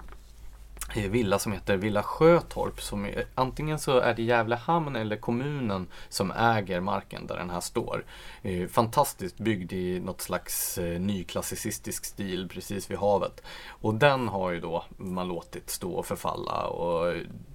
Eh, 0.92 1.10
villa 1.10 1.38
som 1.38 1.52
heter 1.52 1.76
Villa 1.76 2.02
Sjötorp. 2.02 2.80
Som 2.80 3.04
är, 3.04 3.24
antingen 3.34 3.78
så 3.78 3.98
är 3.98 4.14
det 4.14 4.22
Gävle 4.22 4.56
hamn 4.56 4.96
eller 4.96 5.16
kommunen 5.16 5.86
som 6.08 6.30
äger 6.30 6.80
marken 6.80 7.26
där 7.26 7.36
den 7.36 7.50
här 7.50 7.60
står. 7.60 8.04
Eh, 8.42 8.68
fantastiskt 8.68 9.38
byggd 9.38 9.72
i 9.72 10.00
något 10.00 10.20
slags 10.20 10.78
eh, 10.78 11.00
nyklassicistisk 11.00 12.04
stil 12.04 12.48
precis 12.48 12.90
vid 12.90 12.98
havet. 12.98 13.42
Och 13.68 13.94
den 13.94 14.28
har 14.28 14.50
ju 14.50 14.60
då 14.60 14.84
man 14.96 15.28
låtit 15.28 15.70
stå 15.70 15.92
och 15.92 16.06
förfalla 16.06 16.66
och 16.66 17.14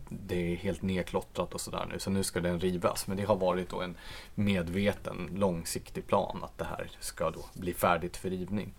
det 0.10 0.53
är 0.53 0.55
helt 0.55 0.82
nedklottrat 0.82 1.53
och 1.53 1.62
sådär 1.62 1.88
nu. 1.91 1.99
Så 1.99 2.10
nu 2.10 2.24
ska 2.24 2.39
den 2.39 2.60
rivas. 2.60 3.07
Men 3.07 3.18
det 3.18 3.24
har 3.24 3.36
varit 3.36 3.70
då 3.70 3.82
en 3.82 3.97
medveten 4.36 5.30
långsiktig 5.36 6.07
plan 6.07 6.43
att 6.43 6.57
det 6.57 6.66
här 6.66 6.91
ska 6.99 7.32
då 7.32 7.45
bli 7.53 7.74
färdigt 7.74 8.18
för 8.18 8.30
rivning. 8.30 8.74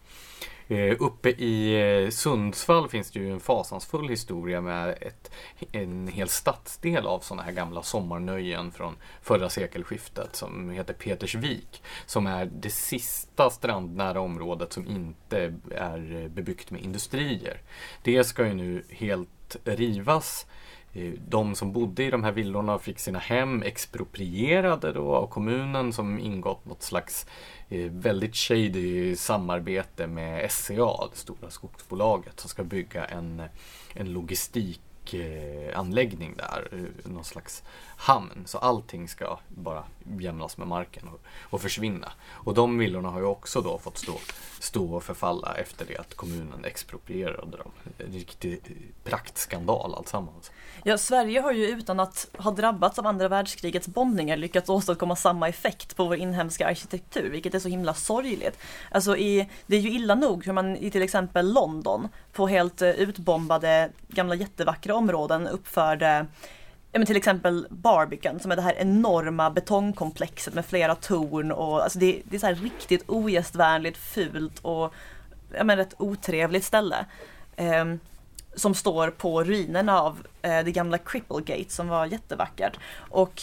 Eh, 0.71 0.97
uppe 0.99 1.31
i 1.31 1.75
eh, 2.05 2.11
Sundsvall 2.11 2.89
finns 2.89 3.11
det 3.11 3.19
ju 3.19 3.33
en 3.33 3.41
fasansfull 3.41 4.09
historia 4.09 4.61
med 4.61 4.99
ett, 5.01 5.31
en 5.73 6.09
hel 6.09 6.29
stadsdel 6.29 7.07
av 7.07 7.21
sådana 7.21 7.43
här 7.43 7.53
gamla 7.53 7.83
sommarnöjen 7.83 8.73
från 8.73 8.97
förra 9.23 9.49
sekelskiftet 9.49 10.37
som 10.37 10.71
heter 10.71 10.95
Petersvik. 10.95 11.83
Som 12.07 12.27
är 12.27 12.47
det 12.47 12.71
sista 12.71 13.51
strandnära 13.51 14.21
området 14.21 14.73
som 14.73 14.87
inte 14.87 15.55
är 15.71 16.29
bebyggt 16.29 16.71
med 16.71 16.83
industrier. 16.83 17.63
Det 18.03 18.25
ska 18.25 18.47
ju 18.47 18.55
nu 18.55 18.85
helt 18.89 19.57
rivas 19.65 20.47
Eh, 20.93 21.13
de 21.29 21.55
som 21.55 21.73
bodde 21.73 22.05
i 22.05 22.11
de 22.11 22.25
här 22.25 22.33
villorna 22.33 22.79
fick 22.79 22.99
sina 22.99 23.19
hem 23.19 23.63
exproprierade 23.63 24.93
då 24.93 25.15
av 25.15 25.27
kommunen 25.27 25.93
som 25.93 26.19
ingått 26.19 26.65
något 26.65 26.83
slags 26.83 27.27
eh, 27.69 27.91
väldigt 27.91 28.37
shady 28.37 29.17
samarbete 29.17 30.07
med 30.07 30.53
SCA, 30.53 31.09
det 31.11 31.17
stora 31.17 31.51
skogsbolaget 31.51 32.41
som 32.41 32.51
ska 32.51 32.65
bygga 32.65 33.05
en, 33.05 33.43
en 33.95 34.13
logistikanläggning 34.13 36.35
där, 36.37 36.69
eh, 36.73 36.79
någon 37.11 37.25
slags 37.25 37.63
hamn. 37.97 38.43
Så 38.47 38.59
allting 38.59 39.09
ska 39.09 39.39
bara 39.49 39.85
jämnas 40.19 40.57
med 40.57 40.69
marken 40.69 41.09
och, 41.09 41.21
och 41.43 41.61
försvinna. 41.61 42.13
Och 42.31 42.55
de 42.55 42.79
villorna 42.79 43.09
har 43.09 43.21
ju 43.21 43.27
också 43.27 43.61
då 43.61 43.79
fått 43.79 43.99
stå, 43.99 44.13
stå 44.61 44.95
och 44.95 45.03
förfalla 45.03 45.55
efter 45.55 45.87
det 45.87 45.97
att 45.97 46.15
kommunen 46.15 46.65
exproprierade 46.65 47.57
dem. 47.57 47.71
En 47.99 48.13
riktig 48.13 48.61
praktskandal 49.05 49.95
alltsammans. 49.95 50.51
Ja, 50.85 50.99
Sverige 50.99 51.41
har 51.41 51.53
ju 51.53 51.67
utan 51.67 52.01
att 52.01 52.27
ha 52.39 52.51
drabbats 52.51 52.99
av 52.99 53.07
andra 53.07 53.29
världskrigets 53.29 53.89
bombningar 53.89 54.37
lyckats 54.37 54.69
åstadkomma 54.69 55.17
samma 55.17 55.49
effekt 55.49 55.97
på 55.97 56.05
vår 56.05 56.17
inhemska 56.17 56.67
arkitektur, 56.67 57.31
vilket 57.31 57.55
är 57.55 57.59
så 57.59 57.69
himla 57.69 57.95
sorgligt. 57.95 58.59
Alltså 58.91 59.17
i, 59.17 59.49
det 59.67 59.77
är 59.77 59.81
ju 59.81 59.91
illa 59.91 60.15
nog 60.15 60.47
hur 60.47 60.53
man 60.53 60.77
i 60.77 60.91
till 60.91 61.03
exempel 61.03 61.53
London 61.53 62.09
på 62.33 62.47
helt 62.47 62.83
eh, 62.83 62.91
utbombade 62.91 63.91
gamla 64.09 64.35
jättevackra 64.35 64.95
områden 64.95 65.47
uppförde 65.47 66.27
Ja, 66.93 66.99
men 66.99 67.07
till 67.07 67.17
exempel 67.17 67.67
Barbican 67.71 68.41
som 68.41 68.51
är 68.51 68.57
det 68.57 68.63
här 68.63 68.75
enorma 68.79 69.51
betongkomplexet 69.51 70.55
med 70.55 70.67
flera 70.67 70.95
torn 70.95 71.53
och 71.53 71.83
alltså 71.83 71.99
det, 71.99 72.23
det 72.25 72.37
är 72.37 72.41
så 72.41 72.47
här 72.47 72.55
riktigt 72.55 73.05
ogästvänligt, 73.07 73.99
fult 73.99 74.59
och 74.63 74.95
ja, 75.57 75.65
men 75.65 75.77
rätt 75.77 75.95
otrevligt 75.99 76.65
ställe. 76.65 77.07
Eh, 77.57 77.85
som 78.55 78.75
står 78.75 79.11
på 79.11 79.45
ruinerna 79.45 80.01
av 80.01 80.27
eh, 80.43 80.65
det 80.65 80.73
gamla 80.73 80.99
Cripplegate 80.99 81.71
som 81.71 81.89
var 81.89 82.07
jättevackert. 82.07 82.79
Och 82.97 83.43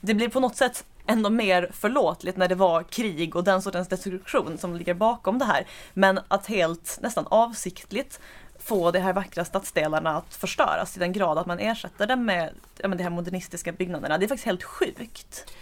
det 0.00 0.14
blir 0.14 0.28
på 0.28 0.40
något 0.40 0.56
sätt 0.56 0.84
ändå 1.06 1.30
mer 1.30 1.70
förlåtligt 1.72 2.36
när 2.36 2.48
det 2.48 2.54
var 2.54 2.82
krig 2.82 3.36
och 3.36 3.44
den 3.44 3.62
sortens 3.62 3.88
destruktion 3.88 4.58
som 4.58 4.76
ligger 4.76 4.94
bakom 4.94 5.38
det 5.38 5.44
här. 5.44 5.66
Men 5.94 6.20
att 6.28 6.46
helt 6.46 6.98
nästan 7.02 7.26
avsiktligt 7.30 8.20
få 8.66 8.90
de 8.90 8.98
här 8.98 9.12
vackra 9.12 9.44
stadsdelarna 9.44 10.16
att 10.16 10.34
förstöras 10.34 10.92
till 10.92 11.00
den 11.00 11.12
grad 11.12 11.38
att 11.38 11.46
man 11.46 11.58
ersätter 11.58 12.06
dem 12.06 12.24
med 12.24 12.50
ja, 12.78 12.88
de 12.88 13.02
här 13.02 13.10
modernistiska 13.10 13.72
byggnaderna. 13.72 14.18
Det 14.18 14.26
är 14.26 14.28
faktiskt 14.28 14.46
helt 14.46 14.62
sjukt. 14.62 15.52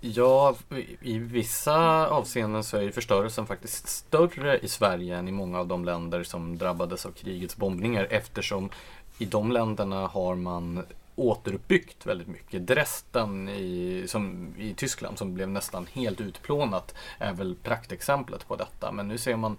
Ja, 0.00 0.54
i 1.00 1.18
vissa 1.18 2.06
avseenden 2.06 2.64
så 2.64 2.76
är 2.76 2.90
förstörelsen 2.90 3.46
faktiskt 3.46 3.88
större 3.88 4.58
i 4.58 4.68
Sverige 4.68 5.16
än 5.16 5.28
i 5.28 5.32
många 5.32 5.58
av 5.58 5.66
de 5.66 5.84
länder 5.84 6.22
som 6.22 6.58
drabbades 6.58 7.06
av 7.06 7.10
krigets 7.10 7.56
bombningar 7.56 8.06
eftersom 8.10 8.70
i 9.18 9.24
de 9.24 9.52
länderna 9.52 10.06
har 10.06 10.34
man 10.34 10.84
återuppbyggt 11.16 12.06
väldigt 12.06 12.28
mycket. 12.28 12.66
Dresden 12.66 13.48
i, 13.48 14.04
som, 14.08 14.54
i 14.58 14.74
Tyskland 14.74 15.18
som 15.18 15.34
blev 15.34 15.48
nästan 15.48 15.86
helt 15.92 16.20
utplånat 16.20 16.94
är 17.18 17.32
väl 17.32 17.56
praktexemplet 17.62 18.48
på 18.48 18.56
detta. 18.56 18.92
Men 18.92 19.08
nu 19.08 19.18
ser 19.18 19.36
man 19.36 19.56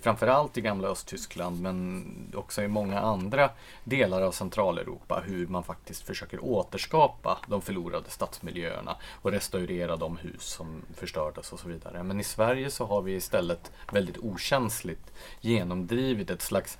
framförallt 0.00 0.58
i 0.58 0.60
gamla 0.60 0.88
Östtyskland 0.88 1.60
men 1.60 2.32
också 2.34 2.62
i 2.62 2.68
många 2.68 3.00
andra 3.00 3.50
delar 3.84 4.22
av 4.22 4.32
Centraleuropa 4.32 5.22
hur 5.26 5.46
man 5.46 5.62
faktiskt 5.62 6.02
försöker 6.02 6.44
återskapa 6.44 7.38
de 7.46 7.62
förlorade 7.62 8.10
stadsmiljöerna 8.10 8.96
och 9.22 9.32
restaurera 9.32 9.96
de 9.96 10.16
hus 10.16 10.42
som 10.42 10.82
förstördes 10.94 11.52
och 11.52 11.60
så 11.60 11.68
vidare. 11.68 12.02
Men 12.02 12.20
i 12.20 12.24
Sverige 12.24 12.70
så 12.70 12.86
har 12.86 13.02
vi 13.02 13.14
istället 13.14 13.72
väldigt 13.92 14.18
okänsligt 14.18 15.12
genomdrivit 15.40 16.30
ett 16.30 16.42
slags 16.42 16.78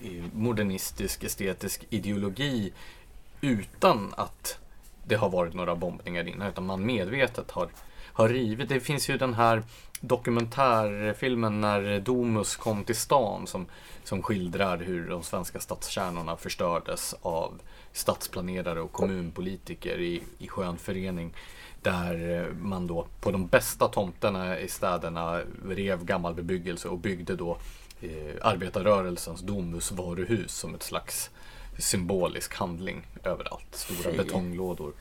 eh, 0.00 0.24
modernistisk 0.32 1.24
estetisk 1.24 1.84
ideologi 1.90 2.72
utan 3.40 4.14
att 4.16 4.58
det 5.04 5.14
har 5.14 5.30
varit 5.30 5.54
några 5.54 5.76
bombningar 5.76 6.28
innan 6.28 6.48
utan 6.48 6.66
man 6.66 6.86
medvetet 6.86 7.50
har, 7.50 7.68
har 8.12 8.28
rivit. 8.28 8.68
Det 8.68 8.80
finns 8.80 9.10
ju 9.10 9.18
den 9.18 9.34
här 9.34 9.62
dokumentärfilmen 10.00 11.60
när 11.60 12.00
Domus 12.00 12.56
kom 12.56 12.84
till 12.84 12.96
stan 12.96 13.46
som, 13.46 13.66
som 14.04 14.22
skildrar 14.22 14.78
hur 14.78 15.08
de 15.08 15.22
svenska 15.22 15.60
stadskärnorna 15.60 16.36
förstördes 16.36 17.14
av 17.22 17.60
stadsplanerare 17.92 18.80
och 18.80 18.92
kommunpolitiker 18.92 20.00
i, 20.00 20.22
i 20.38 20.48
skön 20.48 20.76
förening. 20.76 21.34
Där 21.82 22.40
eh, 22.40 22.54
man 22.54 22.86
då 22.86 23.06
på 23.20 23.30
de 23.30 23.46
bästa 23.46 23.88
tomterna 23.88 24.58
i 24.58 24.68
städerna 24.68 25.40
rev 25.68 26.04
gammal 26.04 26.34
bebyggelse 26.34 26.88
och 26.88 26.98
byggde 26.98 27.36
då 27.36 27.58
eh, 28.00 28.34
arbetarrörelsens 28.42 29.40
Domusvaruhus 29.40 30.54
som 30.54 30.74
ett 30.74 30.82
slags 30.82 31.30
symbolisk 31.80 32.54
handling 32.54 33.06
överallt. 33.24 33.74
Stora 33.74 34.10
Fy. 34.10 34.16
betonglådor. 34.16 34.92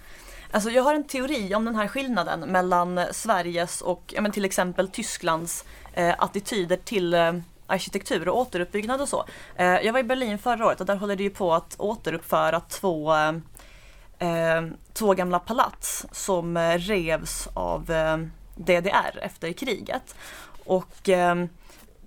Alltså 0.52 0.70
jag 0.70 0.84
har 0.84 0.94
en 0.94 1.04
teori 1.04 1.56
om 1.56 1.66
den 1.66 1.76
här 1.76 1.88
skillnaden 1.88 2.40
mellan 2.40 3.02
Sveriges 3.12 3.82
och 3.82 4.14
men 4.22 4.32
till 4.32 4.46
exempel 4.46 4.88
Tysklands 4.88 5.66
eh, 5.94 6.16
attityder 6.18 6.78
till 6.78 7.14
eh, 7.14 7.34
arkitektur 7.68 8.30
och 8.30 8.38
återuppbyggnad 8.38 9.02
och 9.02 9.10
så. 9.10 9.26
Eh, 9.56 9.66
jag 9.66 9.94
var 9.94 10.00
i 10.00 10.04
Berlin 10.04 10.40
förra 10.40 10.66
året 10.66 10.80
och 10.80 10.86
där 10.86 10.96
håller 10.96 11.16
det 11.16 11.24
ju 11.24 11.30
på 11.30 11.54
att 11.54 11.76
återuppföra 11.80 12.60
två, 12.60 13.14
eh, 14.20 14.68
två 14.94 15.14
gamla 15.14 15.40
palats 15.40 16.06
som 16.12 16.58
eh, 16.58 16.78
revs 16.78 17.48
av 17.54 17.92
eh, 17.92 18.18
DDR 18.56 19.20
efter 19.22 19.52
kriget. 19.52 20.16
Och 20.66 21.10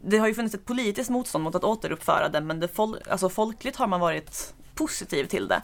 det 0.04 0.18
har 0.18 0.28
ju 0.28 0.34
funnits 0.34 0.54
ett 0.54 0.64
politiskt 0.64 1.10
motstånd 1.10 1.44
mot 1.44 1.54
att 1.54 1.64
återuppföra 1.64 2.28
det 2.28 2.40
men 2.40 2.60
det 2.60 2.68
fol 2.68 2.98
alltså 3.10 3.28
folkligt 3.28 3.76
har 3.76 3.86
man 3.86 4.00
varit 4.00 4.54
positiv 4.74 5.24
till 5.24 5.48
det. 5.48 5.62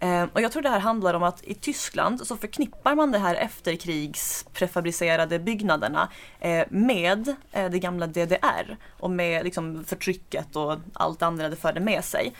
Eh, 0.00 0.24
och 0.32 0.40
jag 0.40 0.52
tror 0.52 0.62
det 0.62 0.68
här 0.68 0.80
handlar 0.80 1.14
om 1.14 1.22
att 1.22 1.44
i 1.44 1.54
Tyskland 1.54 2.26
så 2.26 2.36
förknippar 2.36 2.94
man 2.94 3.12
det 3.12 3.18
här 3.18 3.34
efterkrigsprefabricerade 3.34 5.38
byggnaderna 5.38 6.08
eh, 6.40 6.66
med 6.70 7.34
eh, 7.52 7.70
det 7.70 7.78
gamla 7.78 8.06
DDR 8.06 8.76
och 8.98 9.10
med 9.10 9.44
liksom, 9.44 9.84
förtrycket 9.84 10.56
och 10.56 10.76
allt 10.92 11.22
andra 11.22 11.48
det 11.48 11.56
förde 11.56 11.80
med 11.80 12.04
sig. 12.04 12.34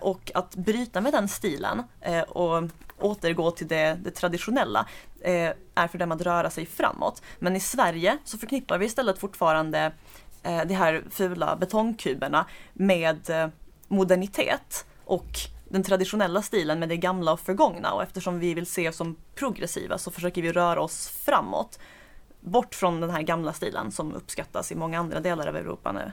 Och 0.00 0.30
att 0.34 0.56
bryta 0.56 1.00
med 1.00 1.12
den 1.12 1.28
stilen 1.28 1.82
och 2.28 2.62
återgå 2.98 3.50
till 3.50 3.68
det, 3.68 3.98
det 4.02 4.10
traditionella 4.10 4.86
är 5.74 5.88
för 5.88 5.98
dem 5.98 6.12
att 6.12 6.22
röra 6.22 6.50
sig 6.50 6.66
framåt. 6.66 7.22
Men 7.38 7.56
i 7.56 7.60
Sverige 7.60 8.18
så 8.24 8.38
förknippar 8.38 8.78
vi 8.78 8.86
istället 8.86 9.18
fortfarande 9.18 9.92
de 10.42 10.74
här 10.74 11.04
fula 11.10 11.56
betongkuberna 11.56 12.46
med 12.72 13.50
modernitet 13.88 14.86
och 15.04 15.50
den 15.70 15.82
traditionella 15.82 16.42
stilen 16.42 16.78
med 16.78 16.88
det 16.88 16.96
gamla 16.96 17.32
och 17.32 17.40
förgångna 17.40 17.92
och 17.92 18.02
eftersom 18.02 18.38
vi 18.38 18.54
vill 18.54 18.66
se 18.66 18.88
oss 18.88 18.96
som 18.96 19.16
progressiva 19.34 19.98
så 19.98 20.10
försöker 20.10 20.42
vi 20.42 20.52
röra 20.52 20.80
oss 20.80 21.08
framåt. 21.08 21.78
Bort 22.40 22.74
från 22.74 23.00
den 23.00 23.10
här 23.10 23.22
gamla 23.22 23.52
stilen 23.52 23.92
som 23.92 24.14
uppskattas 24.14 24.72
i 24.72 24.74
många 24.74 24.98
andra 24.98 25.20
delar 25.20 25.46
av 25.46 25.56
Europa 25.56 25.92
nu. 25.92 26.12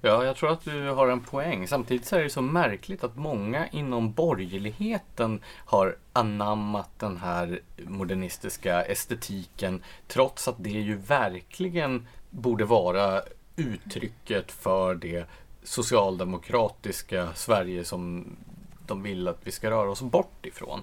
Ja, 0.00 0.24
jag 0.24 0.36
tror 0.36 0.52
att 0.52 0.64
du 0.64 0.88
har 0.88 1.08
en 1.08 1.20
poäng. 1.20 1.68
Samtidigt 1.68 2.06
så 2.06 2.16
är 2.16 2.22
det 2.22 2.30
så 2.30 2.42
märkligt 2.42 3.04
att 3.04 3.16
många 3.16 3.68
inom 3.68 4.12
borgerligheten 4.12 5.40
har 5.64 5.96
anammat 6.12 6.90
den 6.98 7.16
här 7.16 7.60
modernistiska 7.84 8.82
estetiken 8.82 9.82
trots 10.06 10.48
att 10.48 10.56
det 10.58 10.70
ju 10.70 10.96
verkligen 10.96 12.06
borde 12.30 12.64
vara 12.64 13.22
uttrycket 13.56 14.52
för 14.52 14.94
det 14.94 15.28
socialdemokratiska 15.62 17.28
Sverige 17.34 17.84
som 17.84 18.26
de 18.88 19.02
vill 19.02 19.28
att 19.28 19.38
vi 19.44 19.52
ska 19.52 19.70
röra 19.70 19.90
oss 19.90 20.02
bort 20.02 20.46
ifrån. 20.46 20.80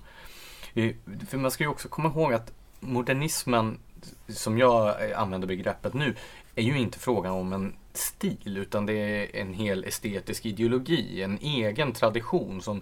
Eh, 0.73 0.95
för 1.29 1.37
man 1.37 1.51
ska 1.51 1.63
ju 1.63 1.69
också 1.69 1.87
komma 1.87 2.09
ihåg 2.09 2.33
att 2.33 2.51
modernismen, 2.79 3.79
som 4.27 4.57
jag 4.57 5.09
eh, 5.09 5.21
använder 5.21 5.47
begreppet 5.47 5.93
nu, 5.93 6.15
är 6.55 6.63
ju 6.63 6.79
inte 6.79 6.99
frågan 6.99 7.33
om 7.33 7.53
en 7.53 7.73
stil 7.93 8.57
utan 8.57 8.85
det 8.85 8.93
är 8.93 9.41
en 9.41 9.53
hel 9.53 9.83
estetisk 9.83 10.45
ideologi, 10.45 11.23
en 11.23 11.37
egen 11.41 11.91
tradition 11.91 12.61
som 12.61 12.81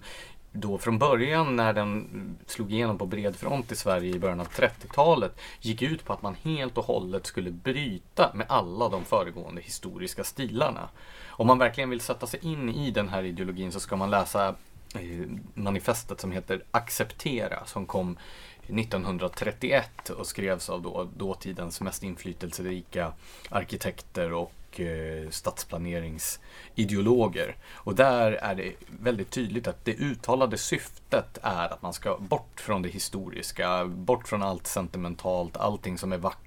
då 0.56 0.78
från 0.78 0.98
början 0.98 1.56
när 1.56 1.72
den 1.72 2.08
slog 2.46 2.72
igenom 2.72 2.98
på 2.98 3.06
bred 3.06 3.36
front 3.36 3.72
i 3.72 3.76
Sverige 3.76 4.14
i 4.14 4.18
början 4.18 4.40
av 4.40 4.48
30-talet 4.48 5.40
gick 5.60 5.82
ut 5.82 6.04
på 6.04 6.12
att 6.12 6.22
man 6.22 6.36
helt 6.42 6.78
och 6.78 6.84
hållet 6.84 7.26
skulle 7.26 7.50
bryta 7.50 8.30
med 8.34 8.46
alla 8.48 8.88
de 8.88 9.04
föregående 9.04 9.60
historiska 9.60 10.24
stilarna. 10.24 10.88
Om 11.26 11.46
man 11.46 11.58
verkligen 11.58 11.90
vill 11.90 12.00
sätta 12.00 12.26
sig 12.26 12.40
in 12.42 12.68
i 12.68 12.90
den 12.90 13.08
här 13.08 13.22
ideologin 13.22 13.72
så 13.72 13.80
ska 13.80 13.96
man 13.96 14.10
läsa 14.10 14.54
Eh, 14.94 15.26
manifestet 15.54 16.20
som 16.20 16.32
heter 16.32 16.64
Acceptera 16.70 17.66
som 17.66 17.86
kom 17.86 18.18
1931 18.66 20.10
och 20.10 20.26
skrevs 20.26 20.70
av 20.70 20.82
då, 20.82 21.08
dåtidens 21.16 21.80
mest 21.80 22.02
inflytelserika 22.02 23.12
arkitekter 23.48 24.32
och 24.32 24.80
eh, 24.80 25.30
stadsplaneringsideologer. 25.30 27.56
Och 27.72 27.94
där 27.94 28.32
är 28.32 28.54
det 28.54 28.72
väldigt 29.00 29.30
tydligt 29.30 29.66
att 29.66 29.84
det 29.84 29.94
uttalade 29.94 30.58
syftet 30.58 31.38
är 31.42 31.72
att 31.72 31.82
man 31.82 31.92
ska 31.92 32.18
bort 32.18 32.60
från 32.60 32.82
det 32.82 32.88
historiska, 32.88 33.84
bort 33.84 34.28
från 34.28 34.42
allt 34.42 34.66
sentimentalt, 34.66 35.56
allting 35.56 35.98
som 35.98 36.12
är 36.12 36.18
vackert. 36.18 36.43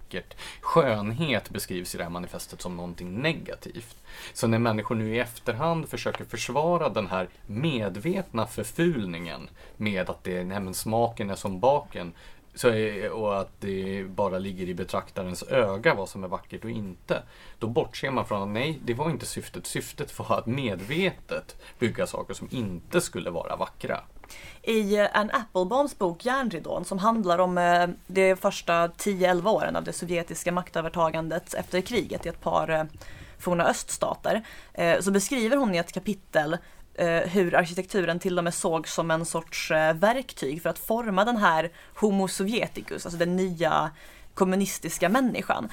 Skönhet 0.62 1.50
beskrivs 1.50 1.96
i 1.96 1.98
det 1.98 2.04
här 2.04 2.12
manifestet 2.12 2.62
som 2.62 2.78
någonting 2.78 3.22
negativt. 3.22 3.98
Så 4.34 4.48
när 4.48 4.60
människor 4.60 4.96
nu 4.96 5.16
i 5.16 5.20
efterhand 5.20 5.90
försöker 5.90 6.26
försvara 6.26 6.90
den 6.90 7.08
här 7.08 7.28
medvetna 7.46 8.48
förfulningen 8.48 9.50
med 9.78 10.10
att 10.10 10.24
det, 10.24 10.44
nej, 10.44 10.74
smaken 10.74 11.30
är 11.30 11.36
som 11.36 11.60
baken 11.60 12.14
så 12.58 12.70
och 13.12 13.40
att 13.40 13.52
det 13.60 14.04
bara 14.10 14.40
ligger 14.40 14.70
i 14.70 14.74
betraktarens 14.74 15.44
öga 15.44 15.94
vad 15.94 16.10
som 16.10 16.24
är 16.24 16.28
vackert 16.28 16.64
och 16.64 16.70
inte. 16.70 17.24
Då 17.60 17.68
bortser 17.68 18.12
man 18.12 18.26
från 18.26 18.42
att 18.42 18.48
nej, 18.48 18.80
det 18.86 18.94
var 18.94 19.10
inte 19.10 19.26
syftet. 19.26 19.66
Syftet 19.66 20.20
var 20.20 20.38
att 20.38 20.46
medvetet 20.46 21.56
bygga 21.80 22.08
saker 22.08 22.34
som 22.34 22.48
inte 22.52 23.02
skulle 23.02 23.30
vara 23.30 23.56
vackra. 23.56 24.00
I 24.64 24.98
eh, 24.98 25.08
Anne 25.14 25.34
Applebaums 25.34 25.98
bok 25.98 26.26
Järnridån 26.26 26.86
som 26.86 27.00
handlar 27.00 27.40
om 27.40 27.58
eh, 27.58 27.88
de 28.08 28.36
första 28.36 28.88
10-11 28.88 29.50
åren 29.50 29.76
av 29.76 29.84
det 29.84 29.94
sovjetiska 29.94 30.52
maktövertagandet 30.52 31.54
efter 31.54 31.82
kriget 31.82 32.26
i 32.26 32.30
ett 32.30 32.42
par 32.42 32.70
eh, 32.70 32.84
forna 33.40 33.66
öststater, 33.66 34.44
så 35.00 35.12
beskriver 35.12 35.58
hon 35.58 35.76
i 35.76 35.78
ett 35.78 35.92
kapitel 35.92 36.58
hur 37.26 37.56
arkitekturen 37.56 38.20
till 38.20 38.38
och 38.38 38.44
med 38.44 38.54
såg 38.54 38.88
som 38.88 39.12
en 39.12 39.26
sorts 39.26 39.72
verktyg 39.96 40.62
för 40.62 40.70
att 40.70 40.80
forma 40.80 41.26
den 41.26 41.38
här 41.38 41.72
Homo 41.96 42.28
sovjeticus, 42.28 43.06
alltså 43.06 43.20
den 43.20 43.36
nya 43.36 43.92
kommunistiska 44.34 45.10
människan. 45.10 45.70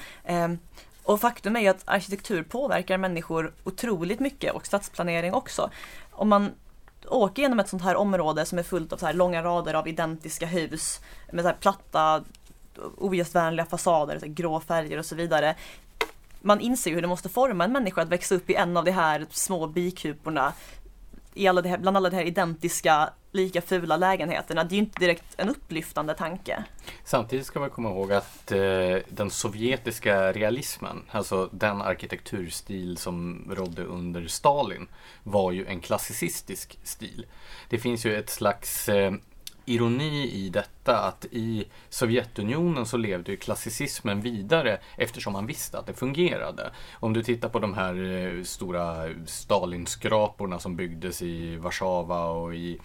Och 1.03 1.21
faktum 1.21 1.55
är 1.55 1.59
ju 1.59 1.67
att 1.67 1.83
arkitektur 1.85 2.43
påverkar 2.43 2.97
människor 2.97 3.53
otroligt 3.63 4.19
mycket 4.19 4.53
och 4.53 4.65
stadsplanering 4.65 5.33
också. 5.33 5.69
Om 6.11 6.29
man 6.29 6.51
åker 7.09 7.41
genom 7.41 7.59
ett 7.59 7.69
sånt 7.69 7.83
här 7.83 7.95
område 7.95 8.45
som 8.45 8.59
är 8.59 8.63
fullt 8.63 8.93
av 8.93 8.97
så 8.97 9.05
här 9.05 9.13
långa 9.13 9.43
rader 9.43 9.73
av 9.73 9.87
identiska 9.87 10.45
hus 10.45 11.01
med 11.31 11.43
så 11.43 11.47
här 11.47 11.57
platta 11.59 12.23
ogästvänliga 12.97 13.65
fasader, 13.65 14.19
så 14.19 14.25
grå 14.27 14.59
färger 14.59 14.97
och 14.97 15.05
så 15.05 15.15
vidare. 15.15 15.55
Man 16.41 16.59
inser 16.59 16.89
ju 16.89 16.95
hur 16.95 17.01
det 17.01 17.07
måste 17.07 17.29
forma 17.29 17.63
en 17.63 17.71
människa 17.71 18.01
att 18.01 18.09
växa 18.09 18.35
upp 18.35 18.49
i 18.49 18.55
en 18.55 18.77
av 18.77 18.85
de 18.85 18.91
här 18.91 19.25
små 19.29 19.67
bikuporna 19.67 20.53
i 21.35 21.47
alla 21.47 21.61
det 21.61 21.69
här, 21.69 21.77
bland 21.77 21.97
alla 21.97 22.09
de 22.09 22.15
här 22.15 22.23
identiska, 22.23 23.09
lika 23.31 23.61
fula 23.61 23.97
lägenheterna. 23.97 24.63
Det 24.63 24.73
är 24.73 24.77
ju 24.77 24.83
inte 24.83 24.99
direkt 24.99 25.25
en 25.37 25.49
upplyftande 25.49 26.13
tanke. 26.13 26.63
Samtidigt 27.03 27.45
ska 27.45 27.59
man 27.59 27.69
komma 27.69 27.89
ihåg 27.89 28.13
att 28.13 28.51
eh, 28.51 28.97
den 29.09 29.29
sovjetiska 29.29 30.31
realismen, 30.31 31.03
alltså 31.11 31.49
den 31.51 31.81
arkitekturstil 31.81 32.97
som 32.97 33.47
rådde 33.49 33.83
under 33.83 34.27
Stalin, 34.27 34.87
var 35.23 35.51
ju 35.51 35.65
en 35.65 35.79
klassicistisk 35.81 36.79
stil. 36.83 37.25
Det 37.69 37.77
finns 37.77 38.05
ju 38.05 38.15
ett 38.15 38.29
slags 38.29 38.89
eh, 38.89 39.13
ironi 39.65 40.31
i 40.31 40.49
detta 40.49 40.99
att 40.99 41.25
i 41.31 41.65
Sovjetunionen 41.89 42.85
så 42.85 42.97
levde 42.97 43.31
ju 43.31 43.37
klassicismen 43.37 44.21
vidare 44.21 44.79
eftersom 44.97 45.33
man 45.33 45.47
visste 45.47 45.79
att 45.79 45.85
det 45.85 45.93
fungerade. 45.93 46.71
Om 46.93 47.13
du 47.13 47.23
tittar 47.23 47.49
på 47.49 47.59
de 47.59 47.73
här 47.73 47.95
eh, 48.03 48.43
stora 48.43 49.09
Stalinskraporna 49.25 50.59
som 50.59 50.75
byggdes 50.75 51.21
i 51.21 51.55
Warszawa 51.55 52.25
och 52.25 52.55
i, 52.55 52.79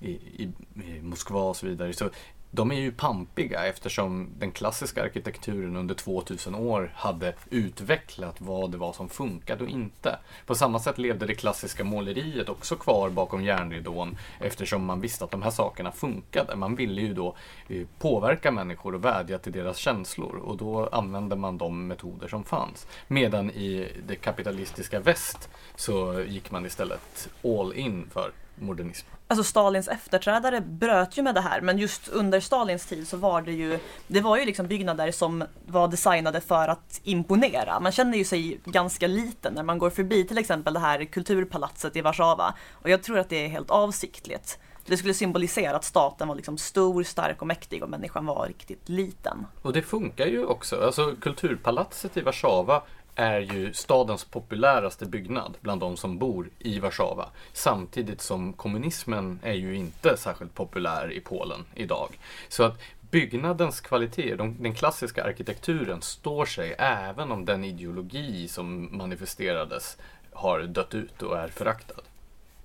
i, 0.00 0.10
i, 0.10 0.50
i 0.74 1.02
Moskva 1.02 1.42
och 1.42 1.56
så 1.56 1.66
vidare. 1.66 1.92
Så 1.92 2.10
de 2.54 2.72
är 2.72 2.80
ju 2.80 2.92
pampiga 2.92 3.66
eftersom 3.66 4.28
den 4.38 4.52
klassiska 4.52 5.02
arkitekturen 5.02 5.76
under 5.76 5.94
2000 5.94 6.54
år 6.54 6.92
hade 6.94 7.34
utvecklat 7.50 8.40
vad 8.40 8.70
det 8.70 8.78
var 8.78 8.92
som 8.92 9.08
funkade 9.08 9.64
och 9.64 9.70
inte. 9.70 10.18
På 10.46 10.54
samma 10.54 10.78
sätt 10.78 10.98
levde 10.98 11.26
det 11.26 11.34
klassiska 11.34 11.84
måleriet 11.84 12.48
också 12.48 12.76
kvar 12.76 13.10
bakom 13.10 13.44
järnridån 13.44 14.18
eftersom 14.40 14.84
man 14.84 15.00
visste 15.00 15.24
att 15.24 15.30
de 15.30 15.42
här 15.42 15.50
sakerna 15.50 15.92
funkade. 15.92 16.56
Man 16.56 16.74
ville 16.74 17.00
ju 17.00 17.14
då 17.14 17.36
eh, 17.68 17.86
påverka 17.98 18.50
människor 18.50 18.94
och 18.94 19.04
vädja 19.04 19.38
till 19.38 19.52
deras 19.52 19.76
känslor 19.76 20.36
och 20.36 20.56
då 20.56 20.88
använde 20.92 21.36
man 21.36 21.58
de 21.58 21.86
metoder 21.86 22.28
som 22.28 22.44
fanns. 22.44 22.86
Medan 23.08 23.50
i 23.50 23.92
det 24.06 24.16
kapitalistiska 24.16 25.00
väst 25.00 25.48
så 25.76 26.22
gick 26.28 26.50
man 26.50 26.66
istället 26.66 27.28
all 27.44 27.72
in 27.72 28.10
för 28.12 28.32
modernism. 28.62 29.06
Alltså 29.28 29.44
Stalins 29.44 29.88
efterträdare 29.88 30.60
bröt 30.60 31.18
ju 31.18 31.22
med 31.22 31.34
det 31.34 31.40
här 31.40 31.60
men 31.60 31.78
just 31.78 32.08
under 32.08 32.40
Stalins 32.40 32.86
tid 32.86 33.08
så 33.08 33.16
var 33.16 33.42
det 33.42 33.52
ju 33.52 33.78
Det 34.06 34.20
var 34.20 34.36
ju 34.36 34.44
liksom 34.44 34.66
byggnader 34.66 35.10
som 35.10 35.44
var 35.66 35.88
designade 35.88 36.40
för 36.40 36.68
att 36.68 37.00
imponera. 37.02 37.80
Man 37.80 37.92
känner 37.92 38.18
ju 38.18 38.24
sig 38.24 38.60
ganska 38.64 39.06
liten 39.06 39.54
när 39.54 39.62
man 39.62 39.78
går 39.78 39.90
förbi 39.90 40.24
till 40.24 40.38
exempel 40.38 40.74
det 40.74 40.80
här 40.80 41.04
kulturpalatset 41.04 41.96
i 41.96 42.00
Warszawa. 42.00 42.54
Och 42.72 42.90
jag 42.90 43.02
tror 43.02 43.18
att 43.18 43.28
det 43.28 43.44
är 43.44 43.48
helt 43.48 43.70
avsiktligt. 43.70 44.58
Det 44.86 44.96
skulle 44.96 45.14
symbolisera 45.14 45.76
att 45.76 45.84
staten 45.84 46.28
var 46.28 46.34
liksom 46.34 46.58
stor, 46.58 47.02
stark 47.02 47.40
och 47.40 47.46
mäktig 47.46 47.82
och 47.82 47.90
människan 47.90 48.26
var 48.26 48.46
riktigt 48.46 48.88
liten. 48.88 49.46
Och 49.62 49.72
det 49.72 49.82
funkar 49.82 50.26
ju 50.26 50.44
också. 50.44 50.84
Alltså 50.84 51.14
kulturpalatset 51.20 52.16
i 52.16 52.20
Warszawa 52.20 52.82
är 53.14 53.40
ju 53.40 53.72
stadens 53.72 54.24
populäraste 54.24 55.06
byggnad 55.06 55.56
bland 55.60 55.80
de 55.80 55.96
som 55.96 56.18
bor 56.18 56.50
i 56.58 56.78
Warszawa. 56.78 57.28
Samtidigt 57.52 58.20
som 58.20 58.52
kommunismen 58.52 59.38
är 59.42 59.52
ju 59.52 59.76
inte 59.76 60.16
särskilt 60.16 60.54
populär 60.54 61.12
i 61.12 61.20
Polen 61.20 61.64
idag. 61.74 62.18
Så 62.48 62.62
att 62.62 62.78
byggnadens 63.10 63.80
kvalitet, 63.80 64.34
de, 64.34 64.62
den 64.62 64.74
klassiska 64.74 65.24
arkitekturen 65.24 66.02
står 66.02 66.46
sig 66.46 66.74
även 66.78 67.32
om 67.32 67.44
den 67.44 67.64
ideologi 67.64 68.48
som 68.48 68.96
manifesterades 68.96 69.96
har 70.32 70.60
dött 70.62 70.94
ut 70.94 71.22
och 71.22 71.38
är 71.38 71.48
föraktad. 71.48 72.02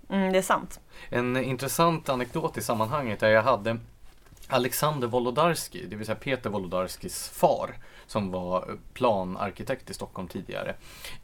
Mm, 0.10 0.32
det 0.32 0.38
är 0.38 0.42
sant. 0.42 0.80
En 1.10 1.38
intressant 1.38 2.10
anekdot 2.10 2.58
i 2.58 2.62
sammanhanget 2.62 3.24
är 3.24 3.30
jag 3.30 3.44
hade 3.44 3.78
Alexander 4.50 5.08
Wolodarski, 5.08 5.86
det 5.86 5.96
vill 5.96 6.06
säga 6.06 6.16
Peter 6.16 6.50
Wolodarskis 6.50 7.30
far, 7.30 7.76
som 8.08 8.32
var 8.32 8.78
planarkitekt 8.94 9.90
i 9.90 9.94
Stockholm 9.94 10.28
tidigare, 10.28 10.76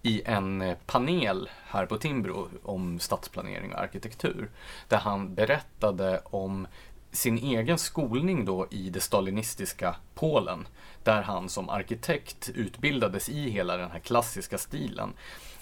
i 0.01 0.21
en 0.26 0.76
panel 0.86 1.49
här 1.65 1.86
på 1.86 1.97
Timbro 1.97 2.49
om 2.63 2.99
stadsplanering 2.99 3.74
och 3.74 3.80
arkitektur. 3.80 4.49
Där 4.88 4.97
han 4.97 5.36
berättade 5.36 6.21
om 6.26 6.67
sin 7.11 7.38
egen 7.38 7.78
skolning 7.78 8.45
då 8.45 8.67
i 8.71 8.89
det 8.89 8.99
stalinistiska 8.99 9.95
Polen. 10.15 10.67
Där 11.03 11.21
han 11.21 11.49
som 11.49 11.69
arkitekt 11.69 12.49
utbildades 12.49 13.30
i 13.30 13.49
hela 13.49 13.78
den 13.78 13.91
här 13.91 13.99
klassiska 13.99 14.57
stilen. 14.57 15.13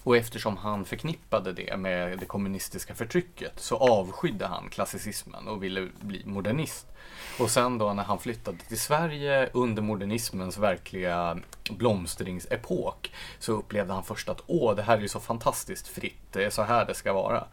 Och 0.04 0.18
eftersom 0.18 0.58
han 0.58 0.86
förknippade 0.86 1.54
det 1.54 1.78
med 1.78 2.20
det 2.20 2.26
kommunistiska 2.26 2.96
förtrycket 2.96 3.60
så 3.60 3.78
avskydde 3.78 4.48
han 4.48 4.70
klassicismen 4.70 5.48
och 5.48 5.64
ville 5.64 5.88
bli 6.00 6.22
modernist. 6.26 6.88
Och 7.40 7.50
sen 7.50 7.78
då 7.78 7.94
när 7.94 8.04
han 8.04 8.20
flyttade 8.20 8.58
till 8.58 8.80
Sverige 8.80 9.50
under 9.54 9.82
modernismens 9.82 10.58
verkliga 10.58 11.40
blomstringsepok 11.70 13.12
så 13.40 13.52
upplevde 13.52 13.94
han 13.94 14.04
först 14.04 14.30
att 14.30 14.44
åh, 14.48 14.76
det 14.76 14.82
här 14.82 14.98
är 14.98 15.02
ju 15.02 15.08
så 15.08 15.20
fantastiskt 15.20 15.88
fritt, 15.88 16.32
det 16.32 16.44
är 16.44 16.50
så 16.50 16.62
här 16.62 16.86
det 16.86 16.94
ska 16.94 17.14
vara. 17.14 17.44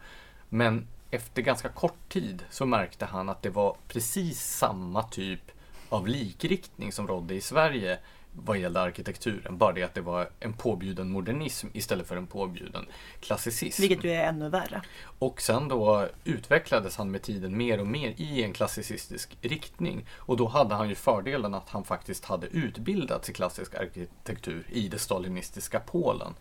Men 0.49 0.87
efter 1.11 1.41
ganska 1.41 1.69
kort 1.69 2.09
tid 2.09 2.43
så 2.49 2.65
märkte 2.65 3.05
han 3.05 3.29
att 3.29 3.41
det 3.41 3.49
var 3.49 3.75
precis 3.87 4.57
samma 4.57 5.03
typ 5.03 5.51
av 5.89 6.07
likriktning 6.07 6.91
som 6.91 7.07
rådde 7.07 7.35
i 7.35 7.41
Sverige 7.41 7.99
vad 8.45 8.57
gällde 8.57 8.81
arkitekturen. 8.81 9.57
Bara 9.57 9.73
det 9.73 9.83
att 9.83 9.93
det 9.93 10.01
var 10.01 10.29
en 10.39 10.53
påbjuden 10.53 11.09
modernism 11.09 11.67
istället 11.73 12.07
för 12.07 12.17
en 12.17 12.27
påbjuden 12.27 12.85
klassicism. 13.19 13.81
Vilket 13.81 14.03
ju 14.03 14.11
är 14.11 14.23
ännu 14.23 14.49
värre. 14.49 14.81
Och 15.19 15.41
sen 15.41 15.67
då 15.67 16.07
utvecklades 16.23 16.95
han 16.95 17.11
med 17.11 17.21
tiden 17.21 17.57
mer 17.57 17.79
och 17.79 17.87
mer 17.87 18.13
i 18.17 18.43
en 18.43 18.53
klassicistisk 18.53 19.37
riktning. 19.41 20.05
Och 20.15 20.37
då 20.37 20.47
hade 20.47 20.75
han 20.75 20.89
ju 20.89 20.95
fördelen 20.95 21.53
att 21.53 21.69
han 21.69 21.83
faktiskt 21.83 22.25
hade 22.25 22.47
utbildats 22.47 23.29
i 23.29 23.33
klassisk 23.33 23.75
arkitektur 23.75 24.65
i 24.69 24.87
det 24.87 24.99
stalinistiska 24.99 25.79
Polen. 25.79 26.33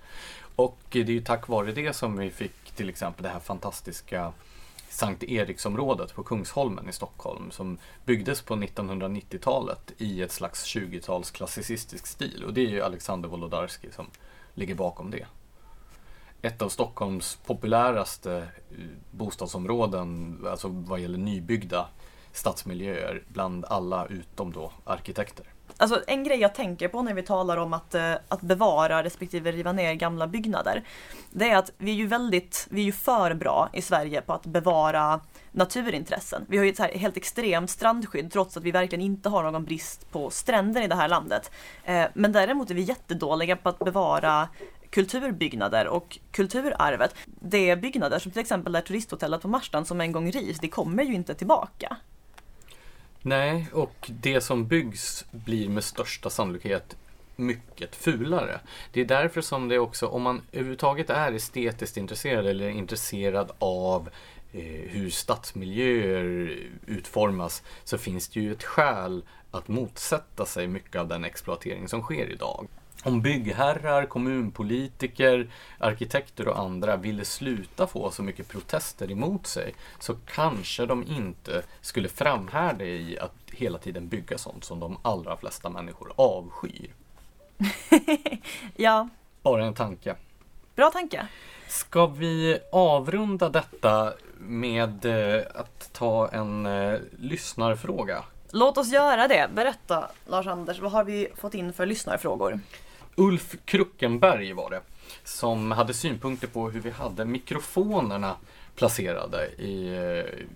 Och 0.56 0.78
det 0.90 1.00
är 1.00 1.06
ju 1.06 1.20
tack 1.20 1.48
vare 1.48 1.72
det 1.72 1.92
som 1.92 2.16
vi 2.16 2.30
fick 2.30 2.70
till 2.70 2.88
exempel 2.88 3.22
det 3.22 3.28
här 3.28 3.40
fantastiska 3.40 4.32
Sankt 4.88 5.22
Eriksområdet 5.22 6.14
på 6.14 6.22
Kungsholmen 6.22 6.88
i 6.88 6.92
Stockholm 6.92 7.50
som 7.50 7.78
byggdes 8.04 8.42
på 8.42 8.56
1990-talet 8.56 9.92
i 9.98 10.22
ett 10.22 10.32
slags 10.32 10.64
20-tals 10.76 11.30
klassicistisk 11.30 12.06
stil 12.06 12.44
och 12.44 12.54
det 12.54 12.60
är 12.60 12.70
ju 12.70 12.82
Alexander 12.82 13.28
Wolodarski 13.28 13.92
som 13.92 14.06
ligger 14.54 14.74
bakom 14.74 15.10
det. 15.10 15.26
Ett 16.42 16.62
av 16.62 16.68
Stockholms 16.68 17.38
populäraste 17.46 18.36
eh, 18.36 18.76
bostadsområden, 19.10 20.38
alltså 20.50 20.68
vad 20.68 21.00
gäller 21.00 21.18
nybyggda 21.18 21.88
stadsmiljöer 22.32 23.22
bland 23.28 23.64
alla 23.64 24.06
utom 24.06 24.52
då 24.52 24.72
arkitekter. 24.84 25.46
Alltså 25.80 26.02
en 26.06 26.24
grej 26.24 26.38
jag 26.38 26.54
tänker 26.54 26.88
på 26.88 27.02
när 27.02 27.14
vi 27.14 27.22
talar 27.22 27.56
om 27.56 27.72
att, 27.72 27.94
eh, 27.94 28.14
att 28.28 28.40
bevara 28.40 29.02
respektive 29.02 29.52
riva 29.52 29.72
ner 29.72 29.94
gamla 29.94 30.26
byggnader. 30.26 30.82
Det 31.30 31.50
är 31.50 31.56
att 31.56 31.72
vi 31.78 31.90
är 31.90 31.94
ju 31.94 32.06
väldigt, 32.06 32.66
vi 32.70 32.80
är 32.80 32.84
ju 32.84 32.92
för 32.92 33.34
bra 33.34 33.68
i 33.72 33.82
Sverige 33.82 34.20
på 34.20 34.32
att 34.32 34.46
bevara 34.46 35.20
naturintressen. 35.52 36.44
Vi 36.48 36.56
har 36.56 36.64
ju 36.64 36.70
ett 36.70 36.78
här 36.78 36.92
helt 36.92 37.16
extremt 37.16 37.70
strandskydd 37.70 38.32
trots 38.32 38.56
att 38.56 38.62
vi 38.62 38.70
verkligen 38.70 39.04
inte 39.04 39.28
har 39.28 39.42
någon 39.42 39.64
brist 39.64 40.12
på 40.12 40.30
stränder 40.30 40.82
i 40.82 40.86
det 40.86 40.94
här 40.94 41.08
landet. 41.08 41.50
Eh, 41.84 42.04
men 42.14 42.32
däremot 42.32 42.70
är 42.70 42.74
vi 42.74 42.82
jättedåliga 42.82 43.56
på 43.56 43.68
att 43.68 43.78
bevara 43.78 44.48
kulturbyggnader 44.90 45.86
och 45.86 46.18
kulturarvet. 46.30 47.14
Det 47.26 47.70
är 47.70 47.76
byggnader 47.76 48.18
som 48.18 48.32
till 48.32 48.40
exempel 48.40 48.72
det 48.72 48.80
turisthotellet 48.80 49.42
på 49.42 49.48
Marstrand 49.48 49.86
som 49.86 50.00
en 50.00 50.12
gång 50.12 50.30
rivs, 50.30 50.58
det 50.58 50.68
kommer 50.68 51.02
ju 51.02 51.14
inte 51.14 51.34
tillbaka. 51.34 51.96
Nej, 53.28 53.66
och 53.72 54.10
det 54.20 54.40
som 54.40 54.66
byggs 54.66 55.24
blir 55.30 55.68
med 55.68 55.84
största 55.84 56.30
sannolikhet 56.30 56.96
mycket 57.36 57.96
fulare. 57.96 58.60
Det 58.92 59.00
är 59.00 59.04
därför 59.04 59.40
som 59.40 59.68
det 59.68 59.78
också, 59.78 60.06
om 60.06 60.22
man 60.22 60.42
överhuvudtaget 60.52 61.10
är 61.10 61.32
estetiskt 61.32 61.96
intresserad 61.96 62.46
eller 62.46 62.68
intresserad 62.68 63.50
av 63.58 64.08
eh, 64.52 64.62
hur 64.62 65.10
stadsmiljöer 65.10 66.56
utformas 66.86 67.62
så 67.84 67.98
finns 67.98 68.28
det 68.28 68.40
ju 68.40 68.52
ett 68.52 68.64
skäl 68.64 69.22
att 69.50 69.68
motsätta 69.68 70.46
sig 70.46 70.66
mycket 70.66 71.00
av 71.00 71.08
den 71.08 71.24
exploatering 71.24 71.88
som 71.88 72.02
sker 72.02 72.30
idag. 72.30 72.68
Om 73.04 73.20
byggherrar, 73.20 74.06
kommunpolitiker, 74.06 75.50
arkitekter 75.78 76.48
och 76.48 76.58
andra 76.58 76.96
ville 76.96 77.24
sluta 77.24 77.86
få 77.86 78.10
så 78.10 78.22
mycket 78.22 78.48
protester 78.48 79.10
emot 79.10 79.46
sig 79.46 79.74
så 79.98 80.14
kanske 80.34 80.86
de 80.86 81.04
inte 81.06 81.62
skulle 81.80 82.08
framhärda 82.08 82.84
i 82.84 83.18
att 83.18 83.32
hela 83.52 83.78
tiden 83.78 84.08
bygga 84.08 84.38
sånt 84.38 84.64
som 84.64 84.80
de 84.80 84.98
allra 85.02 85.36
flesta 85.36 85.70
människor 85.70 86.12
avskyr. 86.16 86.90
ja. 88.76 89.08
Bara 89.42 89.64
en 89.64 89.74
tanke. 89.74 90.16
Bra 90.76 90.90
tanke. 90.90 91.26
Ska 91.68 92.06
vi 92.06 92.58
avrunda 92.72 93.48
detta 93.48 94.12
med 94.38 95.04
eh, 95.04 95.42
att 95.54 95.92
ta 95.92 96.28
en 96.28 96.66
eh, 96.66 97.00
lyssnarfråga? 97.18 98.24
Låt 98.50 98.78
oss 98.78 98.92
göra 98.92 99.28
det. 99.28 99.50
Berätta 99.54 100.10
Lars-Anders, 100.26 100.80
vad 100.80 100.92
har 100.92 101.04
vi 101.04 101.28
fått 101.36 101.54
in 101.54 101.72
för 101.72 101.86
lyssnarfrågor? 101.86 102.60
Ulf 103.18 103.56
Kruckenberg 103.64 104.52
var 104.52 104.70
det, 104.70 104.80
som 105.24 105.70
hade 105.70 105.94
synpunkter 105.94 106.46
på 106.46 106.70
hur 106.70 106.80
vi 106.80 106.90
hade 106.90 107.24
mikrofonerna 107.24 108.36
placerade 108.74 109.46
i 109.46 109.88
eh, 109.96 110.46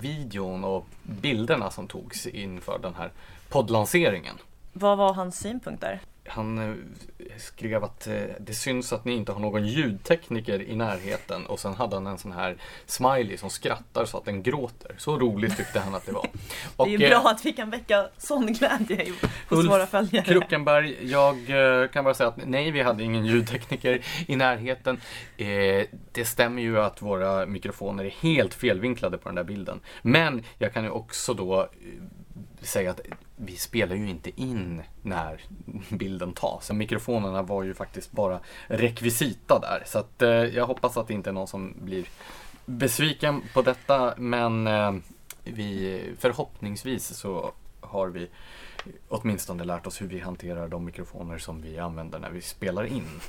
videon 0.00 0.64
och 0.64 0.86
bilderna 1.02 1.70
som 1.70 1.86
togs 1.86 2.26
inför 2.26 2.78
den 2.78 2.94
här 2.94 3.12
poddlanseringen. 3.48 4.36
Vad 4.72 4.98
var 4.98 5.14
hans 5.14 5.38
synpunkter? 5.38 6.00
Han 6.26 6.58
eh, 6.58 6.74
skrev 7.38 7.84
att 7.84 8.06
eh, 8.06 8.22
det 8.40 8.54
syns 8.54 8.92
att 8.92 9.04
ni 9.04 9.12
inte 9.12 9.32
har 9.32 9.40
någon 9.40 9.66
ljudtekniker 9.66 10.62
i 10.62 10.76
närheten 10.76 11.46
och 11.46 11.60
sen 11.60 11.74
hade 11.74 11.96
han 11.96 12.06
en 12.06 12.18
sån 12.18 12.32
här 12.32 12.56
smiley 12.86 13.36
som 13.36 13.50
skrattar 13.50 14.04
så 14.04 14.18
att 14.18 14.24
den 14.24 14.42
gråter. 14.42 14.94
Så 14.98 15.18
roligt 15.18 15.56
tyckte 15.56 15.80
han 15.80 15.94
att 15.94 16.06
det 16.06 16.12
var. 16.12 16.26
Och, 16.76 16.86
det 16.86 16.94
är 16.94 16.98
ju 16.98 17.08
bra 17.08 17.30
att 17.30 17.46
vi 17.46 17.52
kan 17.52 17.70
väcka 17.70 18.08
sån 18.18 18.52
glädje 18.52 19.12
hos 19.48 19.58
Ulf 19.58 19.70
våra 19.70 19.86
följare. 19.86 20.24
Kruckenberg, 20.24 21.10
jag 21.10 21.36
kan 21.92 22.04
bara 22.04 22.14
säga 22.14 22.28
att 22.28 22.46
nej, 22.46 22.70
vi 22.70 22.82
hade 22.82 23.04
ingen 23.04 23.26
ljudtekniker 23.26 24.00
i 24.26 24.36
närheten. 24.36 25.00
Det 26.12 26.24
stämmer 26.24 26.62
ju 26.62 26.80
att 26.80 27.02
våra 27.02 27.46
mikrofoner 27.46 28.04
är 28.04 28.10
helt 28.10 28.54
felvinklade 28.54 29.18
på 29.18 29.28
den 29.28 29.36
där 29.36 29.44
bilden. 29.44 29.80
Men 30.02 30.42
jag 30.58 30.72
kan 30.72 30.84
ju 30.84 30.90
också 30.90 31.34
då 31.34 31.68
säga 32.66 32.90
att 32.90 33.00
vi 33.36 33.56
spelar 33.56 33.96
ju 33.96 34.10
inte 34.10 34.40
in 34.40 34.82
när 35.02 35.40
bilden 35.90 36.32
tas. 36.32 36.70
Mikrofonerna 36.70 37.42
var 37.42 37.62
ju 37.62 37.74
faktiskt 37.74 38.12
bara 38.12 38.40
rekvisita 38.66 39.58
där. 39.58 39.82
Så 39.86 39.98
att, 39.98 40.22
eh, 40.22 40.28
jag 40.28 40.66
hoppas 40.66 40.96
att 40.96 41.08
det 41.08 41.14
inte 41.14 41.30
är 41.30 41.34
någon 41.34 41.48
som 41.48 41.74
blir 41.82 42.06
besviken 42.66 43.42
på 43.54 43.62
detta. 43.62 44.14
Men 44.16 44.66
eh, 44.66 44.92
vi, 45.44 46.02
förhoppningsvis 46.18 47.06
så 47.16 47.52
har 47.80 48.08
vi 48.08 48.28
åtminstone 49.08 49.64
lärt 49.64 49.86
oss 49.86 50.02
hur 50.02 50.06
vi 50.06 50.20
hanterar 50.20 50.68
de 50.68 50.84
mikrofoner 50.84 51.38
som 51.38 51.62
vi 51.62 51.78
använder 51.78 52.18
när 52.18 52.30
vi 52.30 52.40
spelar 52.40 52.84
in. 52.84 53.20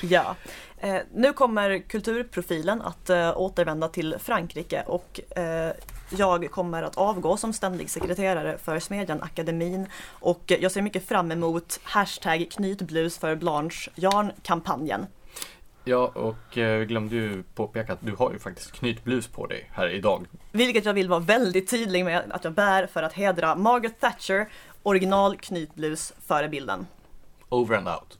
Ja, 0.00 0.36
eh, 0.78 0.96
nu 1.14 1.32
kommer 1.32 1.78
kulturprofilen 1.78 2.82
att 2.82 3.10
eh, 3.10 3.40
återvända 3.40 3.88
till 3.88 4.16
Frankrike 4.18 4.82
och 4.86 5.20
eh, 5.38 5.72
jag 6.10 6.50
kommer 6.50 6.82
att 6.82 6.96
avgå 6.96 7.36
som 7.36 7.52
ständig 7.52 7.90
sekreterare 7.90 8.58
för 8.58 8.78
Smedjan 8.78 9.22
Akademin 9.22 9.86
och 10.08 10.52
jag 10.60 10.72
ser 10.72 10.82
mycket 10.82 11.08
fram 11.08 11.32
emot 11.32 11.80
hashtag 11.82 12.46
knytblus 12.50 13.18
för 13.18 13.36
Blanche 13.36 13.90
Jarn-kampanjen. 13.94 15.06
Ja, 15.84 16.12
och 16.14 16.58
eh, 16.58 16.82
glömde 16.84 17.14
ju 17.14 17.42
påpeka 17.42 17.92
att 17.92 17.98
du 18.00 18.14
har 18.14 18.32
ju 18.32 18.38
faktiskt 18.38 18.72
knytblus 18.72 19.26
på 19.26 19.46
dig 19.46 19.70
här 19.72 19.88
idag. 19.88 20.26
Vilket 20.52 20.84
jag 20.84 20.94
vill 20.94 21.08
vara 21.08 21.20
väldigt 21.20 21.70
tydlig 21.70 22.04
med 22.04 22.22
att 22.30 22.44
jag 22.44 22.52
bär 22.52 22.86
för 22.86 23.02
att 23.02 23.12
hedra 23.12 23.54
Margaret 23.54 24.00
Thatcher, 24.00 24.48
original 24.82 25.36
knytblus 25.36 26.12
före 26.26 26.48
bilden. 26.48 26.86
Over 27.48 27.76
and 27.76 27.88
out. 27.88 28.18